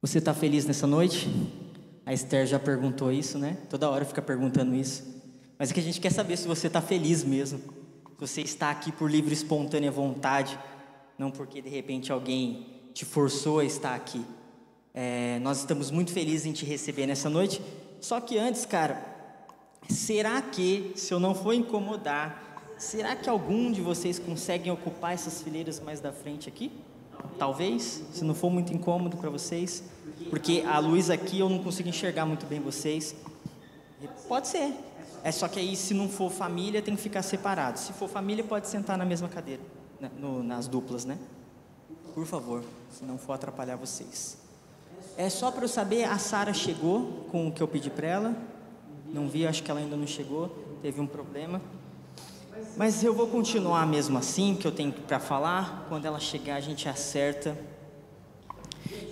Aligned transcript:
Você 0.00 0.18
está 0.18 0.32
feliz 0.32 0.64
nessa 0.64 0.86
noite? 0.86 1.28
A 2.06 2.12
Esther 2.12 2.46
já 2.46 2.60
perguntou 2.60 3.10
isso, 3.10 3.36
né? 3.36 3.58
Toda 3.68 3.90
hora 3.90 4.04
fica 4.04 4.22
perguntando 4.22 4.72
isso. 4.72 5.02
Mas 5.58 5.72
é 5.72 5.74
que 5.74 5.80
a 5.80 5.82
gente 5.82 6.00
quer 6.00 6.12
saber 6.12 6.36
se 6.36 6.46
você 6.46 6.68
está 6.68 6.80
feliz 6.80 7.24
mesmo. 7.24 7.58
Se 7.58 8.20
você 8.20 8.40
está 8.42 8.70
aqui 8.70 8.92
por 8.92 9.10
livre 9.10 9.30
e 9.30 9.34
espontânea 9.34 9.90
vontade, 9.90 10.56
não 11.18 11.32
porque 11.32 11.60
de 11.60 11.68
repente 11.68 12.12
alguém 12.12 12.64
te 12.94 13.04
forçou 13.04 13.58
a 13.58 13.64
estar 13.64 13.96
aqui. 13.96 14.24
É, 14.94 15.40
nós 15.40 15.58
estamos 15.58 15.90
muito 15.90 16.12
felizes 16.12 16.46
em 16.46 16.52
te 16.52 16.64
receber 16.64 17.04
nessa 17.04 17.28
noite. 17.28 17.60
Só 18.00 18.20
que 18.20 18.38
antes, 18.38 18.64
cara, 18.64 19.04
será 19.88 20.40
que, 20.40 20.92
se 20.94 21.12
eu 21.12 21.18
não 21.18 21.34
for 21.34 21.54
incomodar, 21.54 22.72
será 22.78 23.16
que 23.16 23.28
algum 23.28 23.72
de 23.72 23.80
vocês 23.80 24.16
conseguem 24.16 24.70
ocupar 24.70 25.14
essas 25.14 25.42
fileiras 25.42 25.80
mais 25.80 26.00
da 26.00 26.12
frente 26.12 26.48
aqui? 26.48 26.70
Talvez, 27.38 28.02
se 28.12 28.24
não 28.24 28.34
for 28.34 28.50
muito 28.50 28.72
incômodo 28.72 29.16
para 29.16 29.30
vocês, 29.30 29.82
porque 30.30 30.64
a 30.66 30.78
luz 30.78 31.10
aqui 31.10 31.38
eu 31.38 31.48
não 31.48 31.62
consigo 31.62 31.88
enxergar 31.88 32.26
muito 32.26 32.46
bem 32.46 32.60
vocês. 32.60 33.14
Pode 34.26 34.48
ser. 34.48 34.74
É 35.22 35.32
só 35.32 35.48
que 35.48 35.58
aí, 35.58 35.76
se 35.76 35.94
não 35.94 36.08
for 36.08 36.30
família, 36.30 36.80
tem 36.80 36.94
que 36.94 37.02
ficar 37.02 37.22
separado. 37.22 37.78
Se 37.78 37.92
for 37.92 38.08
família, 38.08 38.44
pode 38.44 38.68
sentar 38.68 38.96
na 38.96 39.04
mesma 39.04 39.28
cadeira, 39.28 39.62
né? 40.00 40.10
no, 40.18 40.42
nas 40.42 40.68
duplas, 40.68 41.04
né? 41.04 41.18
Por 42.14 42.24
favor, 42.26 42.62
se 42.90 43.04
não 43.04 43.18
for 43.18 43.32
atrapalhar 43.32 43.76
vocês. 43.76 44.38
É 45.16 45.28
só 45.28 45.50
para 45.50 45.64
eu 45.64 45.68
saber, 45.68 46.04
a 46.04 46.18
Sara 46.18 46.52
chegou 46.52 47.26
com 47.30 47.48
o 47.48 47.52
que 47.52 47.62
eu 47.62 47.68
pedi 47.68 47.90
para 47.90 48.06
ela. 48.06 48.36
Não 49.12 49.28
vi, 49.28 49.46
acho 49.46 49.62
que 49.62 49.70
ela 49.70 49.80
ainda 49.80 49.96
não 49.96 50.06
chegou, 50.06 50.48
teve 50.82 51.00
um 51.00 51.06
problema. 51.06 51.60
Mas 52.78 53.02
eu 53.02 53.12
vou 53.12 53.26
continuar 53.26 53.84
mesmo 53.88 54.16
assim, 54.16 54.54
que 54.54 54.64
eu 54.64 54.70
tenho 54.70 54.92
para 54.92 55.18
falar. 55.18 55.86
Quando 55.88 56.04
ela 56.06 56.20
chegar, 56.20 56.54
a 56.54 56.60
gente 56.60 56.88
acerta. 56.88 57.58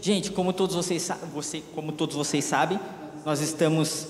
Gente, 0.01 0.31
como 0.31 0.53
todos 0.53 0.77
vocês, 0.77 1.11
você, 1.35 1.61
como 1.75 1.91
todos 1.91 2.15
vocês 2.15 2.45
sabem, 2.45 2.79
nós 3.25 3.41
estamos 3.41 4.07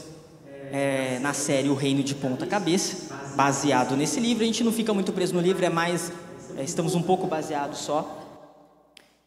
é, 0.71 1.19
na 1.21 1.33
série 1.33 1.71
O 1.71 1.75
Reino 1.75 2.03
de 2.03 2.15
Ponta 2.15 2.47
Cabeça, 2.47 3.15
baseado 3.35 3.97
nesse 3.97 4.21
livro. 4.21 4.43
A 4.43 4.47
gente 4.47 4.63
não 4.63 4.71
fica 4.71 4.93
muito 4.93 5.11
preso 5.11 5.33
no 5.33 5.41
livro, 5.41 5.65
é 5.65 5.71
mais, 5.71 6.13
é, 6.55 6.63
estamos 6.63 6.95
um 6.95 7.01
pouco 7.03 7.27
baseados 7.27 7.79
só. 7.79 8.25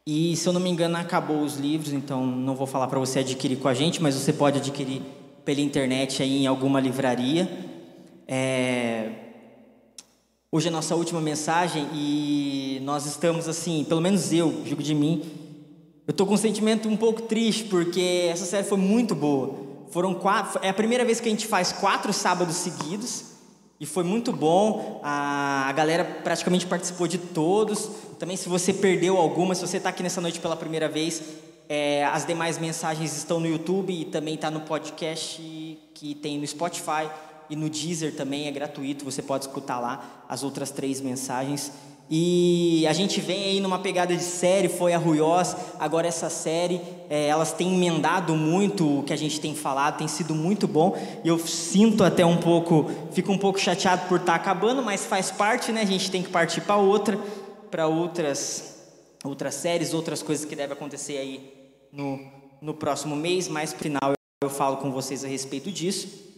E 0.05 0.35
se 0.35 0.47
eu 0.47 0.53
não 0.53 0.61
me 0.61 0.69
engano, 0.69 0.95
acabou 0.97 1.41
os 1.41 1.55
livros, 1.55 1.91
então 1.91 2.23
não 2.23 2.53
vou 2.55 2.67
falar 2.67 2.85
para 2.85 2.99
você 2.99 3.21
adquirir 3.21 3.57
com 3.57 3.67
a 3.67 3.73
gente, 3.73 3.99
mas 3.99 4.13
você 4.13 4.31
pode 4.31 4.59
adquirir 4.59 5.01
pela 5.43 5.59
internet 5.59 6.21
aí 6.21 6.43
em 6.43 6.45
alguma 6.45 6.79
livraria. 6.79 7.49
É... 8.27 9.28
Hoje 10.51 10.65
é 10.65 10.69
a 10.69 10.71
nossa 10.71 10.95
última 10.95 11.21
mensagem 11.21 11.87
e 11.93 12.79
nós 12.81 13.05
estamos 13.05 13.47
assim, 13.47 13.85
pelo 13.87 14.01
menos 14.01 14.33
eu, 14.33 14.63
digo 14.63 14.81
de 14.81 14.95
mim, 14.95 15.21
eu 16.07 16.11
estou 16.11 16.25
com 16.25 16.33
um 16.33 16.37
sentimento 16.37 16.89
um 16.89 16.97
pouco 16.97 17.21
triste 17.21 17.65
porque 17.65 18.27
essa 18.31 18.45
série 18.45 18.63
foi 18.63 18.79
muito 18.79 19.13
boa. 19.13 19.53
Foram 19.91 20.15
quatro, 20.15 20.59
é 20.63 20.69
a 20.69 20.73
primeira 20.73 21.05
vez 21.05 21.19
que 21.19 21.27
a 21.27 21.31
gente 21.31 21.45
faz 21.45 21.71
quatro 21.71 22.11
sábados 22.11 22.55
seguidos 22.55 23.25
e 23.79 23.85
foi 23.85 24.03
muito 24.03 24.33
bom. 24.33 24.99
A, 25.03 25.69
a 25.69 25.71
galera 25.71 26.03
praticamente 26.03 26.65
participou 26.65 27.07
de 27.07 27.19
todos. 27.19 27.87
Também, 28.17 28.35
se 28.35 28.49
você 28.49 28.73
perdeu 28.73 29.17
alguma, 29.17 29.53
se 29.53 29.61
você 29.61 29.77
está 29.77 29.89
aqui 29.89 30.01
nessa 30.01 30.19
noite 30.19 30.39
pela 30.39 30.55
primeira 30.55 30.89
vez, 30.89 31.21
é, 31.69 32.03
as 32.05 32.25
demais 32.25 32.57
mensagens 32.57 33.15
estão 33.15 33.39
no 33.39 33.45
YouTube 33.45 33.93
e 33.93 34.03
também 34.03 34.33
está 34.33 34.49
no 34.49 34.61
podcast 34.61 35.39
que 35.93 36.15
tem 36.15 36.39
no 36.39 36.47
Spotify 36.47 37.07
e 37.49 37.55
no 37.55 37.69
Deezer 37.69 38.15
também 38.15 38.47
é 38.47 38.51
gratuito. 38.51 39.05
Você 39.05 39.21
pode 39.21 39.45
escutar 39.45 39.79
lá 39.79 40.23
as 40.29 40.43
outras 40.43 40.71
três 40.71 41.01
mensagens. 41.01 41.71
E 42.11 42.87
a 42.87 42.93
gente 42.93 43.21
vem 43.21 43.43
aí 43.43 43.59
numa 43.59 43.77
pegada 43.77 44.15
de 44.15 44.23
série, 44.23 44.67
foi 44.67 44.93
a 44.93 44.97
Ruiós, 44.97 45.55
agora 45.77 46.07
essa 46.07 46.27
série, 46.27 46.81
é, 47.07 47.27
elas 47.27 47.53
têm 47.53 47.75
emendado 47.75 48.35
muito 48.35 48.99
o 48.99 49.03
que 49.03 49.13
a 49.13 49.15
gente 49.15 49.39
tem 49.39 49.53
falado, 49.53 49.99
tem 49.99 50.07
sido 50.07 50.33
muito 50.33 50.67
bom. 50.67 50.97
E 51.23 51.27
eu 51.27 51.37
sinto 51.37 52.03
até 52.03 52.25
um 52.25 52.37
pouco, 52.37 52.89
fico 53.11 53.31
um 53.31 53.37
pouco 53.37 53.59
chateado 53.59 54.07
por 54.07 54.21
estar 54.21 54.33
tá 54.33 54.35
acabando, 54.35 54.81
mas 54.81 55.05
faz 55.05 55.29
parte, 55.29 55.71
né? 55.71 55.81
A 55.81 55.85
gente 55.85 56.09
tem 56.09 56.23
que 56.23 56.29
partir 56.29 56.61
para 56.61 56.77
outra, 56.77 57.15
para 57.69 57.85
outras, 57.85 58.79
outras 59.23 59.53
séries, 59.53 59.93
outras 59.93 60.23
coisas 60.23 60.45
que 60.45 60.55
devem 60.55 60.75
acontecer 60.75 61.17
aí 61.17 61.53
no, 61.93 62.19
no 62.59 62.73
próximo 62.73 63.15
mês, 63.15 63.47
mais 63.47 63.71
no 63.71 63.77
final 63.77 64.13
eu 64.41 64.49
falo 64.49 64.77
com 64.77 64.91
vocês 64.91 65.23
a 65.23 65.27
respeito 65.27 65.71
disso. 65.71 66.28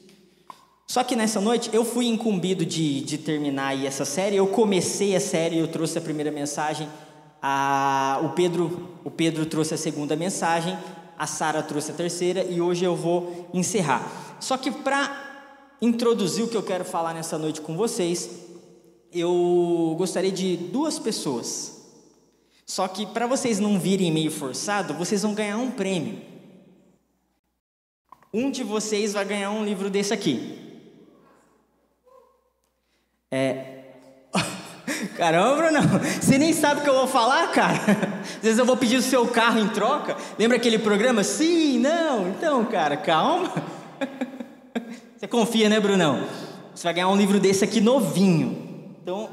Só 0.92 1.06
que 1.06 1.16
nessa 1.16 1.40
noite 1.40 1.70
eu 1.72 1.86
fui 1.86 2.06
incumbido 2.06 2.66
de, 2.66 3.00
de 3.00 3.18
terminar 3.18 3.68
aí 3.68 3.88
essa 3.88 4.04
série. 4.04 4.36
Eu 4.36 4.48
comecei 4.48 5.16
a 5.16 5.22
série, 5.22 5.58
eu 5.58 5.70
trouxe 5.70 5.98
a 5.98 6.02
primeira 6.02 6.30
mensagem. 6.30 6.86
A, 7.42 8.20
o, 8.22 8.32
Pedro, 8.32 8.90
o 9.02 9.10
Pedro 9.10 9.46
trouxe 9.46 9.74
a 9.74 9.78
segunda 9.78 10.18
mensagem. 10.18 10.78
A 11.18 11.26
Sara 11.26 11.64
trouxe 11.64 11.92
a 11.92 11.94
terceira. 11.94 12.44
E 12.44 12.60
hoje 12.60 12.84
eu 12.84 12.94
vou 12.94 13.48
encerrar. 13.54 14.36
Só 14.42 14.58
que 14.58 14.70
para 14.70 15.78
introduzir 15.82 16.44
o 16.44 16.50
que 16.50 16.58
eu 16.58 16.62
quero 16.62 16.84
falar 16.84 17.14
nessa 17.14 17.38
noite 17.38 17.62
com 17.62 17.78
vocês, 17.78 18.30
eu 19.14 19.96
gostaria 19.98 20.30
de 20.30 20.58
duas 20.58 21.00
pessoas. 21.00 21.86
Só 22.66 22.86
que 22.90 23.06
para 23.06 23.28
vocês 23.28 23.62
não 23.62 23.80
virem 23.80 24.12
meio 24.12 24.30
forçado, 24.30 24.94
vocês 24.96 25.22
vão 25.22 25.34
ganhar 25.34 25.58
um 25.58 25.72
prêmio. 25.72 26.20
Um 28.34 28.52
de 28.52 28.62
vocês 28.62 29.14
vai 29.14 29.24
ganhar 29.24 29.52
um 29.52 29.64
livro 29.64 29.90
desse 29.90 30.14
aqui. 30.14 30.70
É. 33.32 33.84
Caramba, 35.16 35.56
Bruno, 35.56 35.80
você 36.22 36.38
nem 36.38 36.52
sabe 36.52 36.82
o 36.82 36.84
que 36.84 36.90
eu 36.90 36.96
vou 36.96 37.08
falar, 37.08 37.48
cara. 37.52 37.80
Às 38.38 38.44
vezes 38.44 38.60
eu 38.60 38.66
vou 38.66 38.76
pedir 38.76 38.98
o 38.98 39.02
seu 39.02 39.26
carro 39.28 39.60
em 39.60 39.70
troca. 39.70 40.18
Lembra 40.38 40.58
aquele 40.58 40.78
programa? 40.78 41.24
Sim, 41.24 41.80
não. 41.80 42.28
Então, 42.28 42.66
cara, 42.66 42.98
calma. 42.98 43.52
Você 45.18 45.28
confia, 45.28 45.70
né, 45.70 45.80
Brunão? 45.80 46.28
Você 46.76 46.84
vai 46.84 46.94
ganhar 46.94 47.08
um 47.08 47.16
livro 47.16 47.40
desse 47.40 47.64
aqui 47.64 47.80
novinho. 47.80 48.96
Então, 49.02 49.30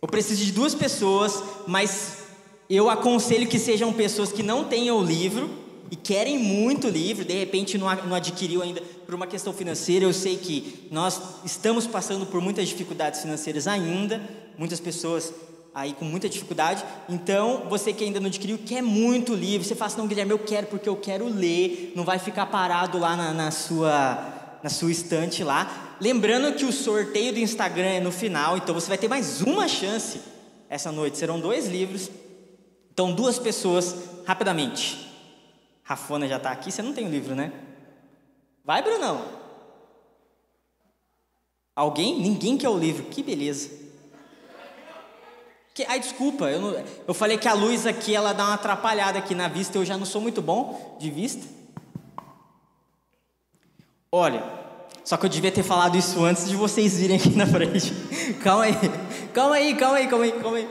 eu 0.00 0.08
preciso 0.08 0.44
de 0.44 0.50
duas 0.50 0.74
pessoas, 0.74 1.42
mas 1.66 2.24
eu 2.68 2.90
aconselho 2.90 3.46
que 3.46 3.58
sejam 3.58 3.92
pessoas 3.92 4.32
que 4.32 4.42
não 4.42 4.64
tenham 4.64 4.98
o 4.98 5.04
livro 5.04 5.61
e 5.92 5.96
querem 5.96 6.38
muito 6.38 6.88
livro, 6.88 7.22
de 7.22 7.34
repente 7.34 7.76
não, 7.76 7.94
não 8.06 8.14
adquiriu 8.14 8.62
ainda 8.62 8.80
por 9.04 9.14
uma 9.14 9.26
questão 9.26 9.52
financeira. 9.52 10.06
Eu 10.06 10.12
sei 10.14 10.38
que 10.38 10.88
nós 10.90 11.20
estamos 11.44 11.86
passando 11.86 12.24
por 12.24 12.40
muitas 12.40 12.66
dificuldades 12.66 13.20
financeiras 13.20 13.66
ainda, 13.66 14.18
muitas 14.56 14.80
pessoas 14.80 15.34
aí 15.74 15.92
com 15.92 16.06
muita 16.06 16.30
dificuldade. 16.30 16.82
Então, 17.10 17.66
você 17.68 17.92
que 17.92 18.02
ainda 18.04 18.18
não 18.18 18.28
adquiriu, 18.28 18.56
quer 18.56 18.80
muito 18.80 19.34
livro, 19.34 19.68
você 19.68 19.74
fala 19.74 19.88
assim, 19.88 19.98
não, 19.98 20.06
Guilherme, 20.06 20.32
eu 20.32 20.38
quero 20.38 20.66
porque 20.68 20.88
eu 20.88 20.96
quero 20.96 21.26
ler, 21.28 21.92
não 21.94 22.04
vai 22.04 22.18
ficar 22.18 22.46
parado 22.46 22.98
lá 22.98 23.14
na, 23.14 23.34
na 23.34 23.50
sua, 23.50 24.58
na 24.62 24.70
sua 24.70 24.90
estante 24.90 25.44
lá. 25.44 25.94
Lembrando 26.00 26.56
que 26.56 26.64
o 26.64 26.72
sorteio 26.72 27.34
do 27.34 27.38
Instagram 27.38 27.88
é 27.88 28.00
no 28.00 28.10
final, 28.10 28.56
então 28.56 28.74
você 28.74 28.88
vai 28.88 28.96
ter 28.96 29.08
mais 29.08 29.42
uma 29.42 29.68
chance 29.68 30.22
essa 30.70 30.90
noite. 30.90 31.18
Serão 31.18 31.38
dois 31.38 31.68
livros. 31.68 32.10
Então, 32.90 33.12
duas 33.12 33.38
pessoas, 33.38 33.94
rapidamente. 34.24 35.11
Rafona 35.84 36.28
já 36.28 36.36
está 36.36 36.50
aqui, 36.50 36.70
você 36.70 36.82
não 36.82 36.92
tem 36.92 37.06
o 37.06 37.10
livro, 37.10 37.34
né? 37.34 37.52
Vai, 38.64 38.82
Brunão. 38.82 39.24
Alguém? 41.74 42.20
Ninguém 42.20 42.56
quer 42.56 42.68
o 42.68 42.78
livro. 42.78 43.04
Que 43.04 43.22
beleza. 43.22 43.70
Que, 45.74 45.84
ai, 45.88 45.98
desculpa, 45.98 46.50
eu, 46.50 46.60
não, 46.60 46.84
eu 47.08 47.14
falei 47.14 47.38
que 47.38 47.48
a 47.48 47.54
luz 47.54 47.86
aqui 47.86 48.14
ela 48.14 48.34
dá 48.34 48.44
uma 48.44 48.54
atrapalhada 48.54 49.18
aqui 49.18 49.34
na 49.34 49.48
vista, 49.48 49.78
eu 49.78 49.84
já 49.84 49.96
não 49.96 50.04
sou 50.04 50.20
muito 50.20 50.42
bom 50.42 50.96
de 51.00 51.10
vista. 51.10 51.46
Olha, 54.10 54.44
só 55.02 55.16
que 55.16 55.24
eu 55.24 55.30
devia 55.30 55.50
ter 55.50 55.62
falado 55.62 55.96
isso 55.96 56.22
antes 56.22 56.46
de 56.46 56.54
vocês 56.54 56.98
virem 56.98 57.16
aqui 57.16 57.30
na 57.30 57.46
frente. 57.46 57.90
calma 58.44 58.64
aí, 58.64 58.74
calma 59.32 59.54
aí, 59.54 59.74
calma 59.74 59.96
aí, 59.96 60.08
calma 60.08 60.24
aí, 60.26 60.32
calma 60.32 60.56
aí. 60.58 60.68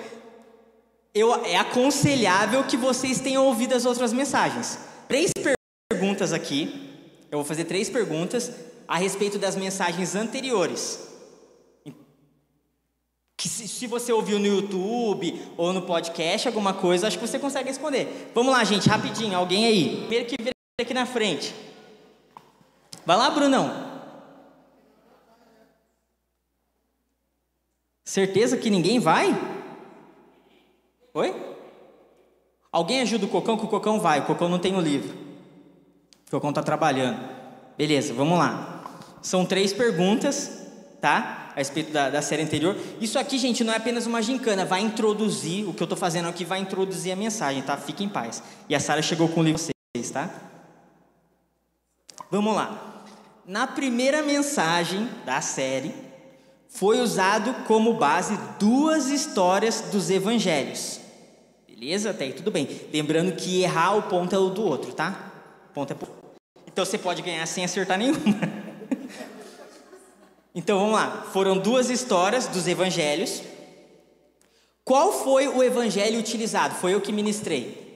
Eu, 1.16 1.46
é 1.46 1.58
aconselhável 1.58 2.64
que 2.64 2.78
vocês 2.78 3.20
tenham 3.20 3.44
ouvido 3.44 3.74
as 3.74 3.86
outras 3.86 4.14
mensagens 4.14 4.91
três 5.12 5.34
perguntas 5.90 6.32
aqui. 6.32 6.90
Eu 7.30 7.40
vou 7.40 7.46
fazer 7.46 7.66
três 7.66 7.90
perguntas 7.90 8.50
a 8.88 8.98
respeito 8.98 9.38
das 9.38 9.58
mensagens 9.58 10.16
anteriores. 10.16 11.06
Que 13.38 13.50
se, 13.50 13.68
se 13.68 13.88
você 13.88 14.14
ouviu 14.14 14.40
no 14.40 14.46
YouTube 14.46 15.38
ou 15.58 15.74
no 15.74 15.82
podcast 15.82 16.48
alguma 16.48 16.74
coisa, 16.74 17.08
acho 17.08 17.20
que 17.20 17.28
você 17.28 17.38
consegue 17.38 17.68
responder. 17.68 18.32
Vamos 18.34 18.54
lá, 18.54 18.64
gente, 18.64 18.88
rapidinho. 18.88 19.36
Alguém 19.36 19.66
aí? 19.66 19.98
Primeiro 19.98 20.26
que 20.28 20.42
vem 20.42 20.54
aqui 20.80 20.94
na 20.94 21.06
frente. 21.06 21.54
Vai 23.06 23.18
lá, 23.18 23.30
Brunão. 23.32 23.92
Certeza 28.06 28.56
que 28.56 28.70
ninguém 28.70 28.98
vai? 29.00 29.30
Oi? 31.14 31.51
Alguém 32.72 33.02
ajuda 33.02 33.26
o 33.26 33.30
Cocão, 33.30 33.58
que 33.58 33.66
o 33.66 33.68
Cocão 33.68 34.00
vai. 34.00 34.22
O 34.22 34.26
Cocão 34.26 34.48
não 34.48 34.58
tem 34.58 34.76
o 34.76 34.80
livro. 34.80 35.14
O 36.28 36.32
Cocão 36.32 36.52
está 36.52 36.64
trabalhando. 36.64 37.20
Beleza, 37.78 38.14
vamos 38.14 38.38
lá. 38.38 38.82
São 39.22 39.46
três 39.46 39.74
perguntas, 39.74 40.68
tá? 41.02 41.50
A 41.54 41.56
respeito 41.58 41.92
da, 41.92 42.10
da 42.10 42.22
série 42.22 42.44
anterior. 42.44 42.78
Isso 43.02 43.20
aqui, 43.20 43.38
gente, 43.38 43.62
não 43.62 43.74
é 43.74 43.76
apenas 43.76 44.06
uma 44.06 44.22
gincana. 44.22 44.64
Vai 44.64 44.80
introduzir, 44.80 45.68
o 45.68 45.74
que 45.74 45.84
eu 45.84 45.86
estou 45.86 45.98
fazendo 45.98 46.30
aqui 46.30 46.46
vai 46.46 46.60
introduzir 46.60 47.12
a 47.12 47.16
mensagem, 47.16 47.62
tá? 47.62 47.76
Fique 47.76 48.06
em 48.06 48.10
paz. 48.10 48.42
E 48.70 48.74
a 48.74 48.80
Sara 48.80 49.02
chegou 49.02 49.28
com 49.28 49.42
o 49.42 49.44
livro. 49.44 49.62
vocês, 49.62 50.10
tá? 50.10 50.30
Vamos 52.30 52.56
lá. 52.56 53.04
Na 53.46 53.68
primeira 53.68 54.24
mensagem 54.24 55.10
da 55.26 55.42
série, 55.42 55.94
foi 56.70 57.02
usado 57.02 57.54
como 57.66 57.96
base 57.96 58.40
duas 58.58 59.10
histórias 59.10 59.82
dos 59.92 60.10
evangelhos. 60.10 61.01
Beleza? 61.82 62.12
Até 62.12 62.26
aí 62.26 62.34
tudo 62.34 62.52
bem. 62.52 62.68
Lembrando 62.94 63.36
que 63.36 63.64
errar 63.64 63.96
o 63.96 64.04
ponto 64.04 64.36
é 64.36 64.38
o 64.38 64.52
do 64.52 64.64
outro, 64.64 64.94
tá? 64.94 65.34
Ponto 65.74 65.92
é 65.92 65.98
Então 66.68 66.86
você 66.86 66.96
pode 66.96 67.24
ganhar 67.24 67.44
sem 67.48 67.66
acertar 67.66 67.98
nenhuma. 67.98 68.20
então 70.54 70.78
vamos 70.78 70.94
lá. 70.94 71.24
Foram 71.34 71.58
duas 71.58 71.90
histórias 71.90 72.46
dos 72.46 72.68
evangelhos. 72.68 73.42
Qual 74.86 75.12
foi 75.12 75.48
o 75.48 75.64
evangelho 75.64 76.20
utilizado? 76.20 76.76
Foi 76.76 76.94
eu 76.94 77.02
que 77.02 77.12
ministrei. 77.12 77.90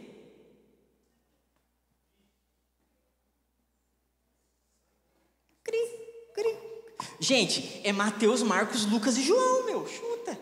Gente, 7.20 7.82
é 7.84 7.92
Mateus, 7.94 8.42
Marcos, 8.42 8.84
Lucas 8.88 9.16
e 9.16 9.22
João, 9.22 9.64
meu. 9.66 9.88
Chuta. 9.88 10.38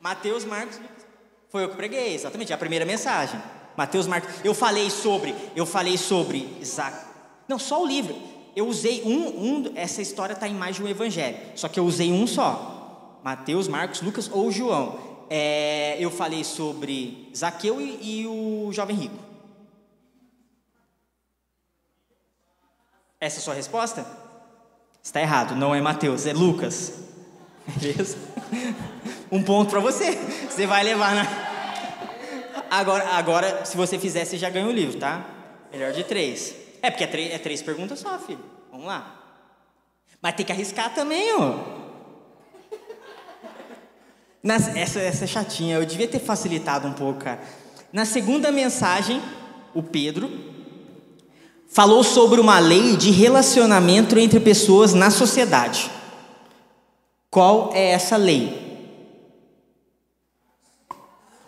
Mateus, 0.00 0.46
Marcos, 0.46 0.78
Lucas. 0.78 1.01
Foi 1.52 1.64
eu 1.64 1.68
que 1.68 1.76
preguei, 1.76 2.14
exatamente, 2.14 2.50
é 2.50 2.54
a 2.54 2.58
primeira 2.58 2.86
mensagem. 2.86 3.38
Mateus, 3.76 4.06
Marcos. 4.06 4.42
Eu 4.42 4.54
falei 4.54 4.88
sobre, 4.88 5.34
eu 5.54 5.66
falei 5.66 5.98
sobre 5.98 6.56
Isaac. 6.58 7.04
Não, 7.46 7.58
só 7.58 7.82
o 7.82 7.86
livro. 7.86 8.16
Eu 8.56 8.66
usei 8.66 9.02
um, 9.02 9.28
um 9.28 9.72
essa 9.74 10.00
história 10.00 10.32
está 10.32 10.48
em 10.48 10.54
mais 10.54 10.76
de 10.76 10.82
um 10.82 10.88
evangelho. 10.88 11.36
Só 11.54 11.68
que 11.68 11.78
eu 11.78 11.84
usei 11.84 12.10
um 12.10 12.26
só. 12.26 13.20
Mateus, 13.22 13.68
Marcos, 13.68 14.00
Lucas 14.00 14.30
ou 14.32 14.50
João. 14.50 14.98
É, 15.28 15.98
eu 16.00 16.10
falei 16.10 16.42
sobre 16.42 17.30
Zaqueu 17.36 17.82
e, 17.82 18.22
e 18.22 18.26
o 18.26 18.72
jovem 18.72 18.96
rico. 18.96 19.18
Essa 23.20 23.36
é 23.36 23.40
a 23.40 23.42
sua 23.42 23.54
resposta? 23.54 24.06
Está 25.02 25.20
errado, 25.20 25.54
não 25.54 25.74
é 25.74 25.82
Mateus, 25.82 26.26
é 26.26 26.32
Lucas. 26.32 26.94
Beleza? 27.76 28.16
Um 29.32 29.42
ponto 29.42 29.70
para 29.70 29.80
você. 29.80 30.12
Você 30.48 30.66
vai 30.66 30.84
levar 30.84 31.14
na. 31.14 31.26
Agora, 32.70 33.08
agora, 33.16 33.64
se 33.64 33.74
você 33.78 33.98
fizer, 33.98 34.26
você 34.26 34.36
já 34.36 34.50
ganha 34.50 34.66
o 34.66 34.70
livro, 34.70 34.98
tá? 34.98 35.24
Melhor 35.72 35.92
de 35.92 36.04
três. 36.04 36.54
É 36.82 36.90
porque 36.90 37.04
é 37.04 37.06
três, 37.06 37.32
é 37.32 37.38
três 37.38 37.62
perguntas 37.62 37.98
só, 37.98 38.18
filho. 38.18 38.44
Vamos 38.70 38.86
lá. 38.86 39.20
Mas 40.20 40.34
tem 40.34 40.44
que 40.44 40.52
arriscar 40.52 40.94
também, 40.94 41.34
ó. 41.34 41.82
Nas, 44.42 44.74
essa, 44.76 45.00
essa 45.00 45.24
é 45.24 45.26
chatinha, 45.26 45.76
eu 45.76 45.86
devia 45.86 46.08
ter 46.08 46.18
facilitado 46.18 46.86
um 46.86 46.92
pouco, 46.92 47.20
cara. 47.20 47.40
Na 47.92 48.04
segunda 48.04 48.52
mensagem, 48.52 49.22
o 49.72 49.82
Pedro 49.82 50.30
falou 51.68 52.04
sobre 52.04 52.38
uma 52.38 52.58
lei 52.58 52.96
de 52.96 53.10
relacionamento 53.10 54.18
entre 54.18 54.40
pessoas 54.40 54.92
na 54.92 55.10
sociedade. 55.10 55.90
Qual 57.30 57.70
é 57.72 57.92
essa 57.92 58.16
lei? 58.16 58.61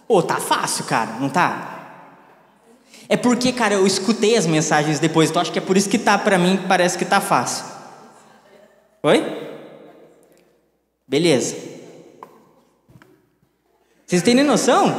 Ô, 0.07 0.19
oh, 0.19 0.23
tá 0.23 0.37
fácil, 0.37 0.85
cara, 0.85 1.13
não 1.19 1.29
tá? 1.29 1.75
É 3.09 3.17
porque, 3.17 3.53
cara, 3.53 3.75
eu 3.75 3.87
escutei 3.87 4.37
as 4.37 4.47
mensagens 4.47 4.99
depois, 4.99 5.31
então 5.31 5.41
acho 5.41 5.53
que 5.53 5.59
é 5.59 5.63
por 5.63 5.77
isso 5.77 5.89
que 5.89 5.99
tá 5.99 6.17
para 6.17 6.39
mim, 6.39 6.59
parece 6.69 6.97
que 6.97 7.05
tá 7.05 7.21
fácil. 7.21 7.65
Oi? 9.03 9.23
Beleza. 11.07 11.57
Vocês 14.07 14.23
têm 14.23 14.35
nem 14.35 14.45
noção? 14.45 14.95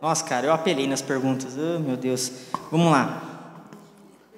Nossa, 0.00 0.24
cara, 0.24 0.46
eu 0.46 0.52
apelei 0.52 0.86
nas 0.86 1.00
perguntas. 1.00 1.52
Oh, 1.56 1.78
meu 1.78 1.96
Deus. 1.96 2.32
Vamos 2.70 2.90
lá. 2.90 3.22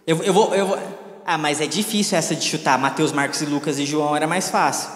Eu, 0.06 0.22
eu, 0.22 0.32
vou, 0.32 0.54
eu 0.54 0.66
vou. 0.66 0.78
Ah, 1.24 1.38
mas 1.38 1.60
é 1.60 1.66
difícil 1.66 2.18
essa 2.18 2.34
de 2.34 2.44
chutar. 2.44 2.78
Mateus, 2.78 3.12
Marcos 3.12 3.40
e 3.40 3.46
Lucas 3.46 3.78
e 3.78 3.86
João 3.86 4.14
era 4.14 4.26
mais 4.26 4.50
fácil. 4.50 4.90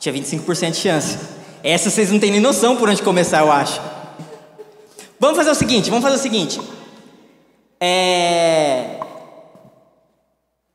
Tinha 0.00 0.12
25% 0.12 0.72
de 0.72 0.76
chance. 0.76 1.18
Essa 1.62 1.90
vocês 1.90 2.10
não 2.10 2.18
têm 2.18 2.32
nem 2.32 2.40
noção 2.40 2.76
por 2.76 2.88
onde 2.88 3.02
começar, 3.02 3.40
eu 3.40 3.52
acho. 3.52 3.80
Vamos 5.20 5.36
fazer 5.36 5.50
o 5.50 5.54
seguinte, 5.54 5.90
vamos 5.90 6.04
fazer 6.04 6.16
o 6.16 6.22
seguinte. 6.22 6.60
É... 7.80 9.00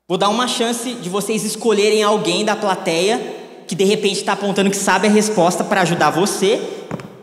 Vou 0.07 0.17
dar 0.17 0.29
uma 0.29 0.47
chance 0.47 0.93
de 0.93 1.09
vocês 1.09 1.43
escolherem 1.43 2.03
alguém 2.03 2.43
da 2.43 2.55
plateia 2.55 3.19
que 3.65 3.75
de 3.75 3.83
repente 3.85 4.15
está 4.15 4.33
apontando 4.33 4.69
que 4.69 4.75
sabe 4.75 5.07
a 5.07 5.09
resposta 5.09 5.63
para 5.63 5.81
ajudar 5.81 6.09
você 6.09 6.61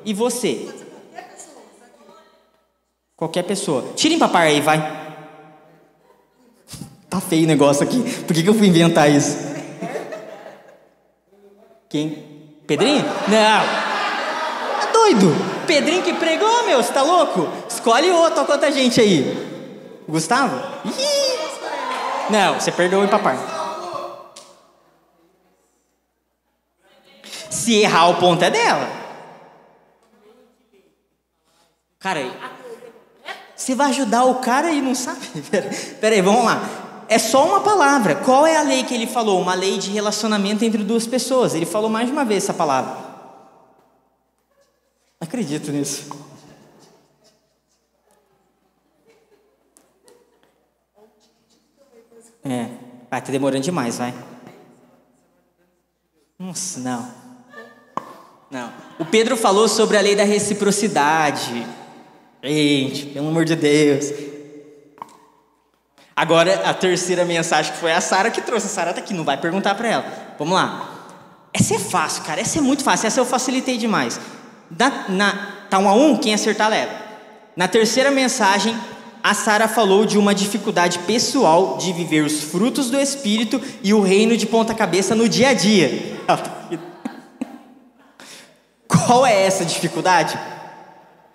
e 0.04 0.14
você. 0.14 0.68
Qualquer 3.16 3.42
pessoa. 3.42 3.92
Tirem 3.94 4.18
papai 4.18 4.48
aí, 4.48 4.60
vai. 4.62 5.00
Tá 7.10 7.20
feio 7.20 7.44
o 7.44 7.46
negócio 7.46 7.82
aqui. 7.82 8.00
Por 8.22 8.34
que, 8.34 8.42
que 8.42 8.48
eu 8.48 8.54
fui 8.54 8.68
inventar 8.68 9.10
isso? 9.10 9.36
Quem? 11.88 12.24
Pedrinho? 12.66 13.04
Não. 13.28 13.66
Tá 14.80 14.92
doido? 14.92 15.49
Pedrinho 15.70 16.02
que 16.02 16.14
pregou, 16.14 16.64
meu, 16.64 16.82
você 16.82 16.92
tá 16.92 17.00
louco? 17.00 17.48
Escolhe 17.68 18.10
outro, 18.10 18.44
quanta 18.44 18.72
gente 18.72 19.00
aí. 19.00 20.02
Gustavo? 20.08 20.60
Ih. 20.84 22.28
Não, 22.28 22.58
você 22.58 22.72
perdeu 22.72 23.00
o 23.00 23.06
papai. 23.06 23.38
Se 27.48 27.76
errar 27.76 28.08
o 28.08 28.16
ponto 28.16 28.44
é 28.44 28.50
dela. 28.50 28.90
Cara, 32.00 32.28
você 33.54 33.72
vai 33.76 33.90
ajudar 33.90 34.24
o 34.24 34.40
cara 34.40 34.72
e 34.72 34.82
não 34.82 34.96
sabe? 34.96 35.24
Pera 36.00 36.16
aí, 36.16 36.20
vamos 36.20 36.44
lá 36.44 36.60
é 37.08 37.18
só 37.18 37.44
uma 37.44 37.60
palavra. 37.60 38.14
Qual 38.14 38.46
é 38.46 38.56
a 38.56 38.62
lei 38.62 38.84
que 38.84 38.94
ele 38.94 39.06
falou? 39.06 39.40
Uma 39.40 39.54
lei 39.54 39.78
de 39.78 39.90
relacionamento 39.90 40.64
entre 40.64 40.84
duas 40.84 41.08
pessoas. 41.08 41.56
Ele 41.56 41.66
falou 41.66 41.90
mais 41.90 42.06
de 42.06 42.12
uma 42.12 42.24
vez 42.24 42.44
essa 42.44 42.54
palavra. 42.54 43.09
Acredito 45.20 45.70
nisso. 45.70 46.08
É, 52.42 52.70
vai 53.10 53.20
estar 53.20 53.30
demorando 53.30 53.62
demais, 53.62 53.98
vai. 53.98 54.14
Nossa, 56.38 56.80
não. 56.80 57.12
Não. 58.50 58.72
O 58.98 59.04
Pedro 59.04 59.36
falou 59.36 59.68
sobre 59.68 59.98
a 59.98 60.00
lei 60.00 60.16
da 60.16 60.24
reciprocidade. 60.24 61.66
Gente, 62.42 63.06
pelo 63.06 63.28
amor 63.28 63.44
de 63.44 63.54
Deus. 63.54 64.06
Agora, 66.16 66.68
a 66.68 66.72
terceira 66.72 67.26
mensagem 67.26 67.72
que 67.72 67.78
foi 67.78 67.92
a 67.92 68.00
Sara 68.00 68.30
que 68.30 68.40
trouxe. 68.40 68.66
A 68.66 68.70
Sara 68.70 68.94
tá 68.94 69.00
aqui, 69.00 69.12
não 69.12 69.24
vai 69.24 69.36
perguntar 69.36 69.74
para 69.74 69.88
ela. 69.88 70.34
Vamos 70.38 70.54
lá. 70.54 71.08
Essa 71.52 71.74
é 71.74 71.78
fácil, 71.78 72.24
cara. 72.24 72.40
Essa 72.40 72.58
é 72.58 72.62
muito 72.62 72.82
fácil. 72.82 73.06
Essa 73.06 73.20
eu 73.20 73.26
facilitei 73.26 73.76
demais. 73.76 74.18
Da, 74.70 75.06
na, 75.08 75.32
tá 75.68 75.78
um 75.78 75.88
a 75.88 75.94
um, 75.94 76.16
quem 76.16 76.32
acertar 76.32 76.70
leva. 76.70 76.92
Na 77.56 77.66
terceira 77.66 78.10
mensagem, 78.10 78.76
a 79.22 79.34
Sara 79.34 79.68
falou 79.68 80.06
de 80.06 80.16
uma 80.16 80.34
dificuldade 80.34 80.98
pessoal 81.00 81.76
de 81.76 81.92
viver 81.92 82.24
os 82.24 82.42
frutos 82.44 82.88
do 82.90 82.98
Espírito 82.98 83.60
e 83.82 83.92
o 83.92 84.00
reino 84.00 84.36
de 84.36 84.46
ponta 84.46 84.74
cabeça 84.74 85.14
no 85.14 85.28
dia 85.28 85.50
a 85.50 85.54
dia. 85.54 86.18
Qual 88.88 89.26
é 89.26 89.44
essa 89.44 89.64
dificuldade? 89.64 90.38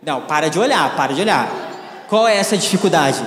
Não, 0.01 0.21
para 0.21 0.49
de 0.49 0.57
olhar, 0.57 0.95
para 0.95 1.13
de 1.13 1.21
olhar. 1.21 1.49
Qual 2.07 2.27
é 2.27 2.37
essa 2.37 2.57
dificuldade? 2.57 3.25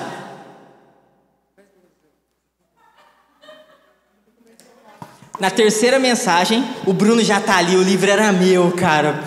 Na 5.39 5.51
terceira 5.51 6.01
mensagem, 6.01 6.65
o 6.85 6.93
Bruno 6.93 7.23
já 7.23 7.41
tá 7.41 7.59
ali, 7.59 7.77
o 7.77 7.83
livro 7.83 8.11
era 8.11 8.33
meu, 8.33 8.73
cara. 8.73 9.23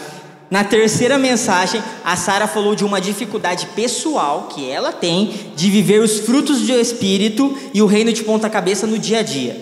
Na 0.51 0.65
terceira 0.65 1.17
mensagem, 1.17 1.81
a 2.03 2.17
Sara 2.17 2.46
falou 2.46 2.75
de 2.75 2.84
uma 2.84 3.00
dificuldade 3.00 3.67
pessoal 3.67 4.50
que 4.50 4.70
ela 4.70 4.91
tem 4.91 5.53
de 5.55 5.72
viver 5.72 6.01
os 6.01 6.20
frutos 6.20 6.67
do 6.67 6.74
Espírito 6.74 7.58
e 7.74 7.81
o 7.81 7.86
reino 7.86 8.12
de 8.12 8.22
ponta 8.22 8.50
cabeça 8.50 8.86
no 8.86 9.00
dia 9.00 9.20
a 9.20 9.24
dia. 9.24 9.55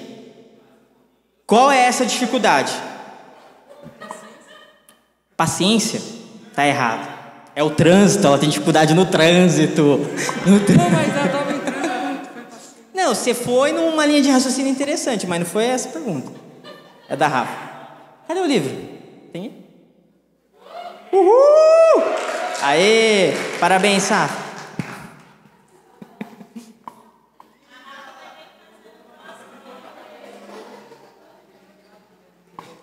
Qual 1.45 1.69
é 1.69 1.77
essa 1.77 2.03
dificuldade? 2.07 2.73
Paciência? 5.37 6.01
Tá 6.55 6.65
errado. 6.65 7.07
É 7.55 7.63
o 7.63 7.69
trânsito, 7.69 8.25
ela 8.25 8.39
tem 8.39 8.49
dificuldade 8.49 8.95
no 8.95 9.05
trânsito. 9.05 9.99
No 10.43 10.59
trânsito. 10.59 10.73
Não, 10.73 10.89
mas 10.89 11.15
ela 11.15 11.27
tava 11.27 11.53
em 11.53 11.59
trânsito. 11.59 12.29
Não, 12.95 13.13
você 13.13 13.35
foi 13.35 13.71
numa 13.71 14.07
linha 14.07 14.23
de 14.23 14.31
raciocínio 14.31 14.71
interessante, 14.71 15.27
mas 15.27 15.39
não 15.39 15.45
foi 15.45 15.65
essa 15.65 15.89
a 15.89 15.91
pergunta. 15.91 16.31
É 17.07 17.15
da 17.15 17.27
Rafa. 17.27 17.53
Cadê 18.27 18.39
o 18.39 18.45
livro? 18.47 18.75
Tem? 19.31 19.58
Uhul! 21.11 22.03
Aê! 22.61 23.33
Parabéns, 23.59 24.07
Rafa. 24.09 24.49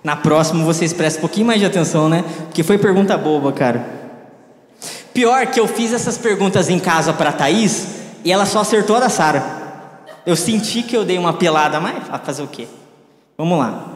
Na 0.03 0.15
próxima 0.15 0.65
vocês 0.65 0.93
prestem 0.93 1.19
um 1.19 1.21
pouquinho 1.23 1.47
mais 1.49 1.59
de 1.59 1.67
atenção, 1.67 2.09
né? 2.09 2.25
Porque 2.45 2.63
foi 2.63 2.79
pergunta 2.79 3.19
boba, 3.19 3.53
cara. 3.53 3.85
Pior 5.13 5.47
que 5.47 5.59
eu 5.59 5.67
fiz 5.67 5.93
essas 5.93 6.17
perguntas 6.17 6.69
em 6.69 6.79
casa 6.79 7.13
para 7.13 7.33
Thaís 7.33 7.87
E 8.25 8.31
ela 8.31 8.47
só 8.47 8.61
acertou 8.61 8.97
a 8.97 9.01
da 9.01 9.09
Sara. 9.09 9.43
Eu 10.25 10.37
senti 10.37 10.83
que 10.83 10.97
eu 10.97 11.05
dei 11.05 11.19
uma 11.19 11.33
pelada, 11.33 11.81
mas 11.81 12.05
fazer 12.25 12.43
o 12.43 12.47
quê? 12.47 12.69
Vamos 13.37 13.59
lá. 13.59 13.96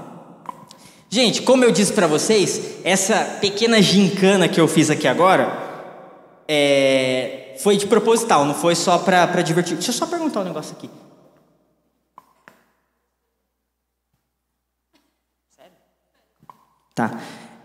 Gente, 1.13 1.43
como 1.43 1.65
eu 1.65 1.73
disse 1.73 1.93
para 1.93 2.07
vocês, 2.07 2.77
essa 2.85 3.39
pequena 3.41 3.83
gincana 3.83 4.47
que 4.47 4.61
eu 4.61 4.69
fiz 4.69 4.91
aqui 4.91 5.09
agora 5.09 5.69
é, 6.47 7.57
foi 7.59 7.77
de 7.77 7.85
proposital, 7.89 8.45
não 8.45 8.55
foi 8.55 8.77
só 8.77 8.97
para 8.97 9.43
divertir. 9.43 9.75
Deixa 9.75 9.91
eu 9.91 9.95
só 9.95 10.07
perguntar 10.07 10.43
um 10.43 10.45
negócio 10.45 10.77
aqui. 10.77 10.89
Sério? 15.51 15.73
Tá. 16.95 17.21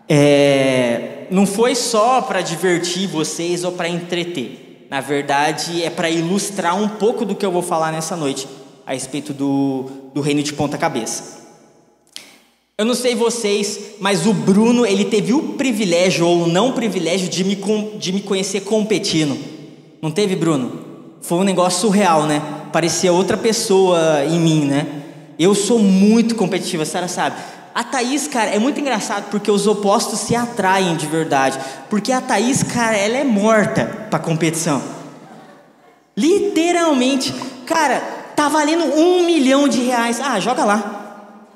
É, 0.10 1.28
não 1.30 1.46
foi 1.46 1.75
só 1.75 2.24
para 2.24 2.42
divertir 2.42 3.08
vocês 3.08 3.64
ou 3.64 3.74
para 3.74 3.88
entreter. 3.88 4.88
Na 4.90 5.02
verdade, 5.02 5.84
é 5.84 5.92
para 5.92 6.10
ilustrar 6.10 6.75
um 6.75 6.90
pouco 6.90 7.24
do 7.24 7.36
que 7.36 7.46
eu 7.46 7.52
vou 7.52 7.62
falar 7.62 7.92
nessa 7.92 8.16
noite 8.16 8.48
a 8.88 8.94
respeito 8.94 9.34
do, 9.34 9.84
do 10.16 10.22
reino 10.22 10.42
de 10.42 10.52
ponta 10.52 10.80
cabeça. 10.80 11.45
Eu 12.77 12.84
não 12.84 12.94
sei 12.94 13.15
vocês, 13.15 13.79
mas 14.01 14.27
o 14.27 14.34
Bruno 14.34 14.86
ele 14.86 15.05
teve 15.05 15.32
o 15.32 15.53
privilégio 15.53 16.27
ou 16.27 16.46
não 16.46 16.74
privilégio 16.74 17.29
de 17.29 17.41
me, 17.46 17.55
de 17.98 18.12
me 18.12 18.20
conhecer 18.20 18.65
competindo. 18.65 19.39
Não 20.01 20.12
teve, 20.12 20.36
Bruno? 20.36 20.84
Foi 21.22 21.38
um 21.38 21.44
negócio 21.44 21.79
surreal, 21.79 22.24
né? 22.25 22.41
Parecia 22.74 23.13
outra 23.13 23.38
pessoa 23.38 24.25
em 24.25 24.38
mim, 24.38 24.65
né? 24.65 24.88
Eu 25.39 25.55
sou 25.55 25.79
muito 25.79 26.36
competitiva, 26.36 26.84
a 26.84 26.86
Sara 26.86 27.08
sabe. 27.08 27.38
A 27.74 27.82
Thaís, 27.82 28.27
cara, 28.27 28.51
é 28.51 28.60
muito 28.60 28.77
engraçado 28.77 29.29
porque 29.32 29.50
os 29.50 29.65
opostos 29.67 30.20
se 30.20 30.36
atraem 30.36 30.98
de 30.98 31.08
verdade. 31.08 31.58
Porque 31.89 32.12
a 32.12 32.20
Thaís, 32.20 32.62
cara, 32.62 32.98
ela 32.98 33.15
é 33.15 33.24
morta 33.24 34.08
para 34.10 34.20
competição. 34.20 34.84
Literalmente. 36.17 37.34
Cara, 37.65 38.01
tá 38.36 38.50
valendo 38.50 38.84
um 38.84 39.25
milhão 39.25 39.65
de 39.65 39.82
reais. 39.82 40.20
Ah, 40.20 40.41
joga 40.41 40.65
lá. 40.65 41.05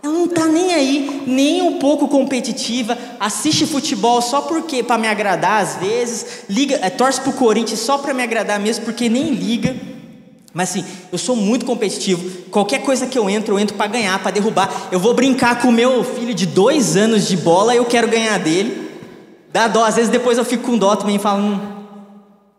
Ela 0.01 0.13
não 0.13 0.27
tá 0.27 0.45
nem 0.45 0.73
aí, 0.73 1.23
nem 1.27 1.61
um 1.61 1.77
pouco 1.77 2.07
competitiva, 2.07 2.97
assiste 3.19 3.65
futebol 3.65 4.21
só 4.21 4.41
porque 4.41 4.81
para 4.81 4.97
me 4.97 5.07
agradar 5.07 5.61
às 5.61 5.75
vezes, 5.75 6.45
liga, 6.49 6.79
é, 6.81 6.89
torce 6.89 7.19
pro 7.19 7.33
Corinthians 7.33 7.81
só 7.81 7.97
para 7.97 8.13
me 8.13 8.23
agradar 8.23 8.59
mesmo 8.59 8.85
porque 8.85 9.09
nem 9.09 9.33
liga. 9.33 9.75
Mas 10.53 10.69
assim, 10.69 10.85
eu 11.11 11.17
sou 11.17 11.35
muito 11.35 11.65
competitivo. 11.65 12.47
Qualquer 12.49 12.81
coisa 12.81 13.05
que 13.05 13.19
eu 13.19 13.29
entro, 13.29 13.53
eu 13.53 13.59
entro 13.59 13.75
para 13.75 13.87
ganhar, 13.87 14.17
para 14.19 14.31
derrubar. 14.31 14.87
Eu 14.91 14.99
vou 14.99 15.13
brincar 15.13 15.61
com 15.61 15.67
o 15.67 15.71
meu 15.71 16.03
filho 16.03 16.33
de 16.33 16.45
dois 16.45 16.95
anos 16.97 17.27
de 17.27 17.37
bola, 17.37 17.75
eu 17.75 17.85
quero 17.85 18.07
ganhar 18.07 18.39
dele. 18.39 18.89
Dá 19.51 19.67
dó, 19.67 19.83
às 19.83 19.95
vezes 19.95 20.09
depois 20.09 20.37
eu 20.37 20.45
fico 20.45 20.63
com 20.63 20.77
dó 20.77 20.95
também 20.95 21.17
e 21.17 21.19
falo, 21.19 21.41
hum, 21.41 21.59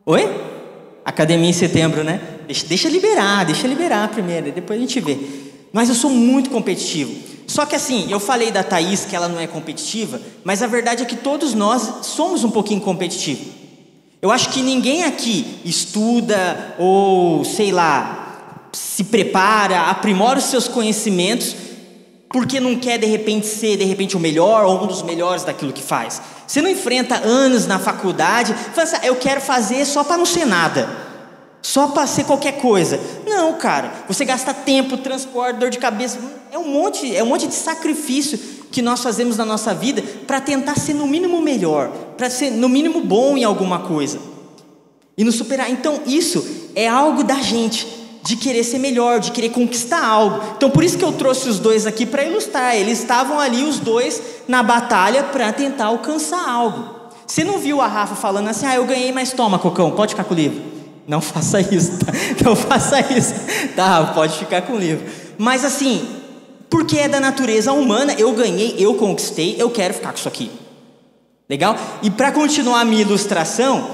oi? 0.06 0.28
Academia 1.04 1.48
em 1.48 1.52
setembro, 1.52 2.04
né? 2.04 2.20
Deixa, 2.46 2.66
deixa 2.66 2.88
liberar, 2.88 3.44
deixa 3.44 3.66
liberar 3.66 4.08
primeiro, 4.08 4.52
depois 4.52 4.78
a 4.78 4.82
gente 4.82 5.00
vê. 5.00 5.49
Mas 5.72 5.88
eu 5.88 5.94
sou 5.94 6.10
muito 6.10 6.50
competitivo. 6.50 7.12
Só 7.46 7.66
que 7.66 7.74
assim, 7.74 8.06
eu 8.10 8.20
falei 8.20 8.50
da 8.50 8.62
Thaís 8.62 9.04
que 9.04 9.16
ela 9.16 9.28
não 9.28 9.40
é 9.40 9.46
competitiva, 9.46 10.20
mas 10.44 10.62
a 10.62 10.66
verdade 10.66 11.02
é 11.02 11.06
que 11.06 11.16
todos 11.16 11.52
nós 11.52 12.06
somos 12.06 12.44
um 12.44 12.50
pouquinho 12.50 12.80
competitivos. 12.80 13.46
Eu 14.22 14.30
acho 14.30 14.50
que 14.50 14.62
ninguém 14.62 15.04
aqui 15.04 15.60
estuda 15.64 16.76
ou, 16.78 17.44
sei 17.44 17.72
lá, 17.72 18.68
se 18.72 19.04
prepara, 19.04 19.88
aprimora 19.90 20.38
os 20.38 20.44
seus 20.44 20.68
conhecimentos 20.68 21.56
porque 22.28 22.60
não 22.60 22.76
quer 22.76 22.98
de 22.98 23.06
repente 23.06 23.46
ser 23.46 23.76
de 23.76 23.84
repente 23.84 24.16
o 24.16 24.20
melhor 24.20 24.64
ou 24.64 24.84
um 24.84 24.86
dos 24.86 25.02
melhores 25.02 25.42
daquilo 25.42 25.72
que 25.72 25.82
faz. 25.82 26.22
Você 26.46 26.62
não 26.62 26.70
enfrenta 26.70 27.16
anos 27.16 27.66
na 27.66 27.78
faculdade, 27.78 28.54
fala 28.54 28.82
assim, 28.84 28.96
ah, 29.02 29.06
eu 29.06 29.16
quero 29.16 29.40
fazer 29.40 29.84
só 29.84 30.04
para 30.04 30.16
não 30.16 30.26
ser 30.26 30.46
nada. 30.46 31.09
Só 31.62 31.88
para 31.88 32.06
ser 32.06 32.24
qualquer 32.24 32.52
coisa. 32.52 32.98
Não, 33.26 33.54
cara. 33.54 33.92
Você 34.08 34.24
gasta 34.24 34.54
tempo, 34.54 34.96
transporte, 34.96 35.58
dor 35.58 35.70
de 35.70 35.78
cabeça. 35.78 36.18
É 36.50 36.58
um 36.58 36.68
monte, 36.68 37.14
é 37.14 37.22
um 37.22 37.26
monte 37.26 37.46
de 37.46 37.54
sacrifício 37.54 38.38
que 38.70 38.80
nós 38.80 39.02
fazemos 39.02 39.36
na 39.36 39.44
nossa 39.44 39.74
vida 39.74 40.02
para 40.26 40.40
tentar 40.40 40.76
ser 40.76 40.94
no 40.94 41.06
mínimo 41.06 41.40
melhor, 41.42 41.88
para 42.16 42.30
ser 42.30 42.50
no 42.50 42.68
mínimo 42.68 43.00
bom 43.00 43.36
em 43.36 43.44
alguma 43.44 43.80
coisa. 43.80 44.18
E 45.18 45.24
nos 45.24 45.34
superar. 45.34 45.70
Então, 45.70 46.00
isso 46.06 46.70
é 46.74 46.88
algo 46.88 47.22
da 47.22 47.42
gente, 47.42 47.86
de 48.24 48.36
querer 48.36 48.64
ser 48.64 48.78
melhor, 48.78 49.20
de 49.20 49.32
querer 49.32 49.50
conquistar 49.50 50.02
algo. 50.02 50.40
Então, 50.56 50.70
por 50.70 50.82
isso 50.82 50.96
que 50.96 51.04
eu 51.04 51.12
trouxe 51.12 51.48
os 51.48 51.58
dois 51.58 51.86
aqui 51.86 52.06
para 52.06 52.24
ilustrar. 52.24 52.74
Eles 52.74 53.00
estavam 53.00 53.38
ali, 53.38 53.64
os 53.64 53.78
dois, 53.78 54.22
na 54.48 54.62
batalha 54.62 55.24
para 55.24 55.52
tentar 55.52 55.86
alcançar 55.86 56.48
algo. 56.48 57.00
Você 57.26 57.44
não 57.44 57.58
viu 57.58 57.80
a 57.80 57.86
Rafa 57.86 58.14
falando 58.14 58.48
assim: 58.48 58.66
ah, 58.66 58.76
eu 58.76 58.86
ganhei, 58.86 59.12
mas 59.12 59.32
toma, 59.32 59.58
Cocão, 59.58 59.90
pode 59.90 60.14
ficar 60.14 60.24
com 60.24 60.34
o 60.34 60.36
livro. 60.36 60.69
Não 61.10 61.20
faça 61.20 61.60
isso, 61.60 61.98
tá? 61.98 62.12
Não 62.44 62.54
faça 62.54 63.00
isso. 63.12 63.34
Tá, 63.74 64.12
pode 64.14 64.38
ficar 64.38 64.62
com 64.62 64.74
o 64.74 64.78
livro. 64.78 65.04
Mas 65.36 65.64
assim, 65.64 66.06
porque 66.70 66.98
é 66.98 67.08
da 67.08 67.18
natureza 67.18 67.72
humana, 67.72 68.14
eu 68.16 68.32
ganhei, 68.32 68.76
eu 68.78 68.94
conquistei, 68.94 69.56
eu 69.58 69.68
quero 69.70 69.92
ficar 69.92 70.12
com 70.12 70.18
isso 70.18 70.28
aqui. 70.28 70.52
Legal? 71.48 71.76
E 72.00 72.10
para 72.10 72.30
continuar 72.30 72.82
a 72.82 72.84
minha 72.84 73.02
ilustração, 73.02 73.90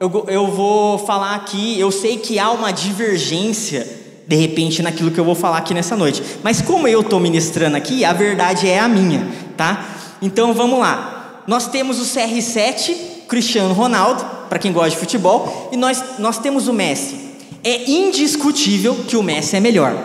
eu, 0.00 0.24
eu 0.26 0.46
vou 0.46 0.98
falar 1.00 1.34
aqui, 1.34 1.78
eu 1.78 1.90
sei 1.90 2.16
que 2.16 2.38
há 2.38 2.50
uma 2.50 2.72
divergência, 2.72 3.86
de 4.26 4.34
repente, 4.34 4.80
naquilo 4.80 5.10
que 5.10 5.20
eu 5.20 5.26
vou 5.26 5.34
falar 5.34 5.58
aqui 5.58 5.74
nessa 5.74 5.98
noite. 5.98 6.22
Mas 6.42 6.62
como 6.62 6.88
eu 6.88 7.02
estou 7.02 7.20
ministrando 7.20 7.76
aqui, 7.76 8.06
a 8.06 8.14
verdade 8.14 8.66
é 8.66 8.78
a 8.78 8.88
minha, 8.88 9.28
tá? 9.54 9.86
Então 10.22 10.54
vamos 10.54 10.78
lá. 10.78 11.42
Nós 11.46 11.68
temos 11.68 12.00
o 12.00 12.04
CR7, 12.04 13.26
Cristiano 13.28 13.74
Ronaldo, 13.74 14.37
para 14.48 14.58
quem 14.58 14.72
gosta 14.72 14.90
de 14.90 14.96
futebol, 14.96 15.68
e 15.72 15.76
nós, 15.76 16.02
nós 16.18 16.38
temos 16.38 16.68
o 16.68 16.72
Messi. 16.72 17.28
É 17.62 17.90
indiscutível 17.90 18.94
que 19.06 19.16
o 19.16 19.22
Messi 19.22 19.56
é 19.56 19.60
melhor. 19.60 19.96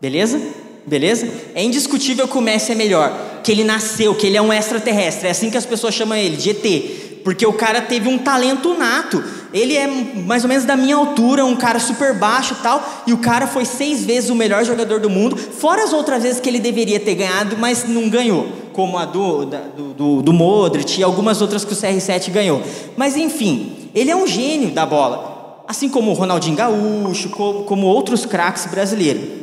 Beleza? 0.00 0.40
Beleza? 0.86 1.28
É 1.54 1.62
indiscutível 1.62 2.26
que 2.26 2.36
o 2.36 2.40
Messi 2.40 2.72
é 2.72 2.74
melhor, 2.74 3.40
que 3.44 3.52
ele 3.52 3.64
nasceu, 3.64 4.14
que 4.14 4.26
ele 4.26 4.36
é 4.36 4.42
um 4.42 4.52
extraterrestre. 4.52 5.28
É 5.28 5.30
assim 5.30 5.50
que 5.50 5.56
as 5.56 5.66
pessoas 5.66 5.94
chamam 5.94 6.16
ele, 6.16 6.36
de 6.36 6.50
ET, 6.50 7.22
porque 7.22 7.46
o 7.46 7.52
cara 7.52 7.80
teve 7.82 8.08
um 8.08 8.18
talento 8.18 8.74
nato. 8.74 9.22
Ele 9.52 9.76
é 9.76 9.86
mais 9.86 10.44
ou 10.44 10.48
menos 10.48 10.64
da 10.64 10.76
minha 10.76 10.96
altura, 10.96 11.44
um 11.44 11.56
cara 11.56 11.78
super 11.78 12.14
baixo 12.14 12.56
e 12.58 12.62
tal, 12.62 12.82
e 13.06 13.12
o 13.12 13.18
cara 13.18 13.46
foi 13.46 13.64
seis 13.64 14.04
vezes 14.04 14.30
o 14.30 14.34
melhor 14.34 14.64
jogador 14.64 15.00
do 15.00 15.10
mundo, 15.10 15.36
fora 15.36 15.82
as 15.82 15.92
outras 15.92 16.22
vezes 16.22 16.40
que 16.40 16.48
ele 16.48 16.60
deveria 16.60 17.00
ter 17.00 17.14
ganhado, 17.14 17.56
mas 17.58 17.88
não 17.88 18.08
ganhou 18.08 18.60
como 18.72 18.96
a 18.96 19.04
do, 19.04 19.44
do, 19.44 19.94
do, 19.94 20.22
do 20.22 20.32
Modric 20.32 21.00
e 21.00 21.02
algumas 21.02 21.42
outras 21.42 21.64
que 21.64 21.72
o 21.72 21.76
CR7 21.76 22.30
ganhou. 22.30 22.62
Mas 22.96 23.16
enfim, 23.16 23.90
ele 23.94 24.10
é 24.10 24.16
um 24.16 24.26
gênio 24.26 24.70
da 24.70 24.86
bola, 24.86 25.64
assim 25.68 25.88
como 25.88 26.10
o 26.10 26.14
Ronaldinho 26.14 26.56
Gaúcho, 26.56 27.30
como, 27.30 27.64
como 27.64 27.86
outros 27.86 28.24
craques 28.24 28.66
brasileiros. 28.66 29.40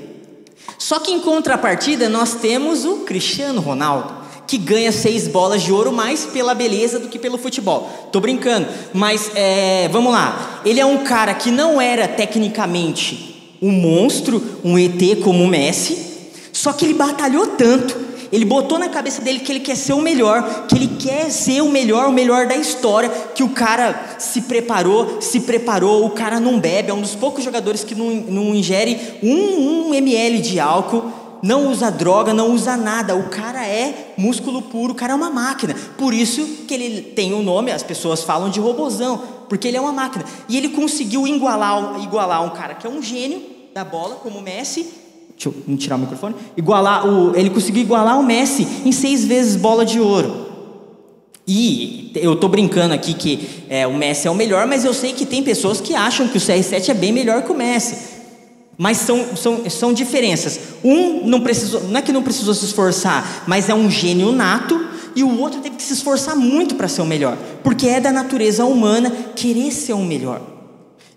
Só 0.78 1.00
que 1.00 1.12
em 1.12 1.20
contrapartida 1.20 2.08
nós 2.08 2.36
temos 2.36 2.86
o 2.86 2.98
Cristiano 2.98 3.62
Ronaldo, 3.62 4.17
que 4.48 4.58
ganha 4.58 4.92
seis 4.92 5.28
bolas 5.28 5.62
de 5.62 5.72
ouro 5.72 5.92
mais 5.92 6.26
pela 6.26 6.56
beleza 6.56 6.98
do 6.98 7.10
que 7.10 7.20
pelo 7.20 7.38
futebol. 7.38 7.90
Tô 8.12 8.20
brincando, 8.20 8.68
mas 8.94 9.30
é, 9.36 9.90
vamos 9.90 10.12
lá. 10.12 10.62
Ele 10.66 10.80
é 10.80 10.86
um 10.86 11.04
cara 11.04 11.34
que 11.34 11.52
não 11.52 11.82
era 11.82 12.08
tecnicamente 12.08 13.56
um 13.62 13.72
monstro, 13.72 14.42
um 14.64 14.80
ET 14.80 15.20
como 15.22 15.44
o 15.44 15.48
Messi, 15.48 15.98
só 16.54 16.72
que 16.72 16.86
ele 16.86 16.94
batalhou 16.94 17.48
tanto 17.48 18.08
ele 18.32 18.46
botou 18.46 18.78
na 18.78 18.90
cabeça 18.90 19.22
dele 19.22 19.40
que 19.40 19.52
ele 19.52 19.60
quer 19.60 19.76
ser 19.76 19.94
o 19.94 20.02
melhor, 20.02 20.66
que 20.68 20.76
ele 20.76 20.88
quer 21.00 21.30
ser 21.30 21.62
o 21.62 21.70
melhor, 21.70 22.08
o 22.08 22.12
melhor 22.12 22.48
da 22.48 22.56
história, 22.56 23.10
que 23.34 23.44
o 23.44 23.50
cara 23.50 24.18
se 24.20 24.42
preparou, 24.42 25.22
se 25.22 25.42
preparou, 25.42 26.06
o 26.06 26.10
cara 26.10 26.40
não 26.40 26.60
bebe, 26.60 26.90
é 26.90 26.94
um 26.94 27.02
dos 27.02 27.16
poucos 27.16 27.44
jogadores 27.44 27.84
que 27.84 27.96
não, 27.96 28.10
não 28.10 28.56
ingere 28.56 29.00
um, 29.24 29.90
um 29.90 29.94
ml 29.94 30.40
de 30.40 30.60
álcool, 30.60 31.12
não 31.42 31.70
usa 31.70 31.90
droga, 31.90 32.34
não 32.34 32.52
usa 32.54 32.76
nada. 32.76 33.16
O 33.16 33.30
cara 33.30 33.66
é 33.66 34.14
músculo 34.18 34.62
puro, 34.62 34.94
o 34.94 34.96
cara 34.96 35.14
é 35.14 35.16
uma 35.16 35.30
máquina. 35.30 35.76
Por 35.98 36.14
isso 36.14 36.46
que 36.68 36.74
ele 36.74 37.02
tem 37.02 37.34
o 37.34 37.38
um 37.38 37.44
nome, 37.44 37.72
as 37.72 37.84
pessoas 37.84 38.24
falam 38.24 38.50
de 38.50 38.60
robozão, 38.60 39.22
porque 39.48 39.68
ele 39.68 39.78
é 39.78 39.82
uma 39.82 39.94
máquina. 39.94 40.26
E 40.48 40.58
ele 40.58 40.70
conseguiu 40.70 41.28
igualar, 41.28 42.02
igualar 42.04 42.44
um 42.44 42.50
cara 42.50 42.76
que 42.76 42.86
é 42.86 42.90
um 42.90 43.02
gênio 43.02 43.42
da 43.74 43.84
bola, 43.84 44.16
como 44.16 44.40
o 44.40 44.42
Messi, 44.42 44.88
Deixa 45.38 45.50
eu 45.50 45.78
tirar 45.78 45.98
o 45.98 46.00
microfone. 46.00 46.36
Igualar 46.58 47.08
o, 47.08 47.38
ele 47.38 47.52
conseguiu 47.52 47.84
igualar 47.84 48.20
o 48.20 48.24
Messi 48.24 48.68
em 48.84 48.92
seis 48.92 49.24
vezes 49.24 49.56
bola 49.56 49.86
de 49.86 50.00
ouro. 50.00 50.48
E 51.48 52.12
eu 52.16 52.34
estou 52.34 52.50
brincando 52.50 52.94
aqui 52.94 53.14
que 53.14 53.48
é, 53.70 53.86
o 53.86 53.94
Messi 53.94 54.28
é 54.28 54.32
o 54.32 54.36
melhor, 54.36 54.66
mas 54.66 54.84
eu 54.84 54.94
sei 54.96 55.14
que 55.14 55.28
tem 55.28 55.44
pessoas 55.44 55.80
que 55.80 55.94
acham 55.94 56.28
que 56.28 56.38
o 56.38 56.42
CR7 56.42 56.90
é 56.90 56.94
bem 56.96 57.14
melhor 57.14 57.44
que 57.44 57.52
o 57.52 57.56
Messi. 57.56 58.17
Mas 58.78 58.98
são, 58.98 59.36
são, 59.36 59.70
são 59.70 59.92
diferenças. 59.92 60.60
Um 60.84 61.28
não 61.28 61.42
precisou, 61.42 61.84
não 61.84 61.98
é 62.00 62.02
que 62.02 62.12
não 62.12 62.22
precisou 62.22 62.54
se 62.54 62.66
esforçar, 62.66 63.44
mas 63.48 63.70
é 63.70 63.74
um 63.74 63.90
gênio 63.90 64.32
nato, 64.32 64.88
e 65.16 65.24
o 65.24 65.40
outro 65.40 65.60
teve 65.62 65.76
que 65.76 65.84
se 65.84 65.94
esforçar 65.94 66.36
muito 66.36 66.76
para 66.76 66.88
ser 66.88 67.02
o 67.02 67.06
melhor, 67.06 67.36
porque 67.64 67.88
é 67.88 68.00
da 68.00 68.12
natureza 68.12 68.66
humana 68.66 69.10
querer 69.36 69.72
ser 69.72 69.94
o 69.94 70.04
melhor. 70.04 70.58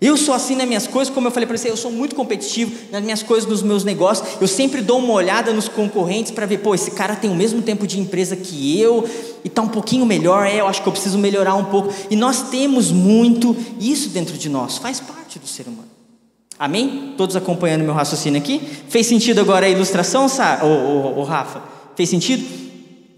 Eu 0.01 0.17
sou 0.17 0.33
assim 0.33 0.55
nas 0.55 0.67
minhas 0.67 0.87
coisas, 0.87 1.13
como 1.13 1.27
eu 1.27 1.31
falei 1.31 1.45
para 1.45 1.55
você, 1.55 1.69
eu 1.69 1.77
sou 1.77 1.91
muito 1.91 2.15
competitivo 2.15 2.71
nas 2.91 3.03
minhas 3.03 3.21
coisas, 3.21 3.47
nos 3.47 3.61
meus 3.61 3.83
negócios. 3.83 4.27
Eu 4.41 4.47
sempre 4.47 4.81
dou 4.81 4.97
uma 4.97 5.13
olhada 5.13 5.53
nos 5.53 5.67
concorrentes 5.67 6.31
para 6.31 6.47
ver, 6.47 6.57
pô, 6.57 6.73
esse 6.73 6.89
cara 6.89 7.15
tem 7.15 7.29
o 7.29 7.35
mesmo 7.35 7.61
tempo 7.61 7.85
de 7.85 7.99
empresa 7.99 8.35
que 8.35 8.81
eu 8.81 9.07
e 9.43 9.47
está 9.47 9.61
um 9.61 9.67
pouquinho 9.67 10.03
melhor. 10.03 10.47
É, 10.47 10.59
eu 10.59 10.65
acho 10.65 10.81
que 10.81 10.87
eu 10.87 10.91
preciso 10.91 11.19
melhorar 11.19 11.53
um 11.53 11.65
pouco. 11.65 11.93
E 12.09 12.15
nós 12.15 12.49
temos 12.49 12.91
muito 12.91 13.55
isso 13.79 14.09
dentro 14.09 14.35
de 14.35 14.49
nós, 14.49 14.79
faz 14.79 14.99
parte 14.99 15.37
do 15.37 15.45
ser 15.45 15.67
humano. 15.67 16.00
Amém? 16.61 17.15
Todos 17.17 17.35
acompanhando 17.35 17.81
meu 17.81 17.91
raciocínio 17.91 18.39
aqui? 18.39 18.61
Fez 18.87 19.07
sentido 19.07 19.41
agora 19.41 19.65
a 19.65 19.69
ilustração, 19.69 20.27
o, 20.61 20.65
o, 20.67 21.19
o 21.21 21.23
Rafa? 21.23 21.59
Fez 21.95 22.07
sentido? 22.07 22.47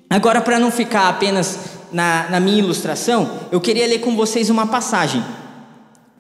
Agora, 0.10 0.40
para 0.40 0.58
não 0.58 0.72
ficar 0.72 1.10
apenas 1.10 1.60
na, 1.92 2.30
na 2.30 2.40
minha 2.40 2.60
ilustração, 2.60 3.30
eu 3.52 3.60
queria 3.60 3.86
ler 3.86 4.00
com 4.00 4.16
vocês 4.16 4.50
uma 4.50 4.66
passagem 4.68 5.22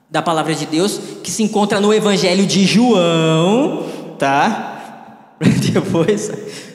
da 0.10 0.22
palavra 0.22 0.53
de 0.53 0.65
Deus 0.65 1.00
que 1.24 1.32
se 1.32 1.42
encontra 1.42 1.80
no 1.80 1.94
Evangelho 1.94 2.46
de 2.46 2.65
João, 2.65 3.86
tá? 4.20 5.38
Depois, 5.72 6.30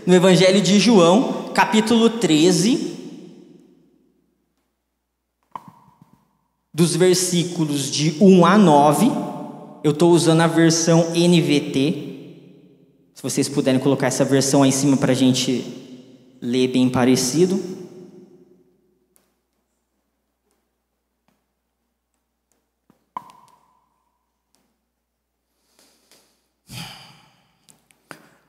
no 0.07 0.15
Evangelho 0.15 0.63
de 0.63 0.81
João, 0.81 1.51
capítulo 1.53 2.09
13, 2.09 2.97
dos 6.73 6.97
versículos 6.97 7.91
de 7.91 8.17
1 8.19 8.47
a 8.47 8.57
9. 8.57 9.29
Eu 9.83 9.93
estou 9.93 10.11
usando 10.11 10.41
a 10.41 10.47
versão 10.47 11.11
NVT. 11.15 12.09
Se 13.15 13.23
vocês 13.23 13.49
puderem 13.49 13.81
colocar 13.81 14.09
essa 14.09 14.25
versão 14.25 14.63
aí 14.63 14.69
em 14.69 14.73
cima 14.73 14.97
para 14.97 15.13
a 15.13 15.15
gente 15.15 15.65
ler 16.41 16.69
bem 16.69 16.89
parecido. 16.89 17.79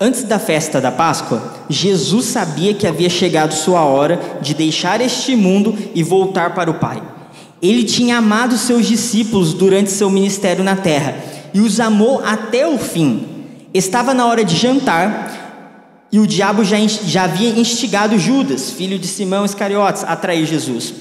Antes 0.01 0.23
da 0.23 0.39
festa 0.39 0.79
da 0.79 0.91
Páscoa, 0.91 1.65
Jesus 1.69 2.27
sabia 2.27 2.73
que 2.73 2.87
havia 2.87 3.09
chegado 3.09 3.53
sua 3.53 3.83
hora 3.83 4.39
de 4.41 4.53
deixar 4.53 5.01
este 5.01 5.35
mundo 5.35 5.77
e 5.93 6.01
voltar 6.01 6.55
para 6.55 6.71
o 6.71 6.75
Pai. 6.75 7.18
Ele 7.61 7.83
tinha 7.83 8.17
amado 8.17 8.57
seus 8.57 8.87
discípulos 8.87 9.53
durante 9.53 9.91
seu 9.91 10.09
ministério 10.09 10.63
na 10.63 10.75
terra 10.75 11.15
e 11.53 11.59
os 11.59 11.79
amou 11.79 12.21
até 12.23 12.67
o 12.67 12.77
fim. 12.77 13.27
Estava 13.73 14.13
na 14.13 14.25
hora 14.25 14.43
de 14.43 14.55
jantar 14.55 16.07
e 16.11 16.19
o 16.19 16.25
diabo 16.25 16.63
já, 16.63 16.77
já 16.79 17.23
havia 17.23 17.49
instigado 17.49 18.17
Judas, 18.17 18.71
filho 18.71 18.97
de 18.97 19.07
Simão 19.07 19.45
Iscariotes, 19.45 20.03
a 20.03 20.15
trair 20.15 20.45
Jesus. 20.45 20.93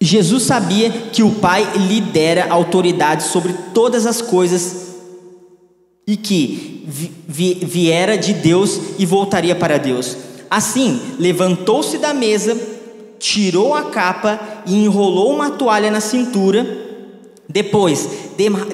Jesus 0.00 0.44
sabia 0.44 0.90
que 0.90 1.22
o 1.22 1.32
Pai 1.32 1.66
lhe 1.76 2.00
dera 2.00 2.46
autoridade 2.50 3.24
sobre 3.24 3.52
todas 3.74 4.06
as 4.06 4.20
coisas 4.20 4.88
e 6.06 6.16
que 6.16 6.84
viera 7.26 8.16
de 8.16 8.32
Deus 8.32 8.80
e 8.98 9.04
voltaria 9.04 9.54
para 9.54 9.78
Deus. 9.78 10.16
Assim, 10.48 11.00
levantou-se 11.18 11.98
da 11.98 12.14
mesa, 12.14 12.56
tirou 13.18 13.74
a 13.74 13.84
capa 13.84 14.40
e 14.66 14.74
enrolou 14.74 15.32
uma 15.32 15.50
toalha 15.50 15.90
na 15.90 16.00
cintura. 16.00 16.86
Depois, 17.48 18.08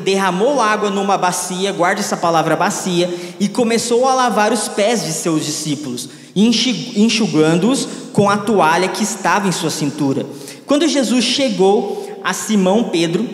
derramou 0.03 0.61
água 0.61 0.91
numa 0.91 1.17
bacia, 1.17 1.73
guarde 1.73 2.01
essa 2.01 2.17
palavra 2.17 2.57
bacia, 2.57 3.13
e 3.39 3.49
começou 3.49 4.07
a 4.09 4.15
lavar 4.15 4.53
os 4.53 4.67
pés 4.67 5.05
de 5.05 5.13
seus 5.13 5.45
discípulos, 5.45 6.09
enxugando-os 6.35 7.89
com 8.13 8.29
a 8.29 8.37
toalha 8.37 8.89
que 8.89 9.05
estava 9.05 9.47
em 9.47 9.53
sua 9.53 9.71
cintura. 9.71 10.27
Quando 10.67 10.89
Jesus 10.89 11.25
chegou 11.25 12.09
a 12.23 12.33
Simão 12.33 12.85
Pedro, 12.85 13.29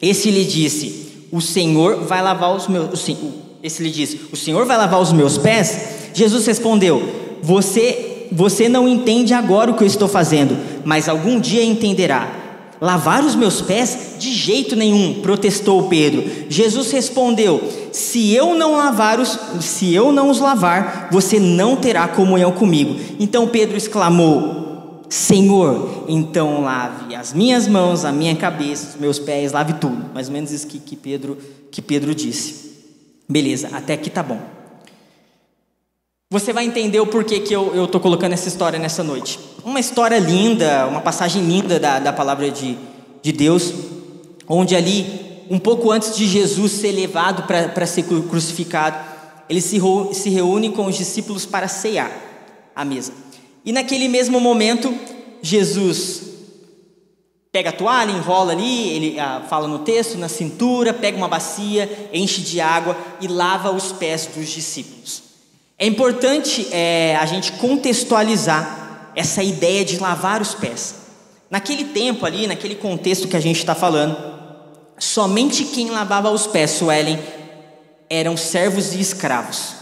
esse 0.00 0.30
lhe 0.30 0.44
disse: 0.44 1.02
o 1.32 1.40
Senhor 1.40 2.04
vai 2.04 2.20
lavar 2.20 2.54
os 2.54 2.68
meus. 2.68 3.08
Esse 3.62 3.82
lhe 3.82 3.90
diz: 3.90 4.14
O 4.30 4.36
Senhor 4.36 4.66
vai 4.66 4.76
lavar 4.76 5.00
os 5.00 5.12
meus 5.12 5.38
pés? 5.38 5.78
Jesus 6.12 6.46
respondeu: 6.46 7.02
Você, 7.42 8.11
você 8.32 8.68
não 8.68 8.88
entende 8.88 9.34
agora 9.34 9.70
o 9.70 9.74
que 9.74 9.84
eu 9.84 9.86
estou 9.86 10.08
fazendo, 10.08 10.56
mas 10.84 11.08
algum 11.08 11.38
dia 11.38 11.62
entenderá. 11.62 12.40
Lavar 12.80 13.24
os 13.24 13.36
meus 13.36 13.60
pés? 13.60 14.16
De 14.18 14.32
jeito 14.32 14.74
nenhum, 14.74 15.20
protestou 15.22 15.84
Pedro. 15.84 16.24
Jesus 16.48 16.90
respondeu: 16.90 17.62
Se 17.92 18.34
eu 18.34 18.56
não 18.56 18.76
lavar 18.76 19.20
os, 19.20 19.38
se 19.60 19.94
eu 19.94 20.10
não 20.10 20.30
os 20.30 20.40
lavar, 20.40 21.08
você 21.12 21.38
não 21.38 21.76
terá 21.76 22.08
comunhão 22.08 22.50
comigo. 22.50 22.98
Então 23.20 23.46
Pedro 23.46 23.76
exclamou: 23.76 25.02
Senhor, 25.08 26.06
então 26.08 26.62
lave 26.62 27.14
as 27.14 27.32
minhas 27.32 27.68
mãos, 27.68 28.04
a 28.04 28.10
minha 28.10 28.34
cabeça, 28.34 28.94
os 28.94 29.00
meus 29.00 29.18
pés, 29.18 29.52
lave 29.52 29.74
tudo. 29.74 30.06
Mais 30.12 30.26
ou 30.26 30.32
menos 30.32 30.50
isso 30.50 30.66
que, 30.66 30.80
que, 30.80 30.96
Pedro, 30.96 31.38
que 31.70 31.80
Pedro 31.80 32.12
disse. 32.12 32.72
Beleza, 33.28 33.68
até 33.72 33.92
aqui 33.92 34.10
tá 34.10 34.22
bom. 34.22 34.40
Você 36.32 36.50
vai 36.50 36.64
entender 36.64 36.98
o 36.98 37.06
porquê 37.06 37.40
que 37.40 37.52
eu 37.52 37.84
estou 37.84 38.00
colocando 38.00 38.32
essa 38.32 38.48
história 38.48 38.78
nessa 38.78 39.04
noite. 39.04 39.38
Uma 39.62 39.78
história 39.78 40.18
linda, 40.18 40.86
uma 40.86 41.02
passagem 41.02 41.42
linda 41.42 41.78
da, 41.78 41.98
da 41.98 42.10
palavra 42.10 42.50
de, 42.50 42.78
de 43.20 43.32
Deus, 43.32 43.70
onde 44.48 44.74
ali, 44.74 45.44
um 45.50 45.58
pouco 45.58 45.90
antes 45.90 46.16
de 46.16 46.26
Jesus 46.26 46.72
ser 46.72 46.92
levado 46.92 47.42
para 47.42 47.86
ser 47.86 48.04
crucificado, 48.04 48.96
ele 49.46 49.60
se, 49.60 49.78
se 50.14 50.30
reúne 50.30 50.70
com 50.70 50.86
os 50.86 50.96
discípulos 50.96 51.44
para 51.44 51.68
ceiar 51.68 52.10
à 52.74 52.82
mesa. 52.82 53.12
E 53.62 53.70
naquele 53.70 54.08
mesmo 54.08 54.40
momento, 54.40 54.90
Jesus 55.42 56.22
pega 57.52 57.68
a 57.68 57.74
toalha, 57.74 58.10
enrola 58.10 58.52
ali, 58.52 58.88
ele 58.88 59.20
ah, 59.20 59.42
fala 59.50 59.68
no 59.68 59.80
texto, 59.80 60.16
na 60.16 60.30
cintura, 60.30 60.94
pega 60.94 61.14
uma 61.14 61.28
bacia, 61.28 62.08
enche 62.10 62.40
de 62.40 62.58
água 62.58 62.96
e 63.20 63.28
lava 63.28 63.70
os 63.70 63.92
pés 63.92 64.30
dos 64.34 64.48
discípulos. 64.48 65.31
É 65.82 65.86
importante 65.86 66.68
é, 66.70 67.18
a 67.20 67.26
gente 67.26 67.50
contextualizar 67.54 69.10
essa 69.16 69.42
ideia 69.42 69.84
de 69.84 69.98
lavar 69.98 70.40
os 70.40 70.54
pés. 70.54 70.94
Naquele 71.50 71.86
tempo 71.86 72.24
ali, 72.24 72.46
naquele 72.46 72.76
contexto 72.76 73.26
que 73.26 73.36
a 73.36 73.40
gente 73.40 73.58
está 73.58 73.74
falando, 73.74 74.16
somente 74.96 75.64
quem 75.64 75.90
lavava 75.90 76.30
os 76.30 76.46
pés, 76.46 76.70
Suelen, 76.70 77.18
eram 78.08 78.36
servos 78.36 78.94
e 78.94 79.00
escravos. 79.00 79.74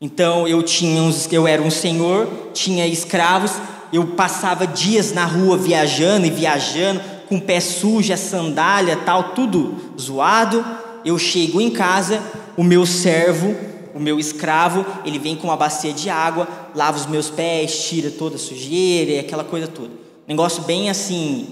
Então 0.00 0.48
eu 0.48 0.62
tinha 0.62 1.02
uns, 1.02 1.30
eu 1.30 1.46
era 1.46 1.60
um 1.60 1.70
senhor, 1.70 2.48
tinha 2.54 2.86
escravos, 2.86 3.52
eu 3.92 4.06
passava 4.06 4.66
dias 4.66 5.12
na 5.12 5.26
rua 5.26 5.58
viajando 5.58 6.26
e 6.26 6.30
viajando, 6.30 7.02
com 7.28 7.38
pé 7.38 7.60
sujo, 7.60 8.14
a 8.14 8.16
sandália, 8.16 8.96
tal, 8.96 9.34
tudo 9.34 9.74
zoado. 10.00 10.64
Eu 11.04 11.18
chego 11.18 11.60
em 11.60 11.68
casa, 11.68 12.22
o 12.56 12.64
meu 12.64 12.86
servo, 12.86 13.54
meu 14.02 14.18
escravo, 14.18 14.84
ele 15.04 15.18
vem 15.18 15.36
com 15.36 15.48
uma 15.48 15.56
bacia 15.56 15.92
de 15.92 16.10
água, 16.10 16.48
lava 16.74 16.98
os 16.98 17.06
meus 17.06 17.30
pés, 17.30 17.84
tira 17.84 18.10
toda 18.10 18.36
a 18.36 18.38
sujeira 18.38 19.20
aquela 19.20 19.44
coisa 19.44 19.66
toda. 19.66 19.90
Negócio 20.26 20.62
bem 20.64 20.90
assim, 20.90 21.46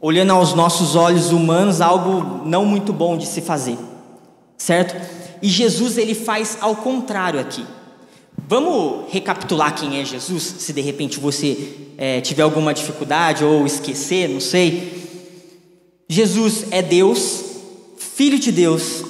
olhando 0.00 0.32
aos 0.32 0.54
nossos 0.54 0.94
olhos 0.94 1.32
humanos, 1.32 1.80
algo 1.80 2.46
não 2.46 2.64
muito 2.64 2.92
bom 2.92 3.16
de 3.16 3.26
se 3.26 3.40
fazer, 3.40 3.78
certo? 4.56 4.94
E 5.42 5.48
Jesus 5.48 5.98
ele 5.98 6.14
faz 6.14 6.58
ao 6.60 6.76
contrário 6.76 7.40
aqui. 7.40 7.64
Vamos 8.46 9.12
recapitular 9.12 9.74
quem 9.74 10.00
é 10.00 10.04
Jesus, 10.04 10.42
se 10.58 10.72
de 10.72 10.80
repente 10.80 11.18
você 11.18 11.76
é, 11.98 12.20
tiver 12.20 12.42
alguma 12.42 12.72
dificuldade 12.72 13.44
ou 13.44 13.66
esquecer, 13.66 14.28
não 14.28 14.40
sei. 14.40 14.96
Jesus 16.08 16.66
é 16.70 16.80
Deus, 16.80 17.44
Filho 17.98 18.38
de 18.38 18.50
Deus, 18.50 19.04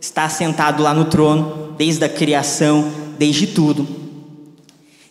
está 0.00 0.28
sentado 0.28 0.82
lá 0.82 0.94
no 0.94 1.06
trono, 1.06 1.65
desde 1.76 2.04
a 2.04 2.08
criação, 2.08 2.90
desde 3.18 3.46
tudo. 3.48 3.86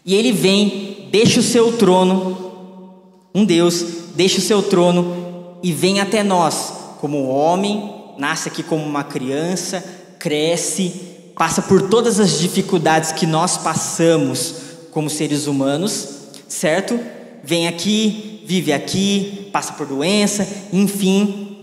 E 0.05 0.13
ele 0.13 0.31
vem, 0.31 1.07
deixa 1.11 1.39
o 1.39 1.43
seu 1.43 1.77
trono, 1.77 2.93
um 3.33 3.43
Deus, 3.43 3.85
deixa 4.15 4.37
o 4.37 4.41
seu 4.41 4.61
trono 4.63 5.57
e 5.63 5.71
vem 5.71 5.99
até 5.99 6.23
nós, 6.23 6.73
como 6.99 7.27
homem, 7.27 7.91
nasce 8.17 8.47
aqui 8.47 8.61
como 8.61 8.83
uma 8.83 9.03
criança, 9.03 9.83
cresce, 10.19 10.91
passa 11.35 11.61
por 11.61 11.89
todas 11.89 12.19
as 12.19 12.39
dificuldades 12.39 13.11
que 13.11 13.25
nós 13.25 13.57
passamos 13.57 14.55
como 14.91 15.09
seres 15.09 15.47
humanos, 15.47 16.07
certo? 16.47 16.99
Vem 17.43 17.67
aqui, 17.67 18.43
vive 18.45 18.71
aqui, 18.71 19.49
passa 19.51 19.73
por 19.73 19.85
doença, 19.85 20.47
enfim. 20.71 21.54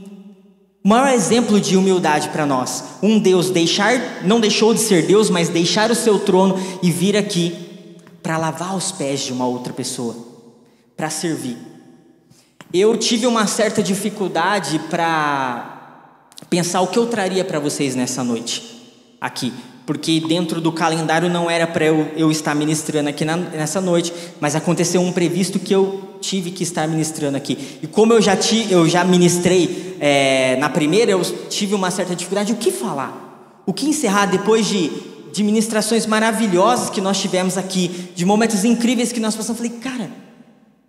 O 0.85 0.89
maior 0.89 1.13
exemplo 1.13 1.61
de 1.61 1.77
humildade 1.77 2.29
para 2.31 2.45
nós, 2.45 2.85
um 3.01 3.19
Deus 3.19 3.51
deixar, 3.51 4.25
não 4.25 4.41
deixou 4.41 4.75
de 4.75 4.81
ser 4.81 5.07
Deus, 5.07 5.31
mas 5.31 5.49
deixar 5.49 5.93
o 5.93 5.95
seu 5.95 6.19
trono 6.19 6.59
e 6.83 6.91
vir 6.91 7.17
aqui 7.17 7.57
para 8.21 8.37
lavar 8.37 8.77
os 8.77 8.91
pés 8.91 9.21
de 9.21 9.33
uma 9.33 9.47
outra 9.47 9.73
pessoa, 9.73 10.17
para 10.97 11.09
servir. 11.09 11.57
Eu 12.75 12.97
tive 12.97 13.27
uma 13.27 13.47
certa 13.47 13.81
dificuldade 13.81 14.81
para 14.91 16.29
pensar 16.51 16.81
o 16.81 16.89
que 16.89 16.99
eu 16.99 17.07
traria 17.07 17.45
para 17.45 17.61
vocês 17.61 17.95
nessa 17.95 18.25
noite 18.25 18.83
aqui, 19.21 19.53
porque 19.87 20.19
dentro 20.21 20.61
do 20.61 20.73
calendário 20.73 21.29
não 21.29 21.49
era 21.49 21.67
para 21.67 21.85
eu, 21.85 22.11
eu, 22.17 22.31
estar 22.31 22.57
ministrando 22.57 23.09
aqui 23.09 23.25
na, 23.25 23.37
nessa 23.37 23.81
noite, 23.81 24.13
mas 24.41 24.57
aconteceu 24.57 25.01
um 25.01 25.13
previsto 25.13 25.61
que 25.61 25.73
eu 25.73 26.12
tive 26.23 26.53
que 26.53 26.63
estar 26.63 26.87
ministrando 26.87 27.37
aqui. 27.37 27.59
E 27.83 27.87
como 27.87 28.13
eu 28.13 28.23
já, 28.23 28.37
ti, 28.37 28.69
eu 28.71 28.89
já 28.89 29.05
ministrei 29.05 29.97
é, 30.01 30.57
na 30.57 30.71
primeira, 30.71 31.11
eu 31.11 31.21
tive 31.49 31.75
uma 31.75 31.91
certa 31.91 32.15
dificuldade. 32.15 32.53
O 32.53 32.57
que 32.57 32.71
falar? 32.71 33.63
O 33.67 33.73
que 33.73 33.87
encerrar 33.87 34.27
depois 34.27 34.67
de, 34.67 34.91
de 35.33 35.43
ministrações 35.43 36.07
maravilhosas 36.07 36.89
que 36.89 37.01
nós 37.01 37.21
tivemos 37.21 37.59
aqui, 37.59 38.11
de 38.15 38.25
momentos 38.25 38.65
incríveis 38.65 39.13
que 39.13 39.21
nós 39.21 39.35
passamos? 39.35 39.61
Falei, 39.61 39.79
cara, 39.79 40.11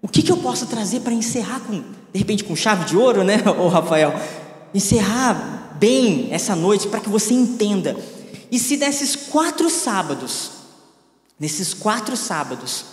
o 0.02 0.08
que, 0.08 0.22
que 0.22 0.32
eu 0.32 0.38
posso 0.38 0.68
trazer 0.68 1.02
para 1.02 1.14
encerrar 1.14 1.62
com, 1.62 1.82
de 2.14 2.20
repente, 2.20 2.44
com 2.44 2.56
chave 2.56 2.86
de 2.86 2.96
ouro, 2.96 3.24
né, 3.24 3.42
o 3.60 3.68
Rafael? 3.68 4.14
Encerrar 4.74 5.76
bem 5.80 6.28
essa 6.32 6.56
noite 6.56 6.88
para 6.88 7.00
que 7.00 7.10
você 7.10 7.34
entenda. 7.34 7.98
E 8.52 8.60
se 8.60 8.78
desses 8.78 9.16
quatro 9.16 9.70
sábados, 9.70 10.52
nesses 11.40 11.74
quatro 11.74 12.16
sábados 12.16 12.93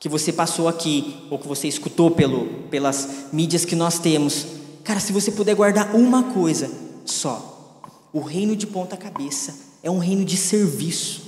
que 0.00 0.08
você 0.08 0.32
passou 0.32 0.66
aqui, 0.66 1.14
ou 1.28 1.38
que 1.38 1.46
você 1.46 1.68
escutou 1.68 2.10
pelo, 2.10 2.46
pelas 2.70 3.26
mídias 3.30 3.66
que 3.66 3.76
nós 3.76 3.98
temos, 3.98 4.46
cara, 4.82 4.98
se 4.98 5.12
você 5.12 5.30
puder 5.30 5.54
guardar 5.54 5.94
uma 5.94 6.22
coisa 6.22 6.70
só, 7.04 7.84
o 8.10 8.20
reino 8.20 8.56
de 8.56 8.66
ponta 8.66 8.96
cabeça 8.96 9.54
é 9.82 9.90
um 9.90 9.98
reino 9.98 10.24
de 10.24 10.38
serviço. 10.38 11.22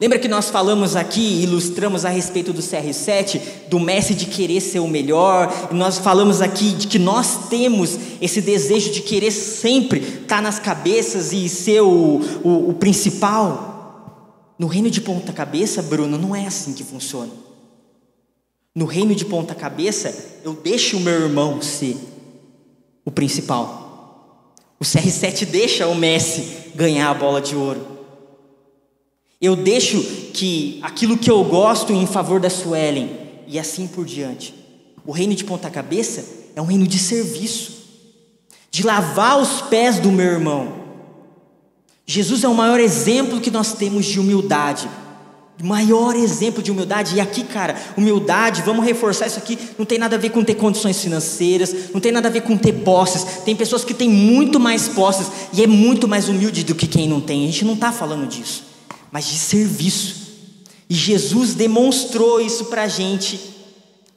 Lembra 0.00 0.18
que 0.18 0.26
nós 0.26 0.48
falamos 0.48 0.96
aqui, 0.96 1.42
ilustramos 1.42 2.04
a 2.04 2.08
respeito 2.08 2.52
do 2.52 2.62
CR7, 2.62 3.40
do 3.68 3.78
mestre 3.78 4.14
de 4.14 4.26
querer 4.26 4.60
ser 4.60 4.80
o 4.80 4.88
melhor, 4.88 5.68
e 5.70 5.74
nós 5.74 5.98
falamos 5.98 6.40
aqui 6.40 6.72
de 6.72 6.88
que 6.88 6.98
nós 6.98 7.48
temos 7.50 7.96
esse 8.20 8.40
desejo 8.40 8.90
de 8.90 9.02
querer 9.02 9.30
sempre 9.30 10.00
estar 10.00 10.42
nas 10.42 10.58
cabeças 10.58 11.32
e 11.32 11.46
ser 11.48 11.82
o, 11.82 12.20
o, 12.42 12.70
o 12.70 12.74
principal. 12.74 13.71
No 14.58 14.66
reino 14.66 14.90
de 14.90 15.00
ponta 15.00 15.32
cabeça, 15.32 15.82
Bruno, 15.82 16.18
não 16.18 16.34
é 16.34 16.46
assim 16.46 16.72
que 16.72 16.84
funciona. 16.84 17.32
No 18.74 18.86
reino 18.86 19.14
de 19.14 19.24
ponta 19.24 19.54
cabeça, 19.54 20.40
eu 20.44 20.54
deixo 20.54 20.96
o 20.96 21.00
meu 21.00 21.12
irmão 21.12 21.60
ser 21.60 21.96
o 23.04 23.10
principal. 23.10 24.54
O 24.80 24.84
CR7 24.84 25.44
deixa 25.46 25.86
o 25.86 25.94
Messi 25.94 26.72
ganhar 26.74 27.10
a 27.10 27.14
bola 27.14 27.40
de 27.40 27.54
ouro. 27.54 27.86
Eu 29.40 29.56
deixo 29.56 30.02
que 30.32 30.78
aquilo 30.82 31.18
que 31.18 31.30
eu 31.30 31.42
gosto 31.44 31.92
em 31.92 32.06
favor 32.06 32.40
da 32.40 32.48
Suelen 32.48 33.10
e 33.46 33.58
assim 33.58 33.86
por 33.86 34.04
diante. 34.04 34.54
O 35.04 35.12
reino 35.12 35.34
de 35.34 35.44
ponta 35.44 35.68
cabeça 35.68 36.24
é 36.54 36.62
um 36.62 36.66
reino 36.66 36.86
de 36.86 36.98
serviço, 36.98 37.72
de 38.70 38.84
lavar 38.84 39.40
os 39.40 39.62
pés 39.62 39.98
do 39.98 40.10
meu 40.10 40.26
irmão. 40.26 40.81
Jesus 42.06 42.44
é 42.44 42.48
o 42.48 42.54
maior 42.54 42.80
exemplo 42.80 43.40
que 43.40 43.50
nós 43.50 43.72
temos 43.74 44.06
de 44.06 44.18
humildade. 44.18 44.88
Maior 45.62 46.16
exemplo 46.16 46.60
de 46.60 46.72
humildade, 46.72 47.14
e 47.14 47.20
aqui, 47.20 47.44
cara, 47.44 47.76
humildade, 47.96 48.62
vamos 48.62 48.84
reforçar 48.84 49.28
isso 49.28 49.38
aqui, 49.38 49.56
não 49.78 49.84
tem 49.84 49.96
nada 49.96 50.16
a 50.16 50.18
ver 50.18 50.30
com 50.30 50.42
ter 50.42 50.56
condições 50.56 51.00
financeiras, 51.00 51.92
não 51.94 52.00
tem 52.00 52.10
nada 52.10 52.26
a 52.26 52.30
ver 52.32 52.40
com 52.40 52.56
ter 52.56 52.72
posses. 52.72 53.44
Tem 53.44 53.54
pessoas 53.54 53.84
que 53.84 53.94
têm 53.94 54.08
muito 54.08 54.58
mais 54.58 54.88
posses 54.88 55.28
e 55.52 55.62
é 55.62 55.66
muito 55.68 56.08
mais 56.08 56.28
humilde 56.28 56.64
do 56.64 56.74
que 56.74 56.88
quem 56.88 57.08
não 57.08 57.20
tem. 57.20 57.44
A 57.44 57.46
gente 57.46 57.64
não 57.64 57.74
está 57.74 57.92
falando 57.92 58.26
disso 58.26 58.72
mas 59.12 59.26
de 59.26 59.36
serviço. 59.36 60.22
E 60.88 60.94
Jesus 60.94 61.54
demonstrou 61.54 62.40
isso 62.40 62.64
para 62.64 62.84
a 62.84 62.88
gente 62.88 63.38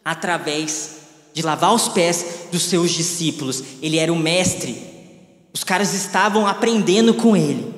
através 0.03 0.95
de 1.33 1.41
lavar 1.41 1.73
os 1.73 1.89
pés 1.89 2.25
dos 2.49 2.63
seus 2.63 2.91
discípulos. 2.91 3.61
Ele 3.81 3.97
era 3.97 4.11
o 4.11 4.17
mestre, 4.17 4.81
os 5.55 5.63
caras 5.63 5.93
estavam 5.93 6.45
aprendendo 6.45 7.13
com 7.13 7.33
ele. 7.33 7.73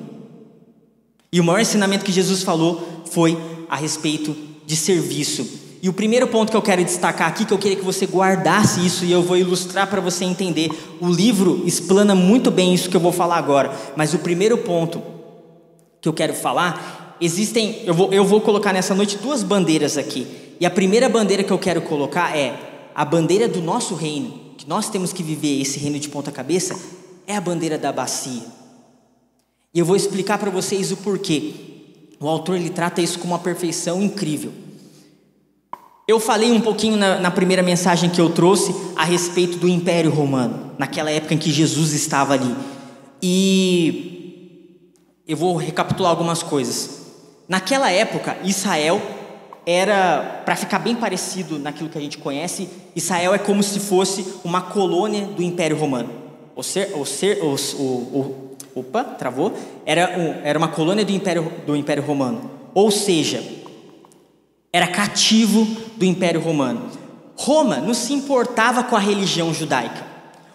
E 1.32 1.38
o 1.38 1.44
maior 1.44 1.60
ensinamento 1.60 2.04
que 2.04 2.10
Jesus 2.10 2.42
falou 2.42 3.04
foi 3.08 3.38
a 3.70 3.76
respeito 3.76 4.34
de 4.66 4.74
serviço. 4.74 5.46
E 5.80 5.88
o 5.88 5.92
primeiro 5.92 6.26
ponto 6.26 6.50
que 6.50 6.56
eu 6.56 6.62
quero 6.62 6.82
destacar 6.82 7.28
aqui, 7.28 7.44
que 7.44 7.54
eu 7.54 7.58
queria 7.58 7.76
que 7.76 7.84
você 7.84 8.04
guardasse 8.04 8.84
isso 8.84 9.04
e 9.04 9.12
eu 9.12 9.22
vou 9.22 9.36
ilustrar 9.36 9.86
para 9.86 10.00
você 10.00 10.24
entender. 10.24 10.72
O 11.00 11.06
livro 11.06 11.62
explana 11.64 12.16
muito 12.16 12.50
bem 12.50 12.74
isso 12.74 12.90
que 12.90 12.96
eu 12.96 13.00
vou 13.00 13.12
falar 13.12 13.36
agora, 13.36 13.70
mas 13.94 14.12
o 14.12 14.18
primeiro 14.18 14.58
ponto 14.58 15.00
que 16.00 16.08
eu 16.08 16.12
quero 16.12 16.34
falar 16.34 17.16
existem, 17.20 17.82
eu 17.84 17.94
vou, 17.94 18.12
eu 18.12 18.24
vou 18.24 18.40
colocar 18.40 18.72
nessa 18.72 18.92
noite 18.92 19.18
duas 19.18 19.44
bandeiras 19.44 19.96
aqui. 19.96 20.26
E 20.58 20.66
a 20.66 20.70
primeira 20.70 21.08
bandeira 21.08 21.44
que 21.44 21.52
eu 21.52 21.58
quero 21.60 21.80
colocar 21.82 22.36
é 22.36 22.58
a 22.92 23.04
bandeira 23.04 23.46
do 23.46 23.62
nosso 23.62 23.94
reino, 23.94 24.34
que 24.56 24.68
nós 24.68 24.90
temos 24.90 25.12
que 25.12 25.22
viver 25.22 25.60
esse 25.60 25.78
reino 25.78 26.00
de 26.00 26.08
ponta 26.08 26.32
cabeça, 26.32 26.76
é 27.28 27.36
a 27.36 27.40
bandeira 27.42 27.76
da 27.76 27.92
bacia. 27.92 28.42
E 29.74 29.78
eu 29.78 29.84
vou 29.84 29.94
explicar 29.94 30.38
para 30.38 30.50
vocês 30.50 30.90
o 30.90 30.96
porquê. 30.96 31.52
O 32.18 32.26
autor 32.26 32.56
ele 32.56 32.70
trata 32.70 33.02
isso 33.02 33.18
com 33.18 33.28
uma 33.28 33.38
perfeição 33.38 34.02
incrível. 34.02 34.50
Eu 36.08 36.18
falei 36.18 36.50
um 36.50 36.60
pouquinho 36.60 36.96
na, 36.96 37.20
na, 37.20 37.30
primeira 37.30 37.62
mensagem 37.62 38.08
que 38.08 38.18
eu 38.18 38.30
trouxe 38.30 38.74
a 38.96 39.04
respeito 39.04 39.58
do 39.58 39.68
Império 39.68 40.10
Romano, 40.10 40.72
naquela 40.78 41.10
época 41.10 41.34
em 41.34 41.38
que 41.38 41.52
Jesus 41.52 41.92
estava 41.92 42.32
ali. 42.32 42.56
E 43.22 44.88
eu 45.28 45.36
vou 45.36 45.54
recapitular 45.54 46.10
algumas 46.10 46.42
coisas. 46.42 47.02
Naquela 47.46 47.90
época, 47.90 48.38
Israel 48.42 49.02
era, 49.66 50.42
para 50.46 50.56
ficar 50.56 50.78
bem 50.78 50.96
parecido 50.96 51.58
naquilo 51.58 51.90
que 51.90 51.98
a 51.98 52.00
gente 52.00 52.16
conhece, 52.16 52.70
Israel 52.96 53.34
é 53.34 53.38
como 53.38 53.62
se 53.62 53.78
fosse 53.78 54.24
uma 54.42 54.62
colônia 54.62 55.26
do 55.26 55.42
Império 55.42 55.76
Romano. 55.76 56.27
O 56.58 56.62
ser, 56.64 56.90
o 56.96 57.06
ser, 57.06 57.38
o, 57.40 57.54
o, 57.54 58.56
o 58.74 58.80
opa, 58.80 59.04
travou. 59.04 59.56
Era, 59.86 60.18
um, 60.18 60.44
era 60.44 60.58
uma 60.58 60.66
colônia 60.66 61.04
do 61.04 61.12
Império, 61.12 61.52
do 61.64 61.76
Império 61.76 62.02
Romano. 62.02 62.50
Ou 62.74 62.90
seja, 62.90 63.40
era 64.72 64.88
cativo 64.88 65.64
do 65.96 66.04
Império 66.04 66.40
Romano. 66.40 66.90
Roma 67.36 67.76
não 67.76 67.94
se 67.94 68.12
importava 68.12 68.82
com 68.82 68.96
a 68.96 68.98
religião 68.98 69.54
judaica. 69.54 70.04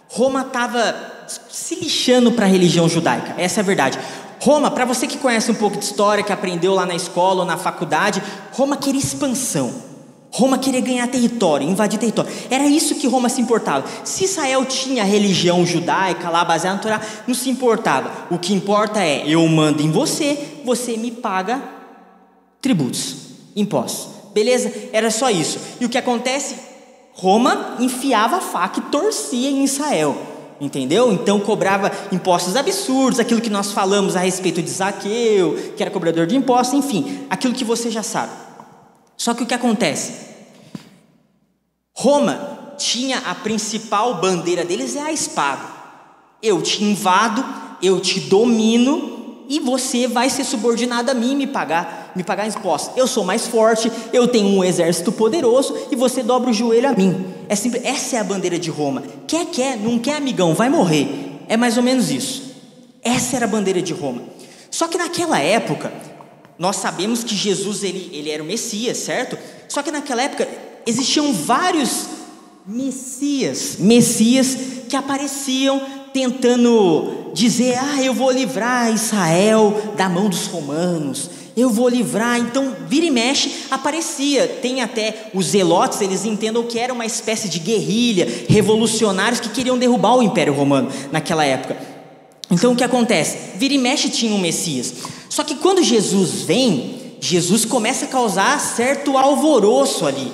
Roma 0.06 0.42
estava 0.42 0.94
se 1.48 1.74
lixando 1.76 2.32
para 2.32 2.44
a 2.44 2.50
religião 2.50 2.86
judaica. 2.86 3.34
Essa 3.38 3.60
é 3.60 3.62
a 3.62 3.64
verdade. 3.64 3.98
Roma, 4.40 4.70
para 4.70 4.84
você 4.84 5.06
que 5.06 5.16
conhece 5.16 5.50
um 5.50 5.54
pouco 5.54 5.78
de 5.78 5.86
história, 5.86 6.22
que 6.22 6.34
aprendeu 6.34 6.74
lá 6.74 6.84
na 6.84 6.94
escola 6.94 7.40
ou 7.40 7.46
na 7.46 7.56
faculdade, 7.56 8.22
Roma 8.52 8.76
queria 8.76 9.00
expansão. 9.00 9.93
Roma 10.34 10.58
queria 10.58 10.80
ganhar 10.80 11.06
território, 11.06 11.68
invadir 11.68 11.96
território. 11.96 12.28
Era 12.50 12.66
isso 12.66 12.96
que 12.96 13.06
Roma 13.06 13.28
se 13.28 13.40
importava. 13.40 13.84
Se 14.02 14.24
Israel 14.24 14.64
tinha 14.64 15.04
religião 15.04 15.64
judaica 15.64 16.28
lá 16.28 16.44
baseada 16.44 16.76
no 16.76 16.82
Torá, 16.82 17.00
não 17.24 17.36
se 17.36 17.48
importava. 17.48 18.10
O 18.28 18.36
que 18.36 18.52
importa 18.52 19.00
é 19.00 19.22
eu 19.28 19.46
mando 19.46 19.80
em 19.80 19.92
você, 19.92 20.36
você 20.64 20.96
me 20.96 21.12
paga 21.12 21.62
tributos, 22.60 23.14
impostos. 23.54 24.08
Beleza? 24.34 24.72
Era 24.92 25.08
só 25.08 25.30
isso. 25.30 25.56
E 25.80 25.84
o 25.84 25.88
que 25.88 25.96
acontece? 25.96 26.56
Roma 27.12 27.76
enfiava 27.78 28.38
a 28.38 28.40
faca 28.40 28.80
e 28.80 28.90
torcia 28.90 29.48
em 29.48 29.62
Israel. 29.62 30.16
Entendeu? 30.60 31.12
Então 31.12 31.38
cobrava 31.38 31.92
impostos 32.10 32.56
absurdos, 32.56 33.20
aquilo 33.20 33.40
que 33.40 33.50
nós 33.50 33.70
falamos 33.70 34.16
a 34.16 34.18
respeito 34.18 34.60
de 34.60 34.70
Zaqueu, 34.70 35.74
que 35.76 35.82
era 35.82 35.92
cobrador 35.92 36.26
de 36.26 36.34
impostos, 36.34 36.76
enfim, 36.76 37.20
aquilo 37.30 37.54
que 37.54 37.64
você 37.64 37.88
já 37.88 38.02
sabe. 38.02 38.43
Só 39.24 39.32
que 39.32 39.42
o 39.42 39.46
que 39.46 39.54
acontece? 39.54 40.12
Roma 41.94 42.74
tinha 42.76 43.20
a 43.20 43.34
principal 43.34 44.20
bandeira 44.20 44.66
deles 44.66 44.96
é 44.96 45.00
a 45.00 45.12
espada. 45.12 45.62
Eu 46.42 46.60
te 46.60 46.84
invado, 46.84 47.42
eu 47.80 48.00
te 48.00 48.20
domino 48.20 49.46
e 49.48 49.58
você 49.60 50.06
vai 50.06 50.28
ser 50.28 50.44
subordinado 50.44 51.10
a 51.10 51.14
mim 51.14 51.32
e 51.32 51.36
me 51.36 51.46
pagar, 51.46 52.12
me 52.14 52.22
pagar 52.22 52.46
impostos. 52.46 52.94
Eu 52.98 53.06
sou 53.06 53.24
mais 53.24 53.46
forte, 53.46 53.90
eu 54.12 54.28
tenho 54.28 54.58
um 54.58 54.62
exército 54.62 55.10
poderoso 55.10 55.74
e 55.90 55.96
você 55.96 56.22
dobra 56.22 56.50
o 56.50 56.52
joelho 56.52 56.90
a 56.90 56.92
mim. 56.92 57.24
É 57.48 57.56
simples, 57.56 57.82
essa 57.82 58.16
é 58.16 58.18
a 58.18 58.24
bandeira 58.24 58.58
de 58.58 58.68
Roma. 58.68 59.04
Quer, 59.26 59.46
quer, 59.46 59.78
não 59.78 59.98
quer, 59.98 60.16
amigão, 60.16 60.52
vai 60.52 60.68
morrer. 60.68 61.40
É 61.48 61.56
mais 61.56 61.78
ou 61.78 61.82
menos 61.82 62.10
isso. 62.10 62.42
Essa 63.02 63.36
era 63.36 63.46
a 63.46 63.48
bandeira 63.48 63.80
de 63.80 63.94
Roma. 63.94 64.20
Só 64.70 64.86
que 64.86 64.98
naquela 64.98 65.38
época, 65.38 65.90
nós 66.58 66.76
sabemos 66.76 67.24
que 67.24 67.34
Jesus 67.34 67.82
ele, 67.82 68.10
ele 68.12 68.30
era 68.30 68.42
o 68.42 68.46
Messias, 68.46 68.98
certo? 68.98 69.36
Só 69.68 69.82
que 69.82 69.90
naquela 69.90 70.22
época 70.22 70.48
existiam 70.86 71.32
vários 71.32 72.06
Messias, 72.66 73.76
Messias 73.78 74.56
que 74.88 74.96
apareciam 74.96 75.82
tentando 76.12 77.30
dizer: 77.34 77.76
Ah, 77.78 78.02
eu 78.02 78.14
vou 78.14 78.30
livrar 78.30 78.92
Israel 78.92 79.94
da 79.96 80.08
mão 80.08 80.30
dos 80.30 80.46
romanos, 80.46 81.28
eu 81.56 81.68
vou 81.68 81.88
livrar. 81.88 82.38
Então, 82.38 82.74
vira 82.88 83.04
e 83.04 83.10
mexe, 83.10 83.66
aparecia. 83.70 84.46
Tem 84.62 84.80
até 84.80 85.30
os 85.34 85.46
zelotes, 85.46 86.00
eles 86.00 86.24
entendam 86.24 86.62
que 86.62 86.78
era 86.78 86.92
uma 86.92 87.04
espécie 87.04 87.48
de 87.48 87.58
guerrilha, 87.58 88.46
revolucionários 88.48 89.40
que 89.40 89.50
queriam 89.50 89.76
derrubar 89.76 90.16
o 90.16 90.22
Império 90.22 90.54
Romano 90.54 90.90
naquela 91.12 91.44
época. 91.44 91.93
Então, 92.54 92.72
o 92.72 92.76
que 92.76 92.84
acontece? 92.84 93.36
Vira 93.56 93.74
e 93.74 93.78
mexe 93.78 94.08
tinha 94.08 94.32
um 94.32 94.38
Messias. 94.38 94.94
Só 95.28 95.42
que 95.42 95.56
quando 95.56 95.82
Jesus 95.82 96.42
vem, 96.42 97.16
Jesus 97.20 97.64
começa 97.64 98.04
a 98.04 98.08
causar 98.08 98.60
certo 98.60 99.18
alvoroço 99.18 100.06
ali. 100.06 100.30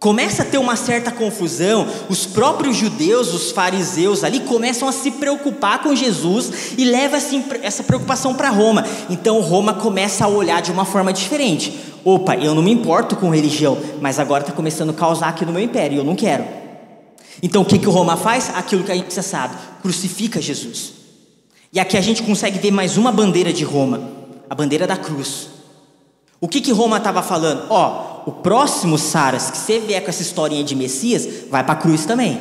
Começa 0.00 0.42
a 0.42 0.46
ter 0.46 0.56
uma 0.56 0.76
certa 0.76 1.10
confusão, 1.10 1.86
os 2.08 2.24
próprios 2.24 2.76
judeus, 2.76 3.34
os 3.34 3.50
fariseus 3.50 4.24
ali 4.24 4.40
começam 4.40 4.88
a 4.88 4.92
se 4.92 5.10
preocupar 5.10 5.82
com 5.82 5.94
Jesus 5.94 6.72
e 6.78 6.86
leva 6.86 7.18
essa 7.62 7.82
preocupação 7.82 8.32
para 8.32 8.48
Roma. 8.48 8.86
Então 9.10 9.38
Roma 9.42 9.74
começa 9.74 10.24
a 10.24 10.28
olhar 10.28 10.62
de 10.62 10.72
uma 10.72 10.86
forma 10.86 11.12
diferente. 11.12 11.78
Opa, 12.02 12.34
eu 12.36 12.54
não 12.54 12.62
me 12.62 12.70
importo 12.70 13.14
com 13.14 13.28
religião, 13.28 13.76
mas 14.00 14.18
agora 14.18 14.42
está 14.42 14.54
começando 14.54 14.90
a 14.90 14.94
causar 14.94 15.28
aqui 15.28 15.44
no 15.44 15.52
meu 15.52 15.62
império, 15.62 15.98
eu 15.98 16.04
não 16.04 16.16
quero. 16.16 16.44
Então 17.42 17.60
o 17.60 17.64
que, 17.66 17.78
que 17.78 17.86
Roma 17.86 18.16
faz? 18.16 18.50
Aquilo 18.54 18.84
que 18.84 18.92
a 18.92 18.96
gente 18.96 19.14
já 19.14 19.22
sabe: 19.22 19.54
crucifica 19.82 20.40
Jesus. 20.40 20.95
E 21.76 21.78
aqui 21.78 21.98
a 21.98 22.00
gente 22.00 22.22
consegue 22.22 22.58
ver 22.58 22.70
mais 22.70 22.96
uma 22.96 23.12
bandeira 23.12 23.52
de 23.52 23.62
Roma, 23.62 24.00
a 24.48 24.54
bandeira 24.54 24.86
da 24.86 24.96
cruz. 24.96 25.48
O 26.40 26.48
que, 26.48 26.62
que 26.62 26.72
Roma 26.72 26.96
estava 26.96 27.22
falando? 27.22 27.66
Ó, 27.68 28.22
o 28.24 28.32
próximo 28.32 28.96
Saras, 28.96 29.50
que 29.50 29.58
você 29.58 29.78
vier 29.78 30.02
com 30.02 30.08
essa 30.08 30.22
historinha 30.22 30.64
de 30.64 30.74
Messias, 30.74 31.28
vai 31.50 31.62
para 31.62 31.74
a 31.74 31.76
cruz 31.76 32.06
também. 32.06 32.40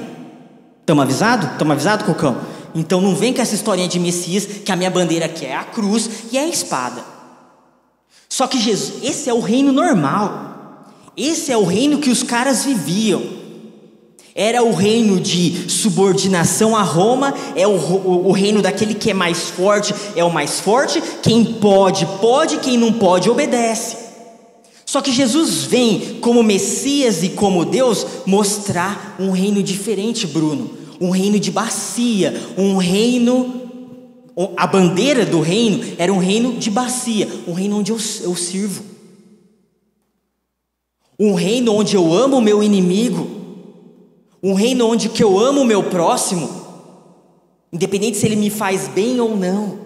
Estamos 0.80 1.04
avisados? 1.04 1.52
Estamos 1.52 1.74
avisados, 1.74 2.06
Cocão? 2.06 2.38
Então 2.74 3.02
não 3.02 3.14
vem 3.14 3.34
com 3.34 3.42
essa 3.42 3.54
historinha 3.54 3.90
de 3.90 4.00
Messias, 4.00 4.46
que 4.46 4.72
a 4.72 4.76
minha 4.78 4.90
bandeira 4.90 5.26
aqui 5.26 5.46
é 5.46 5.58
a 5.58 5.66
cruz 5.66 6.10
e 6.32 6.38
é 6.38 6.46
a 6.46 6.48
espada. 6.48 7.04
Só 8.30 8.48
que 8.48 8.58
Jesus, 8.58 9.04
esse 9.04 9.30
é 9.30 9.34
o 9.34 9.42
reino 9.42 9.74
normal. 9.74 10.94
Esse 11.18 11.52
é 11.52 11.58
o 11.58 11.66
reino 11.66 11.98
que 11.98 12.10
os 12.10 12.24
caras 12.24 12.64
viviam. 12.64 13.22
Era 14.38 14.62
o 14.62 14.74
reino 14.74 15.18
de 15.18 15.70
subordinação 15.70 16.76
a 16.76 16.82
Roma, 16.82 17.34
é 17.56 17.66
o, 17.66 17.72
o, 17.72 18.34
reino 18.34 18.62
daquele 18.62 18.94
que 18.94 19.10
é 19.10 19.14
mais 19.14 19.44
forte, 19.44 19.96
é 20.14 20.26
o 20.26 20.34
mais 20.34 20.60
forte, 20.60 21.02
quem 21.24 21.46
pode, 21.46 22.06
pode, 22.20 22.58
quem 22.58 22.78
não 22.78 22.92
pode, 22.92 23.30
obedece. 23.30 23.96
Só 24.86 25.02
que 25.02 25.14
Jesus 25.14 25.64
vem 25.64 26.20
como 26.20 26.44
Messias 26.44 27.24
e 27.24 27.30
como 27.30 27.64
Deus 27.64 28.06
mostrar 28.26 29.16
um 29.18 29.32
reino 29.32 29.64
diferente, 29.64 30.28
Bruno. 30.28 30.70
Um 31.00 31.12
reino 31.12 31.40
de 31.40 31.50
bacia, 31.50 32.34
um 32.58 32.76
reino. 32.76 33.62
A 34.58 34.68
bandeira 34.68 35.26
do 35.26 35.40
reino 35.40 35.96
era 35.98 36.12
um 36.12 36.18
reino 36.18 36.56
de 36.56 36.70
bacia, 36.70 37.30
um 37.48 37.54
reino 37.54 37.80
onde 37.80 37.94
eu, 37.94 37.98
eu 38.22 38.36
sirvo. 38.36 38.84
Um 41.18 41.34
reino 41.34 41.74
onde 41.74 41.96
eu 41.96 42.14
amo 42.14 42.38
o 42.38 42.42
meu 42.42 42.62
inimigo 42.62 43.45
um 44.46 44.54
reino 44.54 44.88
onde 44.88 45.10
que 45.10 45.24
eu 45.24 45.40
amo 45.40 45.62
o 45.62 45.66
meu 45.66 45.82
próximo, 45.86 46.48
independente 47.74 48.16
se 48.16 48.28
ele 48.28 48.36
me 48.36 48.52
faz 48.52 48.88
bem 48.88 49.20
ou 49.20 49.36
não. 49.36 49.84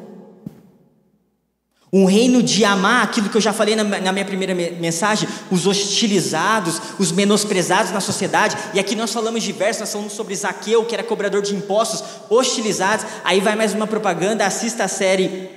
Um 1.94 2.04
reino 2.04 2.44
de 2.44 2.66
amar 2.66 3.06
aquilo 3.06 3.30
que 3.30 3.38
eu 3.38 3.42
já 3.42 3.54
falei 3.54 3.74
na, 3.74 3.86
na 3.86 4.12
minha 4.12 4.26
primeira 4.26 4.54
mensagem, 4.54 5.30
os 5.50 5.66
hostilizados, 5.66 6.82
os 7.00 7.10
menosprezados 7.10 7.94
na 7.94 8.02
sociedade. 8.02 8.58
E 8.74 8.82
aqui 8.82 8.98
nós 8.98 9.14
falamos 9.14 9.44
diversos, 9.44 9.80
nós 9.80 9.94
falamos 9.94 10.12
sobre 10.12 10.36
Zaqueu, 10.36 10.84
que 10.84 10.94
era 10.94 11.06
cobrador 11.06 11.42
de 11.42 11.56
impostos, 11.56 12.04
hostilizados. 12.30 13.06
Aí 13.24 13.40
vai 13.40 13.56
mais 13.56 13.74
uma 13.74 13.88
propaganda, 13.88 14.46
assista 14.46 14.84
a 14.84 14.88
série 14.90 15.50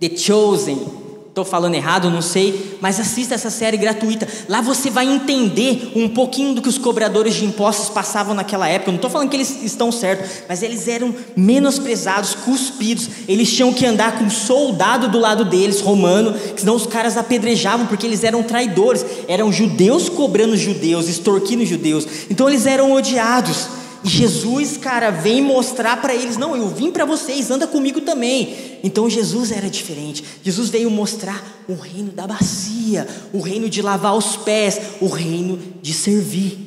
The 0.00 0.16
Chosen, 0.16 1.03
Estou 1.34 1.44
falando 1.44 1.74
errado, 1.74 2.08
não 2.10 2.22
sei, 2.22 2.78
mas 2.80 3.00
assista 3.00 3.34
essa 3.34 3.50
série 3.50 3.76
gratuita. 3.76 4.28
Lá 4.48 4.60
você 4.60 4.88
vai 4.88 5.04
entender 5.04 5.90
um 5.96 6.08
pouquinho 6.08 6.54
do 6.54 6.62
que 6.62 6.68
os 6.68 6.78
cobradores 6.78 7.34
de 7.34 7.44
impostos 7.44 7.88
passavam 7.88 8.36
naquela 8.36 8.68
época. 8.68 8.92
Não 8.92 8.98
estou 8.98 9.10
falando 9.10 9.30
que 9.30 9.36
eles 9.36 9.64
estão 9.64 9.90
certos, 9.90 10.30
mas 10.48 10.62
eles 10.62 10.86
eram 10.86 11.12
menosprezados, 11.36 12.36
cuspidos. 12.36 13.08
Eles 13.26 13.52
tinham 13.52 13.72
que 13.72 13.84
andar 13.84 14.16
com 14.16 14.26
um 14.26 14.30
soldado 14.30 15.08
do 15.08 15.18
lado 15.18 15.44
deles, 15.44 15.80
romano, 15.80 16.36
senão 16.56 16.76
os 16.76 16.86
caras 16.86 17.16
apedrejavam 17.16 17.88
porque 17.88 18.06
eles 18.06 18.22
eram 18.22 18.44
traidores. 18.44 19.04
Eram 19.26 19.52
judeus 19.52 20.08
cobrando 20.08 20.56
judeus, 20.56 21.08
extorquindo 21.08 21.66
judeus. 21.66 22.06
Então 22.30 22.48
eles 22.48 22.64
eram 22.64 22.92
odiados. 22.92 23.66
Jesus, 24.04 24.76
cara, 24.76 25.10
vem 25.10 25.40
mostrar 25.40 25.96
para 25.96 26.14
eles: 26.14 26.36
não, 26.36 26.54
eu 26.54 26.68
vim 26.68 26.92
para 26.92 27.06
vocês, 27.06 27.50
anda 27.50 27.66
comigo 27.66 28.02
também. 28.02 28.78
Então 28.84 29.08
Jesus 29.08 29.50
era 29.50 29.70
diferente. 29.70 30.22
Jesus 30.42 30.68
veio 30.68 30.90
mostrar 30.90 31.42
o 31.66 31.74
reino 31.74 32.12
da 32.12 32.26
bacia, 32.26 33.08
o 33.32 33.40
reino 33.40 33.68
de 33.70 33.80
lavar 33.80 34.14
os 34.14 34.36
pés, 34.36 34.78
o 35.00 35.08
reino 35.08 35.58
de 35.80 35.94
servir. 35.94 36.58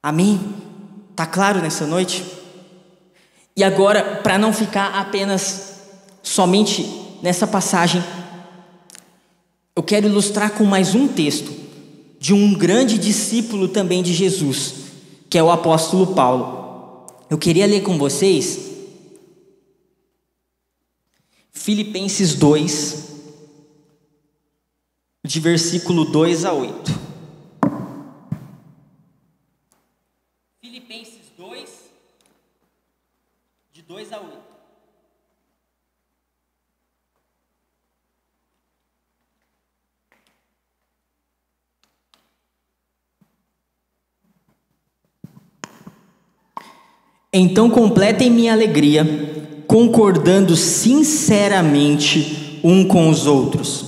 Amém? 0.00 0.38
Tá 1.16 1.26
claro 1.26 1.60
nessa 1.60 1.88
noite? 1.88 2.24
E 3.56 3.64
agora, 3.64 4.20
para 4.22 4.38
não 4.38 4.52
ficar 4.52 4.94
apenas 4.94 5.80
somente 6.22 6.88
nessa 7.20 7.48
passagem, 7.48 8.04
eu 9.74 9.82
quero 9.82 10.06
ilustrar 10.06 10.52
com 10.52 10.64
mais 10.64 10.94
um 10.94 11.08
texto 11.08 11.52
de 12.20 12.32
um 12.32 12.54
grande 12.54 12.96
discípulo 12.96 13.66
também 13.66 14.04
de 14.04 14.12
Jesus 14.12 14.85
que 15.28 15.38
é 15.38 15.42
o 15.42 15.50
apóstolo 15.50 16.14
Paulo. 16.14 17.06
Eu 17.28 17.38
queria 17.38 17.66
ler 17.66 17.82
com 17.82 17.98
vocês 17.98 18.66
Filipenses 21.50 22.34
2, 22.34 23.06
de 25.24 25.40
versículo 25.40 26.04
2 26.04 26.44
a 26.44 26.52
8. 26.52 26.92
Filipenses 30.60 31.32
2, 31.36 31.70
de 33.72 33.82
2 33.82 34.12
a 34.12 34.20
8. 34.20 34.55
Então 47.38 47.68
completem 47.68 48.30
minha 48.30 48.54
alegria, 48.54 49.06
concordando 49.66 50.56
sinceramente 50.56 52.58
um 52.64 52.82
com 52.82 53.10
os 53.10 53.26
outros, 53.26 53.84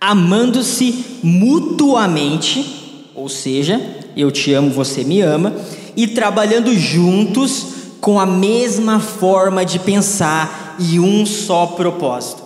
amando-se 0.00 1.04
mutuamente, 1.20 3.10
ou 3.12 3.28
seja, 3.28 3.80
eu 4.16 4.30
te 4.30 4.52
amo, 4.52 4.70
você 4.70 5.02
me 5.02 5.20
ama, 5.20 5.52
e 5.96 6.06
trabalhando 6.06 6.72
juntos 6.78 7.66
com 8.00 8.20
a 8.20 8.26
mesma 8.26 9.00
forma 9.00 9.64
de 9.64 9.80
pensar 9.80 10.76
e 10.78 11.00
um 11.00 11.26
só 11.26 11.66
propósito. 11.66 12.44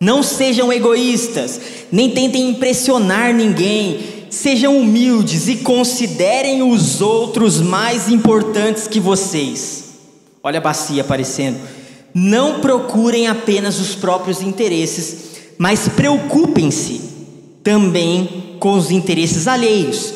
Não 0.00 0.24
sejam 0.24 0.72
egoístas, 0.72 1.60
nem 1.92 2.10
tentem 2.10 2.48
impressionar 2.48 3.32
ninguém 3.32 4.19
Sejam 4.30 4.78
humildes 4.78 5.48
e 5.48 5.56
considerem 5.56 6.62
os 6.62 7.00
outros 7.00 7.60
mais 7.60 8.08
importantes 8.08 8.86
que 8.86 9.00
vocês. 9.00 9.84
Olha 10.42 10.58
a 10.58 10.62
bacia 10.62 11.02
aparecendo. 11.02 11.58
Não 12.14 12.60
procurem 12.60 13.26
apenas 13.26 13.78
os 13.80 13.94
próprios 13.94 14.40
interesses, 14.40 15.16
mas 15.58 15.88
preocupem-se 15.88 17.00
também 17.62 18.56
com 18.58 18.74
os 18.74 18.90
interesses 18.90 19.46
alheios. 19.46 20.14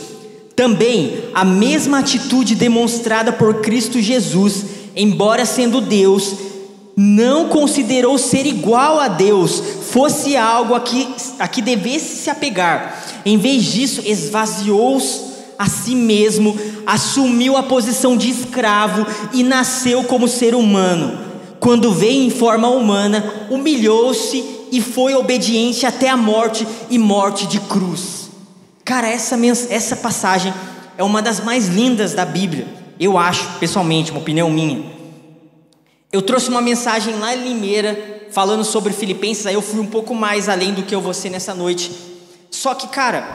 Também 0.55 1.25
a 1.35 1.45
mesma 1.45 1.99
atitude 1.99 2.55
demonstrada 2.55 3.33
por 3.33 3.61
Cristo 3.61 4.01
Jesus, 4.01 4.65
embora 4.95 5.45
sendo 5.45 5.81
Deus, 5.81 6.37
não 6.97 7.49
considerou 7.49 8.17
ser 8.19 8.47
igual 8.47 9.01
a 9.01 9.09
Deus 9.09 9.61
fosse 9.91 10.37
algo 10.37 10.75
a 10.75 10.81
que, 10.81 11.09
a 11.39 11.49
que 11.49 11.61
devesse 11.61 12.17
se 12.17 12.31
apegar. 12.31 13.03
Em 13.25 13.37
vez 13.37 13.65
disso, 13.65 14.03
esvaziou-se 14.05 15.35
a 15.59 15.67
si 15.69 15.95
mesmo, 15.95 16.57
assumiu 16.87 17.57
a 17.57 17.63
posição 17.63 18.17
de 18.17 18.31
escravo 18.31 19.07
e 19.33 19.43
nasceu 19.43 20.05
como 20.05 20.29
ser 20.29 20.55
humano. 20.55 21.19
Quando 21.61 21.93
veio 21.93 22.23
em 22.23 22.31
forma 22.31 22.69
humana, 22.69 23.47
humilhou-se 23.51 24.45
e 24.71 24.81
foi 24.81 25.15
obediente 25.15 25.87
até 25.87 26.09
a 26.09 26.17
morte 26.17 26.67
e 26.91 26.99
morte 26.99 27.47
de 27.47 27.61
cruz. 27.61 28.29
Cara, 28.85 29.09
essa, 29.09 29.37
essa 29.71 29.97
passagem 29.97 30.53
é 30.99 31.03
uma 31.03 31.23
das 31.23 31.43
mais 31.43 31.69
lindas 31.69 32.13
da 32.13 32.25
Bíblia, 32.25 32.67
eu 33.01 33.17
acho, 33.17 33.59
pessoalmente, 33.59 34.11
uma 34.11 34.21
opinião 34.21 34.51
minha. 34.51 34.85
Eu 36.15 36.23
trouxe 36.23 36.49
uma 36.49 36.61
mensagem 36.61 37.19
lá 37.19 37.35
em 37.35 37.43
Limeira, 37.43 38.29
falando 38.31 38.63
sobre 38.63 38.93
Filipenses, 38.93 39.47
aí 39.47 39.55
eu 39.55 39.61
fui 39.61 39.81
um 39.81 39.87
pouco 39.87 40.15
mais 40.15 40.49
além 40.49 40.73
do 40.73 40.85
que 40.85 40.95
eu 40.95 41.01
vou 41.01 41.13
ser 41.13 41.29
nessa 41.29 41.53
noite. 41.53 41.91
Só 42.53 42.73
que, 42.73 42.87
cara, 42.87 43.27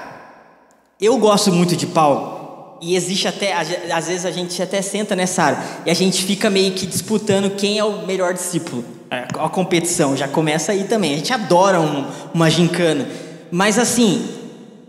eu 0.97 1.17
gosto 1.17 1.51
muito 1.51 1.75
de 1.75 1.85
Paulo, 1.85 2.77
e 2.81 2.95
existe 2.95 3.27
até, 3.27 3.51
às 3.51 4.07
vezes 4.07 4.25
a 4.25 4.31
gente 4.31 4.63
até 4.63 4.81
senta 4.81 5.13
nessa 5.13 5.43
área, 5.43 5.59
e 5.85 5.91
a 5.91 5.93
gente 5.93 6.23
fica 6.23 6.49
meio 6.49 6.71
que 6.71 6.85
disputando 6.85 7.53
quem 7.53 7.77
é 7.77 7.83
o 7.83 8.07
melhor 8.07 8.33
discípulo. 8.33 8.85
É, 9.11 9.27
a 9.37 9.49
competição 9.49 10.15
já 10.15 10.29
começa 10.29 10.71
aí 10.71 10.85
também. 10.85 11.15
A 11.15 11.17
gente 11.17 11.33
adora 11.33 11.81
um, 11.81 12.05
uma 12.33 12.49
gincana. 12.49 13.09
Mas 13.51 13.77
assim, 13.77 14.25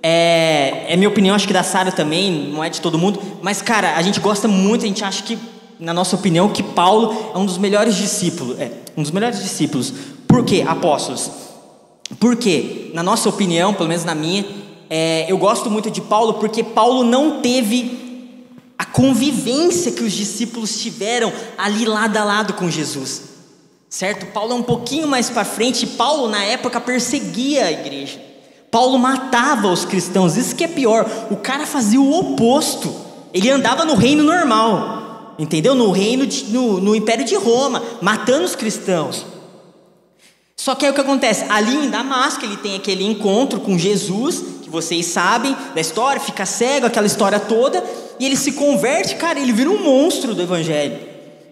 é, 0.00 0.84
é 0.86 0.96
minha 0.96 1.08
opinião, 1.08 1.34
acho 1.34 1.48
que 1.48 1.52
da 1.52 1.64
Sara 1.64 1.90
também, 1.90 2.52
não 2.52 2.62
é 2.62 2.70
de 2.70 2.80
todo 2.80 2.96
mundo. 2.96 3.20
Mas, 3.42 3.60
cara, 3.60 3.96
a 3.96 4.02
gente 4.02 4.20
gosta 4.20 4.46
muito, 4.46 4.84
a 4.84 4.88
gente 4.88 5.02
acha 5.02 5.24
que 5.24 5.36
na 5.80 5.94
nossa 5.94 6.14
opinião, 6.14 6.50
que 6.50 6.62
Paulo 6.62 7.32
é 7.34 7.38
um 7.38 7.46
dos 7.46 7.56
melhores 7.56 7.96
discípulos, 7.96 8.60
é, 8.60 8.70
um 8.96 9.02
dos 9.02 9.10
melhores 9.10 9.42
discípulos. 9.42 9.92
Por 10.28 10.44
quê, 10.44 10.62
apóstolos? 10.66 11.30
Porque, 12.18 12.90
na 12.92 13.02
nossa 13.02 13.28
opinião, 13.28 13.72
pelo 13.72 13.88
menos 13.88 14.04
na 14.04 14.14
minha, 14.14 14.44
é, 14.90 15.26
eu 15.30 15.38
gosto 15.38 15.70
muito 15.70 15.90
de 15.90 16.00
Paulo 16.00 16.34
porque 16.34 16.62
Paulo 16.62 17.02
não 17.02 17.40
teve 17.40 18.34
a 18.76 18.84
convivência 18.84 19.92
que 19.92 20.02
os 20.02 20.12
discípulos 20.12 20.80
tiveram 20.80 21.32
ali 21.56 21.84
lado 21.84 22.16
a 22.16 22.24
lado 22.24 22.52
com 22.54 22.68
Jesus. 22.68 23.22
Certo? 23.88 24.26
Paulo 24.26 24.52
é 24.52 24.56
um 24.56 24.62
pouquinho 24.62 25.08
mais 25.08 25.30
para 25.30 25.44
frente, 25.44 25.86
Paulo 25.86 26.28
na 26.28 26.44
época 26.44 26.80
perseguia 26.80 27.66
a 27.66 27.72
igreja. 27.72 28.20
Paulo 28.70 28.98
matava 28.98 29.68
os 29.68 29.84
cristãos, 29.84 30.36
isso 30.36 30.54
que 30.54 30.62
é 30.62 30.68
pior. 30.68 31.08
O 31.30 31.36
cara 31.36 31.66
fazia 31.66 32.00
o 32.00 32.18
oposto. 32.18 32.94
Ele 33.32 33.50
andava 33.50 33.84
no 33.84 33.94
reino 33.94 34.22
normal 34.22 34.99
entendeu? 35.40 35.74
No 35.74 35.90
reino, 35.90 36.26
de, 36.26 36.44
no, 36.44 36.80
no 36.80 36.94
império 36.94 37.24
de 37.24 37.34
Roma, 37.34 37.82
matando 38.00 38.44
os 38.44 38.54
cristãos. 38.54 39.26
Só 40.54 40.74
que 40.74 40.84
aí 40.84 40.92
o 40.92 40.94
que 40.94 41.00
acontece? 41.00 41.46
Ali 41.48 41.74
em 41.74 41.88
Damasco 41.88 42.44
ele 42.44 42.58
tem 42.58 42.76
aquele 42.76 43.04
encontro 43.04 43.60
com 43.60 43.78
Jesus, 43.78 44.44
que 44.62 44.68
vocês 44.68 45.06
sabem 45.06 45.56
da 45.74 45.80
história, 45.80 46.20
fica 46.20 46.44
cego, 46.44 46.86
aquela 46.86 47.06
história 47.06 47.40
toda, 47.40 47.82
e 48.18 48.26
ele 48.26 48.36
se 48.36 48.52
converte, 48.52 49.16
cara, 49.16 49.40
ele 49.40 49.52
vira 49.52 49.70
um 49.70 49.82
monstro 49.82 50.34
do 50.34 50.42
evangelho. 50.42 50.98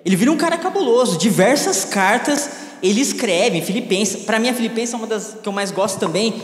Ele 0.04 0.14
vira 0.14 0.30
um 0.30 0.36
cara 0.36 0.58
cabuloso, 0.58 1.16
diversas 1.16 1.84
cartas 1.84 2.50
ele 2.82 3.00
escreve 3.00 3.58
em 3.58 3.62
Filipenses. 3.62 4.24
Para 4.24 4.38
mim 4.38 4.50
a 4.50 4.54
Filipenses 4.54 4.94
é 4.94 4.96
uma 4.96 5.06
das 5.06 5.36
que 5.42 5.48
eu 5.48 5.52
mais 5.52 5.70
gosto 5.70 5.98
também, 5.98 6.34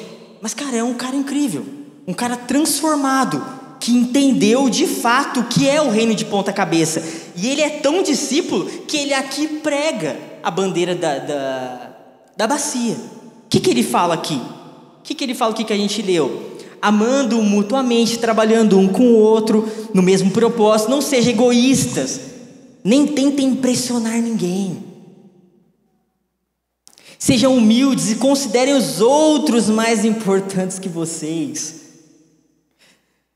mas 0.41 0.55
cara, 0.55 0.77
é 0.77 0.83
um 0.83 0.95
cara 0.95 1.15
incrível, 1.15 1.65
um 2.07 2.15
cara 2.15 2.37
transformado, 2.37 3.45
que 3.85 3.93
entendeu 3.93 4.71
de 4.71 4.87
fato 4.87 5.41
o 5.41 5.45
que 5.45 5.69
é 5.69 5.83
o 5.83 5.91
reino 5.91 6.15
de 6.15 6.25
ponta 6.25 6.53
cabeça. 6.53 7.03
E 7.37 7.49
ele 7.49 7.61
é 7.61 7.69
tão 7.69 8.03
discípulo 8.03 8.65
que 8.87 8.97
ele 8.97 9.13
aqui 9.13 9.47
prega 9.47 10.17
a 10.43 10.51
bandeira 10.51 10.95
da, 10.95 11.19
da 11.19 11.95
da 12.37 12.47
bacia. 12.47 12.95
O 12.95 13.49
que, 13.49 13.61
que 13.61 13.71
ele 13.71 13.83
fala 13.83 14.15
aqui? 14.15 14.35
O 14.35 15.03
que, 15.03 15.15
que 15.15 15.25
ele 15.25 15.35
fala 15.35 15.53
aqui 15.53 15.65
que 15.65 15.73
a 15.73 15.77
gente 15.77 16.03
leu? 16.03 16.53
Amando 16.81 17.41
mutuamente, 17.43 18.19
trabalhando 18.19 18.79
um 18.79 18.89
com 18.89 19.05
o 19.05 19.19
outro, 19.19 19.69
no 19.93 20.03
mesmo 20.03 20.31
propósito, 20.31 20.91
não 20.91 21.01
sejam 21.01 21.33
egoístas, 21.33 22.21
nem 22.83 23.07
tentem 23.07 23.47
impressionar 23.49 24.21
ninguém. 24.21 24.83
Sejam 27.19 27.57
humildes 27.57 28.11
e 28.11 28.17
considerem 28.17 28.75
os 28.75 29.01
outros 29.01 29.71
mais 29.71 30.05
importantes 30.05 30.79
que 30.79 30.89
vocês. 30.89 31.84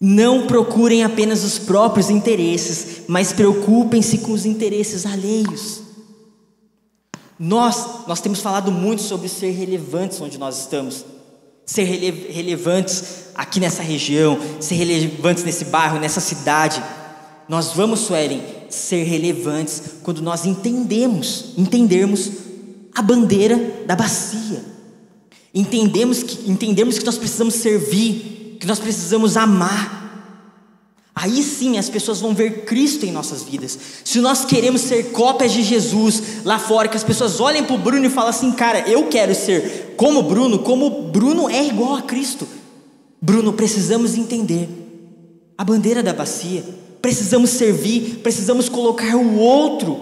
Não 0.01 0.47
procurem 0.47 1.03
apenas 1.03 1.43
os 1.43 1.59
próprios 1.59 2.09
interesses, 2.09 3.03
mas 3.09 3.33
preocupem-se 3.33 4.19
com 4.19 4.33
os 4.33 4.47
interesses 4.47 5.05
alheios. 5.05 5.81
Nós, 7.39 8.07
nós 8.07 8.21
temos 8.21 8.41
falado 8.41 8.73
muito 8.73 9.03
sobre 9.03 9.29
ser 9.29 9.51
relevantes 9.51 10.21
onde 10.21 10.39
nós 10.39 10.59
estamos. 10.59 11.05
Ser 11.65 11.85
rele 11.85 12.33
relevantes 12.33 13.05
aqui 13.35 13.61
nessa 13.61 13.83
região, 13.83 14.39
ser 14.61 14.75
relevantes 14.75 15.45
nesse 15.45 15.67
bairro, 15.67 15.99
nessa 15.99 16.21
cidade. 16.21 16.83
Nós 17.49 17.73
vamos, 17.73 18.01
Suelen, 18.01 18.43
ser 18.69 19.05
relevantes 19.05 19.83
quando 20.03 20.23
nós 20.23 20.45
entendemos, 20.45 21.55
entendermos 21.57 22.31
a 22.95 23.03
bandeira 23.03 23.85
da 23.87 23.95
bacia. 23.95 24.65
Entendemos 25.55 26.23
que, 26.23 26.51
entendemos 26.51 26.99
que 26.99 27.07
nós 27.07 27.19
precisamos 27.19 27.55
servir, 27.55 28.38
que 28.59 28.67
nós 28.67 28.79
precisamos 28.79 29.37
amar, 29.37 29.99
Aí 31.21 31.43
sim 31.43 31.79
as 31.79 31.91
pessoas 31.91 32.21
vão 32.21 32.33
ver 32.33 32.65
Cristo 32.65 33.05
em 33.05 33.11
nossas 33.11 33.43
vidas. 33.43 33.77
Se 34.05 34.21
nós 34.21 34.45
queremos 34.45 34.83
ser 34.83 35.11
cópias 35.11 35.51
de 35.51 35.65
Jesus 35.65 36.45
lá 36.45 36.61
fora, 36.61 36.87
que 36.87 36.97
as 36.97 37.03
pessoas 37.03 37.41
olhem 37.41 37.65
para 37.65 37.75
o 37.75 37.79
Bruno 37.79 38.07
e 38.07 38.09
falam 38.09 38.31
assim, 38.31 38.53
cara, 38.53 38.89
eu 38.89 39.09
quero 39.09 39.35
ser 39.35 39.95
como 39.97 40.23
Bruno, 40.23 40.61
como 40.61 41.09
Bruno 41.11 41.51
é 41.51 41.67
igual 41.67 41.97
a 41.97 42.03
Cristo. 42.03 42.47
Bruno, 43.21 43.53
precisamos 43.53 44.17
entender 44.17 44.69
a 45.59 45.65
bandeira 45.65 46.05
da 46.05 46.13
bacia, 46.13 46.65
precisamos 47.03 47.51
servir, 47.51 48.21
precisamos 48.23 48.69
colocar 48.69 49.17
o 49.17 49.39
outro 49.39 49.99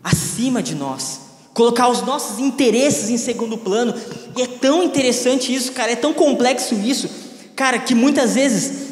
acima 0.00 0.62
de 0.62 0.76
nós, 0.76 1.18
colocar 1.52 1.88
os 1.88 2.02
nossos 2.02 2.38
interesses 2.38 3.10
em 3.10 3.18
segundo 3.18 3.58
plano. 3.58 3.94
E 4.36 4.42
é 4.42 4.46
tão 4.46 4.82
interessante 4.82 5.54
isso, 5.54 5.72
cara, 5.72 5.92
é 5.92 5.96
tão 5.96 6.12
complexo 6.12 6.74
isso, 6.74 7.08
cara, 7.54 7.78
que 7.78 7.94
muitas 7.94 8.34
vezes 8.34 8.84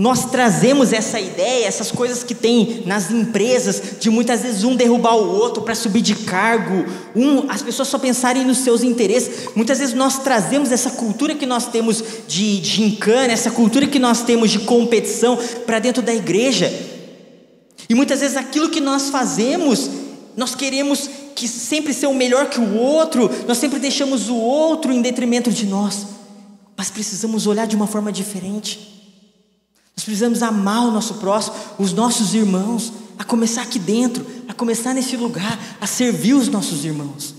nós 0.00 0.30
trazemos 0.30 0.94
essa 0.94 1.20
ideia, 1.20 1.66
essas 1.66 1.90
coisas 1.90 2.24
que 2.24 2.34
tem 2.34 2.84
nas 2.86 3.10
empresas, 3.10 3.82
de 4.00 4.08
muitas 4.08 4.40
vezes 4.40 4.64
um 4.64 4.74
derrubar 4.74 5.14
o 5.14 5.36
outro 5.36 5.62
para 5.62 5.74
subir 5.74 6.00
de 6.00 6.14
cargo, 6.14 6.86
um, 7.14 7.50
as 7.50 7.60
pessoas 7.60 7.88
só 7.88 7.98
pensarem 7.98 8.42
nos 8.44 8.58
seus 8.58 8.82
interesses. 8.82 9.50
Muitas 9.54 9.78
vezes 9.78 9.94
nós 9.94 10.18
trazemos 10.20 10.72
essa 10.72 10.92
cultura 10.92 11.34
que 11.34 11.44
nós 11.44 11.66
temos 11.66 12.02
de 12.26 12.64
gincana, 12.64 13.30
essa 13.30 13.50
cultura 13.50 13.86
que 13.86 13.98
nós 13.98 14.22
temos 14.22 14.50
de 14.50 14.60
competição 14.60 15.38
para 15.66 15.78
dentro 15.78 16.02
da 16.02 16.14
igreja. 16.14 16.72
E 17.86 17.94
muitas 17.94 18.20
vezes 18.20 18.38
aquilo 18.38 18.70
que 18.70 18.80
nós 18.80 19.10
fazemos, 19.10 19.90
nós 20.34 20.54
queremos 20.54 21.10
que 21.40 21.48
sempre 21.48 21.94
ser 21.94 22.06
o 22.06 22.12
melhor 22.12 22.50
que 22.50 22.60
o 22.60 22.76
outro, 22.76 23.30
nós 23.48 23.56
sempre 23.56 23.78
deixamos 23.78 24.28
o 24.28 24.36
outro 24.36 24.92
em 24.92 25.00
detrimento 25.00 25.50
de 25.50 25.64
nós. 25.64 26.06
Mas 26.76 26.90
precisamos 26.90 27.46
olhar 27.46 27.66
de 27.66 27.74
uma 27.74 27.86
forma 27.86 28.12
diferente. 28.12 28.78
Nós 29.96 30.04
precisamos 30.04 30.42
amar 30.42 30.86
o 30.86 30.90
nosso 30.90 31.14
próximo, 31.14 31.56
os 31.78 31.94
nossos 31.94 32.34
irmãos, 32.34 32.92
a 33.18 33.24
começar 33.24 33.62
aqui 33.62 33.78
dentro, 33.78 34.26
a 34.46 34.52
começar 34.52 34.92
nesse 34.92 35.16
lugar, 35.16 35.58
a 35.80 35.86
servir 35.86 36.34
os 36.34 36.46
nossos 36.48 36.84
irmãos. 36.84 37.34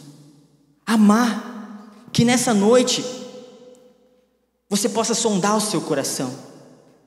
Amar. 0.84 1.50
Que 2.12 2.26
nessa 2.26 2.56
noite 2.56 3.06
você 4.68 4.90
possa 4.90 5.14
sondar 5.14 5.56
o 5.56 5.62
seu 5.62 5.80
coração, 5.80 6.34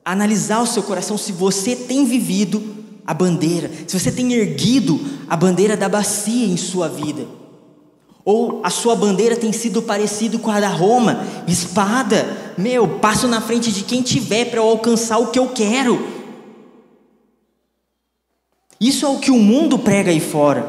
analisar 0.03 0.61
o 0.61 0.67
seu 0.67 0.81
coração 0.81 1.17
se 1.17 1.33
você 1.33 1.75
tem 1.75 2.05
vivido 2.05 2.84
a 3.05 3.13
bandeira, 3.13 3.71
se 3.85 3.97
você 3.97 4.11
tem 4.11 4.33
erguido 4.33 4.99
a 5.27 5.37
bandeira 5.37 5.77
da 5.77 5.87
bacia 5.87 6.47
em 6.47 6.57
sua 6.57 6.89
vida. 6.89 7.25
Ou 8.25 8.61
a 8.63 8.71
sua 8.71 8.95
bandeira 8.95 9.35
tem 9.35 9.51
sido 9.51 9.83
parecido 9.83 10.39
com 10.39 10.49
a 10.49 10.59
da 10.59 10.67
Roma, 10.67 11.23
espada. 11.47 12.53
Meu, 12.57 12.87
passo 12.87 13.27
na 13.27 13.39
frente 13.39 13.71
de 13.71 13.83
quem 13.83 14.01
tiver 14.01 14.45
para 14.45 14.59
eu 14.59 14.67
alcançar 14.67 15.19
o 15.19 15.27
que 15.27 15.37
eu 15.37 15.49
quero. 15.49 16.15
Isso 18.81 19.05
é 19.05 19.09
o 19.09 19.19
que 19.19 19.29
o 19.29 19.37
mundo 19.37 19.77
prega 19.77 20.09
aí 20.09 20.19
fora, 20.19 20.67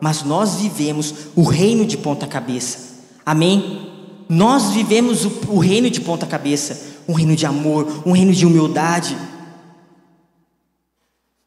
mas 0.00 0.22
nós 0.22 0.56
vivemos 0.56 1.14
o 1.36 1.42
reino 1.42 1.84
de 1.84 1.98
ponta 1.98 2.26
cabeça. 2.26 2.94
Amém? 3.24 3.90
Nós 4.28 4.70
vivemos 4.70 5.26
o, 5.26 5.32
o 5.48 5.58
reino 5.58 5.90
de 5.90 6.00
ponta 6.00 6.24
cabeça, 6.24 6.94
um 7.06 7.12
reino 7.12 7.36
de 7.36 7.44
amor, 7.44 8.02
um 8.06 8.12
reino 8.12 8.32
de 8.32 8.46
humildade. 8.46 9.16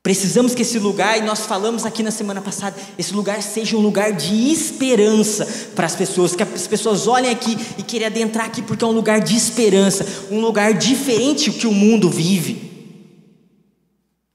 Precisamos 0.07 0.55
que 0.55 0.61
esse 0.61 0.79
lugar, 0.79 1.17
e 1.17 1.21
nós 1.21 1.41
falamos 1.41 1.85
aqui 1.85 2.01
na 2.01 2.11
semana 2.11 2.39
passada, 2.39 2.77
esse 2.97 3.13
lugar 3.13 3.43
seja 3.43 3.75
um 3.75 3.81
lugar 3.81 4.13
de 4.13 4.49
esperança 4.49 5.45
para 5.75 5.85
as 5.85 5.97
pessoas, 5.97 6.33
que 6.33 6.41
as 6.41 6.65
pessoas 6.65 7.07
olhem 7.07 7.29
aqui 7.29 7.57
e 7.77 7.83
queiram 7.83 8.07
adentrar 8.07 8.45
aqui 8.45 8.61
porque 8.61 8.85
é 8.85 8.87
um 8.87 8.93
lugar 8.93 9.19
de 9.19 9.35
esperança, 9.35 10.05
um 10.31 10.39
lugar 10.39 10.73
diferente 10.75 11.51
do 11.51 11.57
que 11.57 11.67
o 11.67 11.73
mundo 11.73 12.09
vive. 12.09 12.95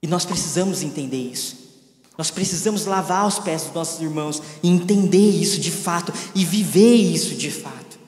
E 0.03 0.07
nós 0.07 0.27
precisamos 0.27 0.83
entender 0.83 1.31
isso. 1.33 1.57
Nós 2.19 2.31
precisamos 2.31 2.85
lavar 2.85 3.27
os 3.27 3.39
pés 3.39 3.63
dos 3.63 3.73
nossos 3.73 3.99
irmãos 3.99 4.43
e 4.63 4.69
entender 4.69 5.31
isso 5.31 5.59
de 5.59 5.71
fato 5.71 6.13
e 6.35 6.45
viver 6.45 6.97
isso 6.97 7.35
de 7.35 7.51
fato. 7.51 7.99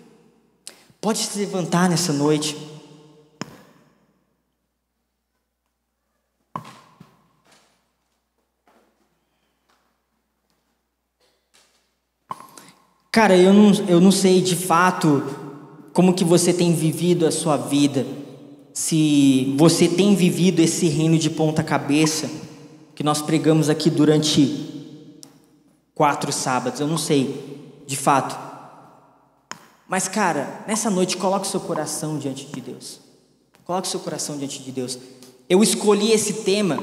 Pode 1.01 1.21
se 1.21 1.39
levantar 1.39 1.89
nessa 1.89 2.13
noite. 2.13 2.74
Cara, 13.15 13.37
eu 13.37 13.53
não, 13.53 13.71
eu 13.87 14.01
não 14.01 14.11
sei 14.11 14.41
de 14.41 14.57
fato 14.57 15.23
como 15.93 16.15
que 16.15 16.25
você 16.25 16.53
tem 16.53 16.75
vivido 16.75 17.25
a 17.25 17.31
sua 17.31 17.57
vida. 17.57 18.05
Se 18.73 19.55
você 19.57 19.87
tem 19.87 20.17
vivido 20.17 20.59
esse 20.59 20.89
reino 20.89 21.17
de 21.17 21.31
ponta 21.31 21.63
cabeça 21.63 22.29
que 22.93 23.05
nós 23.05 23.23
pregamos 23.23 23.71
aqui 23.71 23.89
durante 23.89 24.99
quatro 25.95 26.33
sábados, 26.33 26.81
eu 26.81 26.89
não 26.89 26.99
sei, 26.99 27.85
de 27.87 27.97
fato. 27.97 28.37
Mas, 29.87 30.09
cara, 30.09 30.65
nessa 30.67 30.91
noite, 30.91 31.17
coloque 31.17 31.47
seu 31.47 31.61
coração 31.61 32.19
diante 32.19 32.47
de 32.47 32.61
Deus. 32.61 32.99
Coloque 33.65 33.87
seu 33.87 34.01
coração 34.01 34.37
diante 34.37 34.61
de 34.61 34.73
Deus. 34.73 34.99
Eu 35.49 35.63
escolhi 35.63 36.11
esse 36.11 36.43
tema 36.43 36.83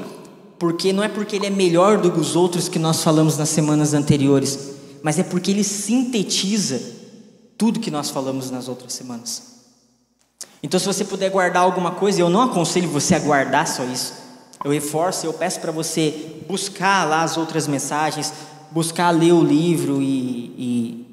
porque 0.58 0.94
não 0.94 1.02
é 1.02 1.10
porque 1.10 1.36
ele 1.36 1.48
é 1.48 1.50
melhor 1.50 1.98
do 1.98 2.10
que 2.10 2.18
os 2.18 2.34
outros 2.34 2.70
que 2.70 2.78
nós 2.78 3.02
falamos 3.04 3.36
nas 3.36 3.50
semanas 3.50 3.92
anteriores 3.92 4.71
mas 5.02 5.18
é 5.18 5.22
porque 5.22 5.50
ele 5.50 5.64
sintetiza 5.64 6.80
tudo 7.58 7.80
que 7.80 7.90
nós 7.90 8.10
falamos 8.10 8.50
nas 8.50 8.68
outras 8.68 8.92
semanas. 8.92 9.52
Então, 10.62 10.78
se 10.78 10.86
você 10.86 11.04
puder 11.04 11.30
guardar 11.30 11.62
alguma 11.62 11.90
coisa, 11.92 12.20
eu 12.20 12.30
não 12.30 12.42
aconselho 12.42 12.88
você 12.88 13.14
a 13.16 13.18
guardar 13.18 13.66
só 13.66 13.84
isso. 13.84 14.14
Eu 14.64 14.70
reforço, 14.70 15.26
eu 15.26 15.32
peço 15.32 15.60
para 15.60 15.72
você 15.72 16.42
buscar 16.48 17.04
lá 17.04 17.22
as 17.22 17.36
outras 17.36 17.66
mensagens, 17.66 18.32
buscar 18.70 19.10
ler 19.10 19.32
o 19.32 19.42
livro 19.42 20.00
e 20.00 21.06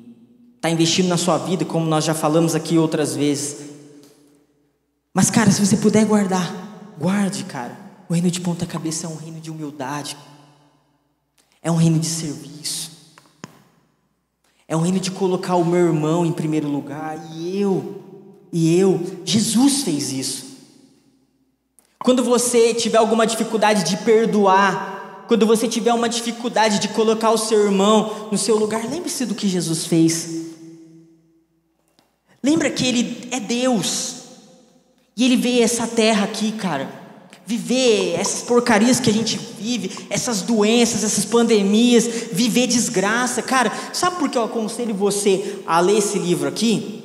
estar 0.56 0.68
tá 0.68 0.70
investindo 0.70 1.08
na 1.08 1.18
sua 1.18 1.38
vida, 1.38 1.66
como 1.66 1.86
nós 1.86 2.04
já 2.04 2.14
falamos 2.14 2.54
aqui 2.54 2.78
outras 2.78 3.16
vezes. 3.16 3.70
Mas, 5.14 5.32
cara, 5.32 5.50
se 5.50 5.66
você 5.66 5.78
puder 5.78 6.06
guardar, 6.06 6.54
guarde, 7.00 7.44
cara. 7.46 7.78
O 8.08 8.14
reino 8.14 8.30
de 8.30 8.42
ponta 8.42 8.66
cabeça 8.66 9.08
é 9.08 9.10
um 9.10 9.16
reino 9.16 9.40
de 9.40 9.50
humildade, 9.52 10.18
é 11.62 11.72
um 11.72 11.76
reino 11.76 12.00
de 12.00 12.08
serviço. 12.08 12.89
É 14.70 14.78
um 14.78 14.82
reino 14.82 15.00
de 15.00 15.10
colocar 15.10 15.56
o 15.56 15.66
meu 15.66 15.88
irmão 15.88 16.24
em 16.24 16.32
primeiro 16.32 16.68
lugar 16.68 17.20
e 17.34 17.60
eu, 17.60 18.04
e 18.54 18.78
eu. 18.78 19.02
Jesus 19.26 19.82
fez 19.82 20.14
isso. 20.14 20.46
Quando 21.98 22.24
você 22.24 22.72
tiver 22.76 23.00
alguma 23.00 23.26
dificuldade 23.26 23.84
de 23.84 23.98
perdoar, 24.04 25.26
quando 25.28 25.48
você 25.48 25.68
tiver 25.68 25.92
uma 25.92 26.08
dificuldade 26.08 26.78
de 26.78 26.90
colocar 26.90 27.32
o 27.32 27.38
seu 27.38 27.66
irmão 27.66 28.30
no 28.32 28.38
seu 28.38 28.58
lugar, 28.58 28.88
lembre-se 28.88 29.26
do 29.26 29.34
que 29.34 29.50
Jesus 29.50 29.88
fez. 29.88 30.46
Lembra 32.44 32.70
que 32.70 32.86
Ele 32.86 33.28
é 33.32 33.40
Deus. 33.40 34.18
E 35.18 35.26
Ele 35.26 35.36
veio 35.36 35.64
essa 35.64 35.88
terra 35.88 36.26
aqui, 36.26 36.52
cara. 36.52 36.99
Viver 37.50 38.14
essas 38.20 38.44
porcarias 38.44 39.00
que 39.00 39.10
a 39.10 39.14
gente 39.14 39.40
vive, 39.60 39.90
essas 40.08 40.44
doenças, 40.44 41.04
essas 41.04 41.26
pandemias, 41.26 42.08
viver 42.32 42.68
desgraça. 42.68 43.42
Cara, 43.42 43.74
sabe 43.92 44.18
por 44.18 44.30
que 44.30 44.38
eu 44.38 44.44
aconselho 44.44 44.94
você 44.94 45.56
a 45.66 45.80
ler 45.80 45.98
esse 45.98 46.20
livro 46.20 46.48
aqui? 46.48 47.00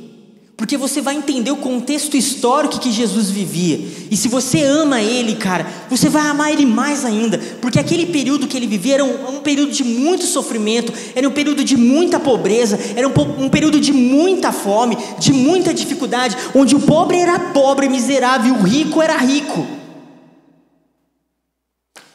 Porque 0.55 0.77
você 0.77 1.01
vai 1.01 1.17
entender 1.17 1.51
o 1.51 1.57
contexto 1.57 2.15
histórico 2.15 2.79
que 2.79 2.93
Jesus 2.93 3.31
vivia. 3.31 3.89
E 4.11 4.19
se 4.19 4.29
você 4.29 4.63
ama 4.63 5.01
Ele, 5.01 5.35
cara, 5.35 5.67
você 5.89 6.11
vai 6.11 6.27
amar 6.27 6.53
Ele 6.53 6.67
mais 6.67 7.07
ainda. 7.07 7.39
Porque 7.63 7.81
aquele 7.81 8.05
período 8.05 8.47
que 8.47 8.59
ele 8.59 8.67
vivia 8.67 8.97
era 8.97 9.05
um, 9.05 9.39
um 9.39 9.41
período 9.41 9.73
de 9.73 9.83
muito 9.83 10.25
sofrimento, 10.25 10.93
era 11.15 11.27
um 11.27 11.33
período 11.33 11.65
de 11.65 11.75
muita 11.75 12.21
pobreza, 12.21 12.79
era 12.95 13.09
um, 13.09 13.45
um 13.45 13.49
período 13.49 13.81
de 13.81 13.95
muita 13.95 14.53
fome, 14.53 14.99
de 15.19 15.33
muita 15.33 15.73
dificuldade, 15.73 16.37
onde 16.55 16.77
o 16.77 16.81
pobre 16.81 17.17
era 17.17 17.39
pobre, 17.39 17.89
miserável, 17.89 18.55
e 18.55 18.59
o 18.59 18.63
rico 18.63 19.01
era 19.01 19.17
rico. 19.17 19.84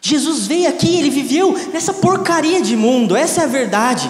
Jesus 0.10 0.48
veio 0.48 0.68
aqui, 0.68 0.98
ele 0.98 1.10
viveu 1.10 1.56
nessa 1.72 1.94
porcaria 1.94 2.62
de 2.62 2.76
mundo, 2.76 3.16
essa 3.16 3.42
é 3.42 3.44
a 3.44 3.48
verdade. 3.48 4.10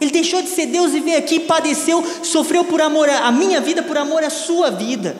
Ele 0.00 0.10
deixou 0.10 0.40
de 0.40 0.48
ser 0.48 0.66
Deus 0.66 0.94
e 0.94 1.00
veio 1.00 1.18
aqui, 1.18 1.40
padeceu, 1.40 2.04
sofreu 2.22 2.64
por 2.64 2.80
amor 2.80 3.08
a 3.08 3.30
minha 3.32 3.60
vida, 3.60 3.82
por 3.82 3.98
amor 3.98 4.22
à 4.24 4.30
sua 4.30 4.70
vida. 4.70 5.16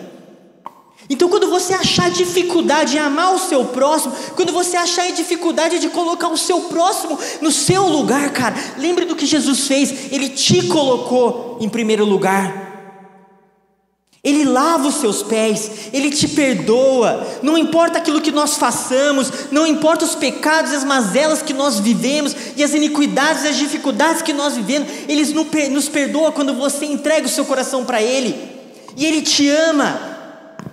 Então, 1.08 1.28
quando 1.28 1.48
você 1.48 1.74
achar 1.74 2.08
dificuldade 2.08 2.96
em 2.96 3.00
amar 3.00 3.34
o 3.34 3.38
seu 3.38 3.64
próximo, 3.64 4.14
quando 4.36 4.52
você 4.52 4.76
achar 4.76 5.10
dificuldade 5.10 5.80
de 5.80 5.88
colocar 5.88 6.28
o 6.28 6.38
seu 6.38 6.60
próximo 6.62 7.18
no 7.40 7.50
seu 7.50 7.88
lugar, 7.88 8.30
cara, 8.30 8.54
lembre 8.78 9.04
do 9.04 9.16
que 9.16 9.26
Jesus 9.26 9.66
fez, 9.66 10.12
Ele 10.12 10.28
te 10.28 10.68
colocou 10.68 11.58
em 11.60 11.68
primeiro 11.68 12.04
lugar. 12.04 12.69
Ele 14.22 14.44
lava 14.44 14.88
os 14.88 14.96
seus 14.96 15.22
pés, 15.22 15.70
Ele 15.94 16.10
te 16.10 16.28
perdoa, 16.28 17.26
não 17.42 17.56
importa 17.56 17.96
aquilo 17.96 18.20
que 18.20 18.30
nós 18.30 18.58
façamos, 18.58 19.32
não 19.50 19.66
importa 19.66 20.04
os 20.04 20.14
pecados 20.14 20.74
as 20.74 20.84
mazelas 20.84 21.40
que 21.40 21.54
nós 21.54 21.80
vivemos, 21.80 22.36
e 22.54 22.62
as 22.62 22.74
iniquidades 22.74 23.46
as 23.46 23.56
dificuldades 23.56 24.20
que 24.20 24.34
nós 24.34 24.56
vivemos, 24.56 24.88
Ele 25.08 25.24
nos 25.70 25.88
perdoa 25.88 26.32
quando 26.32 26.52
você 26.52 26.84
entrega 26.84 27.26
o 27.26 27.30
seu 27.30 27.46
coração 27.46 27.82
para 27.86 28.02
Ele, 28.02 28.38
e 28.94 29.06
Ele 29.06 29.22
te 29.22 29.48
ama, 29.48 29.98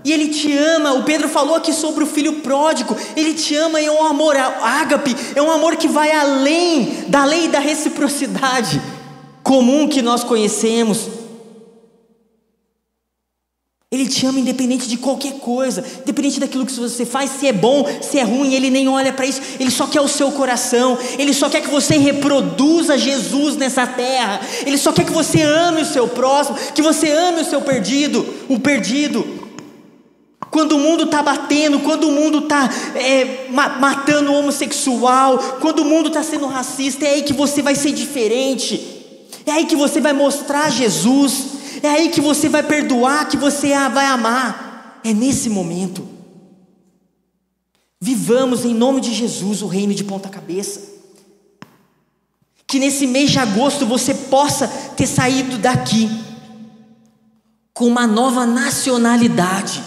e 0.03 0.11
Ele 0.11 0.27
te 0.27 0.51
ama. 0.51 0.91
O 0.93 1.03
Pedro 1.03 1.29
falou 1.29 1.55
aqui 1.55 1.71
sobre 1.71 2.03
o 2.03 2.07
filho 2.07 2.41
pródigo, 2.41 2.97
Ele 3.15 3.33
te 3.33 3.55
ama 3.55 3.79
e 3.79 3.85
é 3.85 3.91
um 3.91 4.05
amor 4.05 4.35
ágape, 4.35 5.15
é 5.33 5.41
um 5.41 5.51
amor 5.51 5.77
que 5.77 5.87
vai 5.87 6.11
além 6.11 7.05
da 7.07 7.23
lei 7.23 7.47
da 7.47 7.59
reciprocidade 7.59 8.81
comum 9.41 9.87
que 9.87 10.01
nós 10.01 10.21
conhecemos. 10.25 11.16
Ele 13.89 14.05
te 14.05 14.25
ama 14.25 14.41
independente 14.41 14.85
de 14.85 14.97
qualquer 14.97 15.35
coisa, 15.35 15.81
independente 16.01 16.41
daquilo 16.41 16.65
que 16.65 16.73
você 16.73 17.05
faz, 17.05 17.31
se 17.39 17.47
é 17.47 17.53
bom, 17.53 17.85
se 18.01 18.19
é 18.19 18.23
ruim, 18.23 18.53
ele 18.53 18.69
nem 18.69 18.89
olha 18.89 19.13
para 19.13 19.25
isso, 19.25 19.39
ele 19.57 19.71
só 19.71 19.87
quer 19.87 20.01
o 20.01 20.09
seu 20.09 20.29
coração, 20.29 20.97
ele 21.17 21.33
só 21.33 21.49
quer 21.49 21.61
que 21.61 21.69
você 21.69 21.97
reproduza 21.97 22.97
Jesus 22.97 23.55
nessa 23.55 23.87
terra, 23.87 24.41
ele 24.65 24.77
só 24.77 24.91
quer 24.91 25.05
que 25.05 25.13
você 25.13 25.41
ame 25.41 25.83
o 25.83 25.85
seu 25.85 26.05
próximo, 26.05 26.57
que 26.75 26.81
você 26.81 27.09
ame 27.09 27.43
o 27.43 27.45
seu 27.45 27.61
perdido, 27.61 28.27
o 28.49 28.59
perdido. 28.59 29.25
Quando 30.51 30.73
o 30.73 30.79
mundo 30.79 31.05
está 31.05 31.23
batendo, 31.23 31.79
quando 31.79 32.09
o 32.09 32.11
mundo 32.11 32.39
está 32.39 32.69
é, 32.93 33.47
matando 33.79 34.33
o 34.33 34.35
homossexual, 34.35 35.37
quando 35.61 35.79
o 35.79 35.85
mundo 35.85 36.09
está 36.09 36.23
sendo 36.23 36.45
racista, 36.45 37.05
é 37.05 37.13
aí 37.13 37.21
que 37.21 37.31
você 37.31 37.61
vai 37.61 37.73
ser 37.73 37.93
diferente, 37.93 38.85
é 39.45 39.51
aí 39.51 39.65
que 39.65 39.77
você 39.77 40.01
vai 40.01 40.11
mostrar 40.11 40.69
Jesus. 40.69 41.56
É 41.81 41.89
aí 41.89 42.09
que 42.09 42.21
você 42.21 42.49
vai 42.49 42.63
perdoar, 42.63 43.27
que 43.27 43.37
você 43.37 43.69
vai 43.89 44.05
amar. 44.05 44.99
É 45.03 45.13
nesse 45.13 45.49
momento. 45.49 46.07
Vivamos 47.99 48.63
em 48.63 48.73
nome 48.73 49.01
de 49.01 49.13
Jesus 49.13 49.61
o 49.61 49.67
reino 49.67 49.93
de 49.93 50.03
ponta 50.03 50.29
cabeça. 50.29 50.81
Que 52.65 52.79
nesse 52.79 53.07
mês 53.07 53.31
de 53.31 53.39
agosto 53.39 53.85
você 53.85 54.13
possa 54.13 54.67
ter 54.67 55.07
saído 55.07 55.57
daqui 55.57 56.09
com 57.73 57.85
uma 57.87 58.07
nova 58.07 58.45
nacionalidade, 58.45 59.83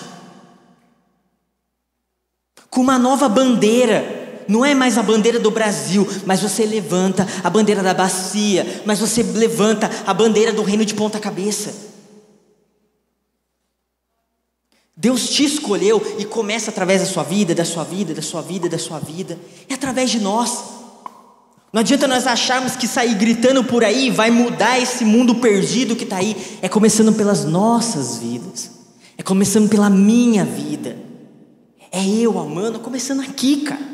com 2.70 2.80
uma 2.80 2.98
nova 2.98 3.28
bandeira. 3.28 4.19
Não 4.50 4.64
é 4.64 4.74
mais 4.74 4.98
a 4.98 5.02
bandeira 5.04 5.38
do 5.38 5.48
Brasil, 5.48 6.04
mas 6.26 6.40
você 6.40 6.66
levanta 6.66 7.24
a 7.44 7.48
bandeira 7.48 7.84
da 7.84 7.94
bacia, 7.94 8.82
mas 8.84 8.98
você 8.98 9.22
levanta 9.22 9.88
a 10.04 10.12
bandeira 10.12 10.52
do 10.52 10.64
reino 10.64 10.84
de 10.84 10.92
ponta 10.92 11.20
cabeça. 11.20 11.72
Deus 14.96 15.28
te 15.28 15.44
escolheu 15.44 16.02
e 16.18 16.24
começa 16.24 16.72
através 16.72 17.00
da 17.00 17.06
sua 17.06 17.22
vida, 17.22 17.54
da 17.54 17.64
sua 17.64 17.84
vida, 17.84 18.12
da 18.12 18.22
sua 18.22 18.42
vida, 18.42 18.68
da 18.68 18.76
sua 18.76 18.98
vida. 18.98 19.38
É 19.68 19.74
através 19.74 20.10
de 20.10 20.18
nós. 20.18 20.64
Não 21.72 21.78
adianta 21.78 22.08
nós 22.08 22.26
acharmos 22.26 22.74
que 22.74 22.88
sair 22.88 23.14
gritando 23.14 23.62
por 23.62 23.84
aí 23.84 24.10
vai 24.10 24.32
mudar 24.32 24.80
esse 24.80 25.04
mundo 25.04 25.36
perdido 25.36 25.94
que 25.94 26.02
está 26.02 26.16
aí. 26.16 26.36
É 26.60 26.68
começando 26.68 27.12
pelas 27.12 27.44
nossas 27.44 28.18
vidas. 28.18 28.68
É 29.16 29.22
começando 29.22 29.68
pela 29.68 29.88
minha 29.88 30.44
vida. 30.44 30.96
É 31.92 32.04
eu 32.04 32.36
amando, 32.36 32.80
começando 32.80 33.20
aqui, 33.20 33.58
cara. 33.58 33.89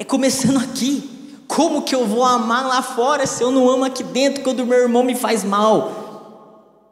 É 0.00 0.04
começando 0.04 0.56
aqui. 0.56 1.10
Como 1.46 1.82
que 1.82 1.94
eu 1.94 2.06
vou 2.06 2.24
amar 2.24 2.66
lá 2.66 2.80
fora 2.80 3.26
se 3.26 3.42
eu 3.42 3.50
não 3.50 3.68
amo 3.68 3.84
aqui 3.84 4.02
dentro 4.02 4.42
quando 4.42 4.64
meu 4.64 4.78
irmão 4.78 5.04
me 5.04 5.14
faz 5.14 5.44
mal? 5.44 6.86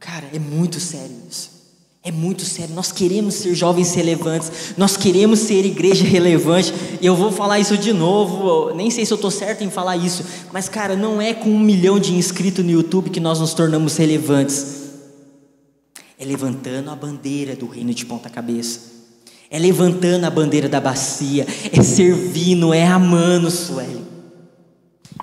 Cara, 0.00 0.30
é 0.32 0.38
muito 0.38 0.80
sério 0.80 1.14
isso. 1.28 1.50
É 2.02 2.10
muito 2.10 2.42
sério. 2.42 2.74
Nós 2.74 2.90
queremos 2.90 3.34
ser 3.34 3.54
jovens 3.54 3.92
relevantes. 3.92 4.50
Nós 4.78 4.96
queremos 4.96 5.40
ser 5.40 5.66
igreja 5.66 6.06
relevante. 6.06 6.72
E 7.02 7.04
eu 7.04 7.14
vou 7.14 7.30
falar 7.30 7.58
isso 7.58 7.76
de 7.76 7.92
novo. 7.92 8.74
Nem 8.74 8.90
sei 8.90 9.04
se 9.04 9.12
eu 9.12 9.16
estou 9.16 9.30
certo 9.30 9.62
em 9.62 9.68
falar 9.68 9.98
isso. 9.98 10.24
Mas, 10.50 10.70
cara, 10.70 10.96
não 10.96 11.20
é 11.20 11.34
com 11.34 11.50
um 11.50 11.60
milhão 11.60 12.00
de 12.00 12.14
inscritos 12.14 12.64
no 12.64 12.70
YouTube 12.70 13.10
que 13.10 13.20
nós 13.20 13.40
nos 13.40 13.52
tornamos 13.52 13.94
relevantes. 13.98 14.84
É 16.18 16.24
levantando 16.24 16.88
a 16.88 16.96
bandeira 16.96 17.54
do 17.54 17.66
reino 17.66 17.92
de 17.92 18.06
ponta 18.06 18.30
cabeça. 18.30 18.95
É 19.50 19.58
levantando 19.58 20.24
a 20.24 20.30
bandeira 20.30 20.68
da 20.68 20.80
bacia. 20.80 21.46
É 21.72 21.82
servindo, 21.82 22.74
é 22.74 22.86
amando, 22.86 23.50
Sueli. 23.50 24.04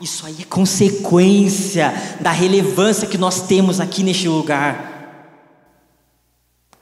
Isso 0.01 0.25
aí 0.25 0.37
é 0.39 0.45
consequência 0.45 1.93
da 2.19 2.31
relevância 2.31 3.07
que 3.07 3.17
nós 3.17 3.41
temos 3.41 3.79
aqui 3.79 4.03
neste 4.03 4.27
lugar 4.27 4.93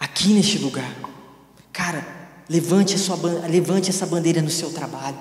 aqui 0.01 0.33
neste 0.33 0.57
lugar. 0.57 0.93
Cara, 1.71 2.05
levante, 2.49 2.97
sua, 2.97 3.17
levante 3.47 3.89
essa 3.89 4.05
bandeira 4.05 4.41
no 4.41 4.49
seu 4.49 4.71
trabalho. 4.71 5.17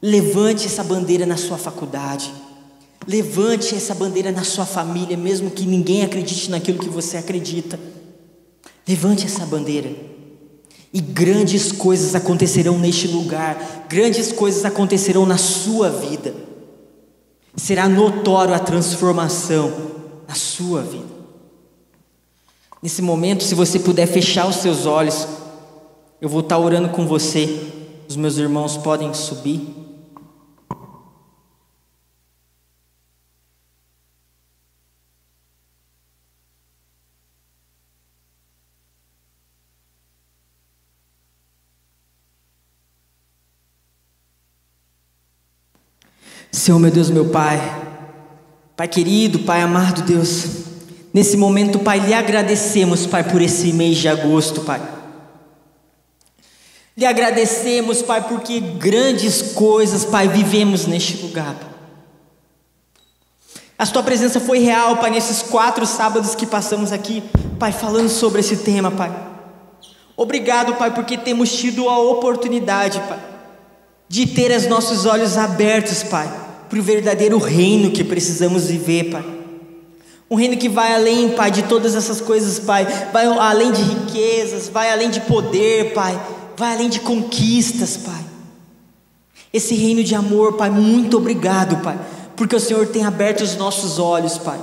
Levante 0.00 0.66
essa 0.66 0.82
bandeira 0.82 1.26
na 1.26 1.36
sua 1.36 1.58
faculdade. 1.58 2.32
Levante 3.06 3.74
essa 3.74 3.94
bandeira 3.94 4.32
na 4.32 4.44
sua 4.44 4.64
família, 4.64 5.16
mesmo 5.16 5.50
que 5.50 5.66
ninguém 5.66 6.04
acredite 6.04 6.50
naquilo 6.50 6.78
que 6.78 6.88
você 6.88 7.16
acredita. 7.16 7.78
Levante 8.86 9.26
essa 9.26 9.44
bandeira. 9.44 9.90
E 10.94 11.00
grandes 11.00 11.72
coisas 11.72 12.14
acontecerão 12.14 12.78
neste 12.78 13.08
lugar, 13.08 13.84
grandes 13.88 14.30
coisas 14.30 14.64
acontecerão 14.64 15.26
na 15.26 15.36
sua 15.36 15.90
vida. 15.90 16.32
Será 17.56 17.88
notório 17.88 18.54
a 18.54 18.60
transformação 18.60 19.72
na 20.28 20.36
sua 20.36 20.82
vida. 20.82 21.12
Nesse 22.80 23.02
momento, 23.02 23.42
se 23.42 23.56
você 23.56 23.80
puder 23.80 24.06
fechar 24.06 24.46
os 24.46 24.56
seus 24.56 24.86
olhos, 24.86 25.26
eu 26.20 26.28
vou 26.28 26.40
estar 26.40 26.58
orando 26.58 26.90
com 26.90 27.06
você. 27.06 27.72
Os 28.08 28.14
meus 28.14 28.36
irmãos 28.36 28.76
podem 28.76 29.12
subir. 29.12 29.83
Senhor, 46.54 46.78
meu 46.78 46.90
Deus, 46.90 47.10
meu 47.10 47.26
Pai, 47.30 47.58
Pai 48.76 48.86
querido, 48.86 49.40
Pai 49.40 49.60
amado 49.60 50.02
Deus, 50.02 50.64
Nesse 51.14 51.36
momento, 51.36 51.78
Pai, 51.78 52.00
lhe 52.00 52.12
agradecemos, 52.12 53.06
Pai, 53.06 53.22
por 53.22 53.40
esse 53.40 53.72
mês 53.72 53.98
de 53.98 54.08
agosto, 54.08 54.62
Pai. 54.62 54.82
Lhe 56.96 57.06
agradecemos, 57.06 58.02
Pai, 58.02 58.26
porque 58.26 58.58
grandes 58.58 59.40
coisas, 59.52 60.04
Pai, 60.04 60.26
vivemos 60.26 60.86
neste 60.86 61.16
lugar. 61.18 61.54
Pai. 61.54 61.70
A 63.78 63.86
Tua 63.86 64.02
presença 64.02 64.40
foi 64.40 64.58
real, 64.58 64.96
Pai, 64.96 65.10
nesses 65.10 65.40
quatro 65.40 65.86
sábados 65.86 66.34
que 66.34 66.46
passamos 66.46 66.90
aqui, 66.90 67.22
Pai, 67.60 67.70
falando 67.70 68.08
sobre 68.08 68.40
esse 68.40 68.56
tema, 68.56 68.90
Pai. 68.90 69.14
Obrigado, 70.16 70.74
Pai, 70.74 70.92
porque 70.92 71.16
temos 71.16 71.56
tido 71.56 71.88
a 71.88 71.96
oportunidade, 71.96 72.98
Pai, 73.08 73.20
de 74.14 74.26
ter 74.26 74.56
os 74.56 74.68
nossos 74.68 75.06
olhos 75.06 75.36
abertos, 75.36 76.04
Pai, 76.04 76.32
para 76.70 76.78
o 76.78 76.82
verdadeiro 76.82 77.36
reino 77.36 77.90
que 77.90 78.04
precisamos 78.04 78.66
viver, 78.66 79.10
Pai 79.10 79.24
Um 80.30 80.36
reino 80.36 80.56
que 80.56 80.68
vai 80.68 80.94
além, 80.94 81.30
Pai, 81.30 81.50
de 81.50 81.64
todas 81.64 81.96
essas 81.96 82.20
coisas, 82.20 82.60
Pai. 82.60 82.86
Vai 83.12 83.26
além 83.26 83.72
de 83.72 83.82
riquezas, 83.82 84.68
vai 84.68 84.92
além 84.92 85.10
de 85.10 85.20
poder, 85.22 85.92
Pai. 85.94 86.16
Vai 86.56 86.74
além 86.74 86.88
de 86.88 87.00
conquistas, 87.00 87.96
Pai. 87.96 88.24
Esse 89.52 89.74
reino 89.74 90.04
de 90.04 90.14
amor, 90.14 90.52
Pai, 90.52 90.70
muito 90.70 91.16
obrigado, 91.16 91.82
Pai, 91.82 91.98
porque 92.36 92.54
o 92.54 92.60
Senhor 92.60 92.86
tem 92.86 93.04
aberto 93.04 93.40
os 93.40 93.56
nossos 93.56 93.98
olhos, 93.98 94.38
Pai. 94.38 94.60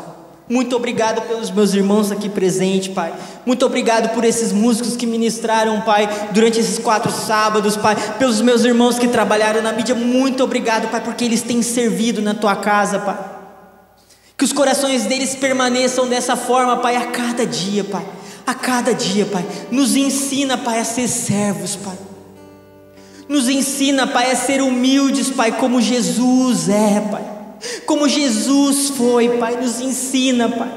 Muito 0.52 0.76
obrigado 0.76 1.22
pelos 1.30 1.50
meus 1.50 1.74
irmãos 1.74 2.12
aqui 2.12 2.28
presentes, 2.28 2.94
Pai. 2.94 3.14
Muito 3.46 3.66
obrigado 3.66 4.14
por 4.14 4.26
esses 4.26 4.52
músicos 4.52 4.98
que 4.98 5.08
ministraram, 5.08 5.80
Pai, 5.80 6.10
durante 6.34 6.60
esses 6.60 6.78
quatro 6.78 7.10
sábados, 7.10 7.78
Pai. 7.78 7.96
Pelos 8.20 8.42
meus 8.42 8.66
irmãos 8.66 9.00
que 9.00 9.08
trabalharam 9.08 9.62
na 9.62 9.72
mídia. 9.72 9.96
Muito 9.96 10.44
obrigado, 10.44 10.90
Pai, 10.90 11.00
porque 11.00 11.24
eles 11.24 11.42
têm 11.42 11.62
servido 11.62 12.22
na 12.22 12.34
tua 12.34 12.54
casa, 12.54 13.00
Pai. 13.00 13.18
Que 14.38 14.44
os 14.44 14.52
corações 14.52 15.06
deles 15.06 15.36
permaneçam 15.36 16.06
dessa 16.10 16.36
forma, 16.36 16.76
Pai, 16.76 16.98
a 16.98 17.06
cada 17.06 17.46
dia, 17.46 17.86
Pai. 17.86 18.06
A 18.46 18.54
cada 18.54 18.94
dia, 18.94 19.26
Pai. 19.26 19.46
Nos 19.72 19.96
ensina, 19.96 20.58
Pai, 20.58 20.80
a 20.80 20.84
ser 20.84 21.08
servos, 21.08 21.78
Pai. 21.78 21.98
Nos 23.30 23.48
ensina, 23.48 24.06
Pai, 24.06 24.30
a 24.30 24.36
ser 24.36 24.62
humildes, 24.62 25.30
Pai, 25.30 25.54
como 25.54 25.80
Jesus 25.80 26.68
é, 26.68 27.00
Pai. 27.10 27.41
Como 27.86 28.08
Jesus 28.08 28.90
foi, 28.90 29.38
Pai. 29.38 29.56
Nos 29.56 29.80
ensina, 29.80 30.50
Pai. 30.50 30.72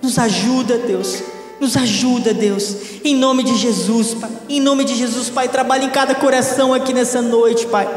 Nos 0.00 0.18
ajuda, 0.18 0.78
Deus. 0.78 1.22
Nos 1.60 1.76
ajuda, 1.76 2.34
Deus. 2.34 2.76
Em 3.04 3.14
nome 3.14 3.42
de 3.42 3.56
Jesus, 3.56 4.14
Pai. 4.14 4.30
Em 4.48 4.60
nome 4.60 4.84
de 4.84 4.94
Jesus, 4.94 5.30
Pai. 5.30 5.48
Trabalhe 5.48 5.86
em 5.86 5.90
cada 5.90 6.14
coração 6.14 6.74
aqui 6.74 6.92
nessa 6.92 7.22
noite, 7.22 7.66
Pai 7.66 7.88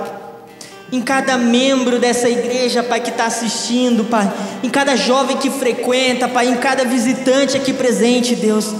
em 0.92 1.02
cada 1.02 1.38
membro 1.38 2.00
dessa 2.00 2.30
igreja, 2.30 2.84
Pai, 2.84 3.02
que 3.02 3.10
está 3.10 3.26
assistindo, 3.26 4.06
Pai, 4.06 4.32
em 4.64 4.70
cada 4.70 4.96
jovem 4.96 5.38
que 5.38 5.50
frequenta, 5.50 6.28
Pai, 6.28 6.48
em 6.48 6.58
cada 6.58 6.86
visitante 6.86 7.58
aqui 7.58 7.74
presente, 7.74 8.36
Deus. 8.36 8.74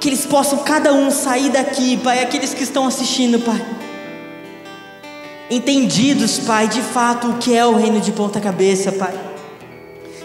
Que 0.00 0.08
eles 0.08 0.26
possam 0.26 0.58
cada 0.58 0.92
um 0.92 1.10
sair 1.10 1.50
daqui, 1.50 1.96
Pai, 1.96 2.22
aqueles 2.22 2.52
que 2.52 2.64
estão 2.64 2.86
assistindo, 2.86 3.38
Pai. 3.40 3.83
Entendidos, 5.50 6.38
Pai, 6.38 6.68
de 6.68 6.80
fato 6.80 7.28
o 7.28 7.34
que 7.34 7.54
é 7.54 7.66
o 7.66 7.76
reino 7.76 8.00
de 8.00 8.12
ponta 8.12 8.40
cabeça, 8.40 8.90
Pai. 8.92 9.12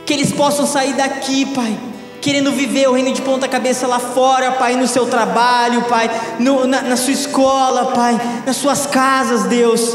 Que 0.05 0.13
eles 0.13 0.31
possam 0.31 0.65
sair 0.65 0.93
daqui, 0.93 1.45
Pai, 1.45 1.77
querendo 2.21 2.51
viver 2.51 2.87
o 2.87 2.93
reino 2.93 3.11
de 3.11 3.21
ponta 3.21 3.47
cabeça 3.47 3.85
lá 3.85 3.99
fora, 3.99 4.53
Pai, 4.53 4.75
no 4.75 4.87
seu 4.87 5.07
trabalho, 5.07 5.83
Pai, 5.83 6.09
no, 6.39 6.65
na, 6.65 6.81
na 6.81 6.95
sua 6.95 7.13
escola, 7.13 7.87
Pai, 7.87 8.19
nas 8.45 8.55
suas 8.55 8.85
casas, 8.85 9.43
Deus, 9.43 9.93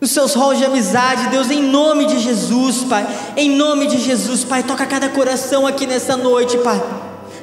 nos 0.00 0.10
seus 0.10 0.34
halls 0.34 0.58
de 0.58 0.64
amizade, 0.64 1.28
Deus, 1.28 1.50
em 1.50 1.62
nome 1.62 2.04
de 2.04 2.18
Jesus, 2.18 2.84
Pai, 2.84 3.06
em 3.34 3.50
nome 3.50 3.86
de 3.86 3.98
Jesus, 3.98 4.44
Pai, 4.44 4.62
toca 4.62 4.84
cada 4.84 5.08
coração 5.08 5.66
aqui 5.66 5.86
nessa 5.86 6.16
noite, 6.16 6.58
Pai, 6.58 6.80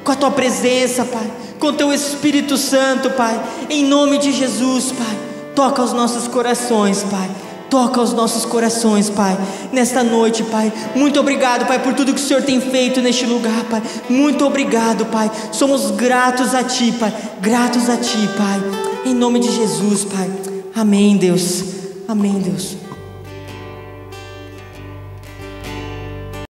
com 0.04 0.12
a 0.12 0.16
tua 0.16 0.30
presença, 0.30 1.04
Pai, 1.04 1.30
com 1.58 1.66
o 1.66 1.72
teu 1.72 1.92
Espírito 1.92 2.56
Santo, 2.56 3.10
Pai, 3.10 3.38
em 3.68 3.84
nome 3.84 4.18
de 4.18 4.30
Jesus, 4.30 4.92
Pai, 4.92 5.25
toca 5.56 5.82
os 5.82 5.92
nossos 5.94 6.28
corações, 6.28 7.02
Pai. 7.02 7.28
Toca 7.68 8.00
os 8.00 8.12
nossos 8.12 8.44
corações, 8.44 9.10
Pai, 9.10 9.36
nesta 9.72 10.04
noite, 10.04 10.44
Pai. 10.44 10.72
Muito 10.94 11.18
obrigado, 11.18 11.66
Pai, 11.66 11.80
por 11.80 11.94
tudo 11.94 12.14
que 12.14 12.20
o 12.20 12.22
Senhor 12.22 12.42
tem 12.44 12.60
feito 12.60 13.00
neste 13.00 13.26
lugar, 13.26 13.64
Pai. 13.64 13.82
Muito 14.08 14.46
obrigado, 14.46 15.06
Pai. 15.06 15.28
Somos 15.50 15.90
gratos 15.90 16.54
a 16.54 16.62
Ti, 16.62 16.92
Pai. 16.92 17.12
Gratos 17.40 17.90
a 17.90 17.96
Ti, 17.96 18.28
Pai. 18.36 18.62
Em 19.04 19.14
nome 19.14 19.40
de 19.40 19.50
Jesus, 19.50 20.04
Pai. 20.04 20.30
Amém, 20.76 21.16
Deus. 21.16 21.64
Amém, 22.06 22.34
Deus. 22.34 22.85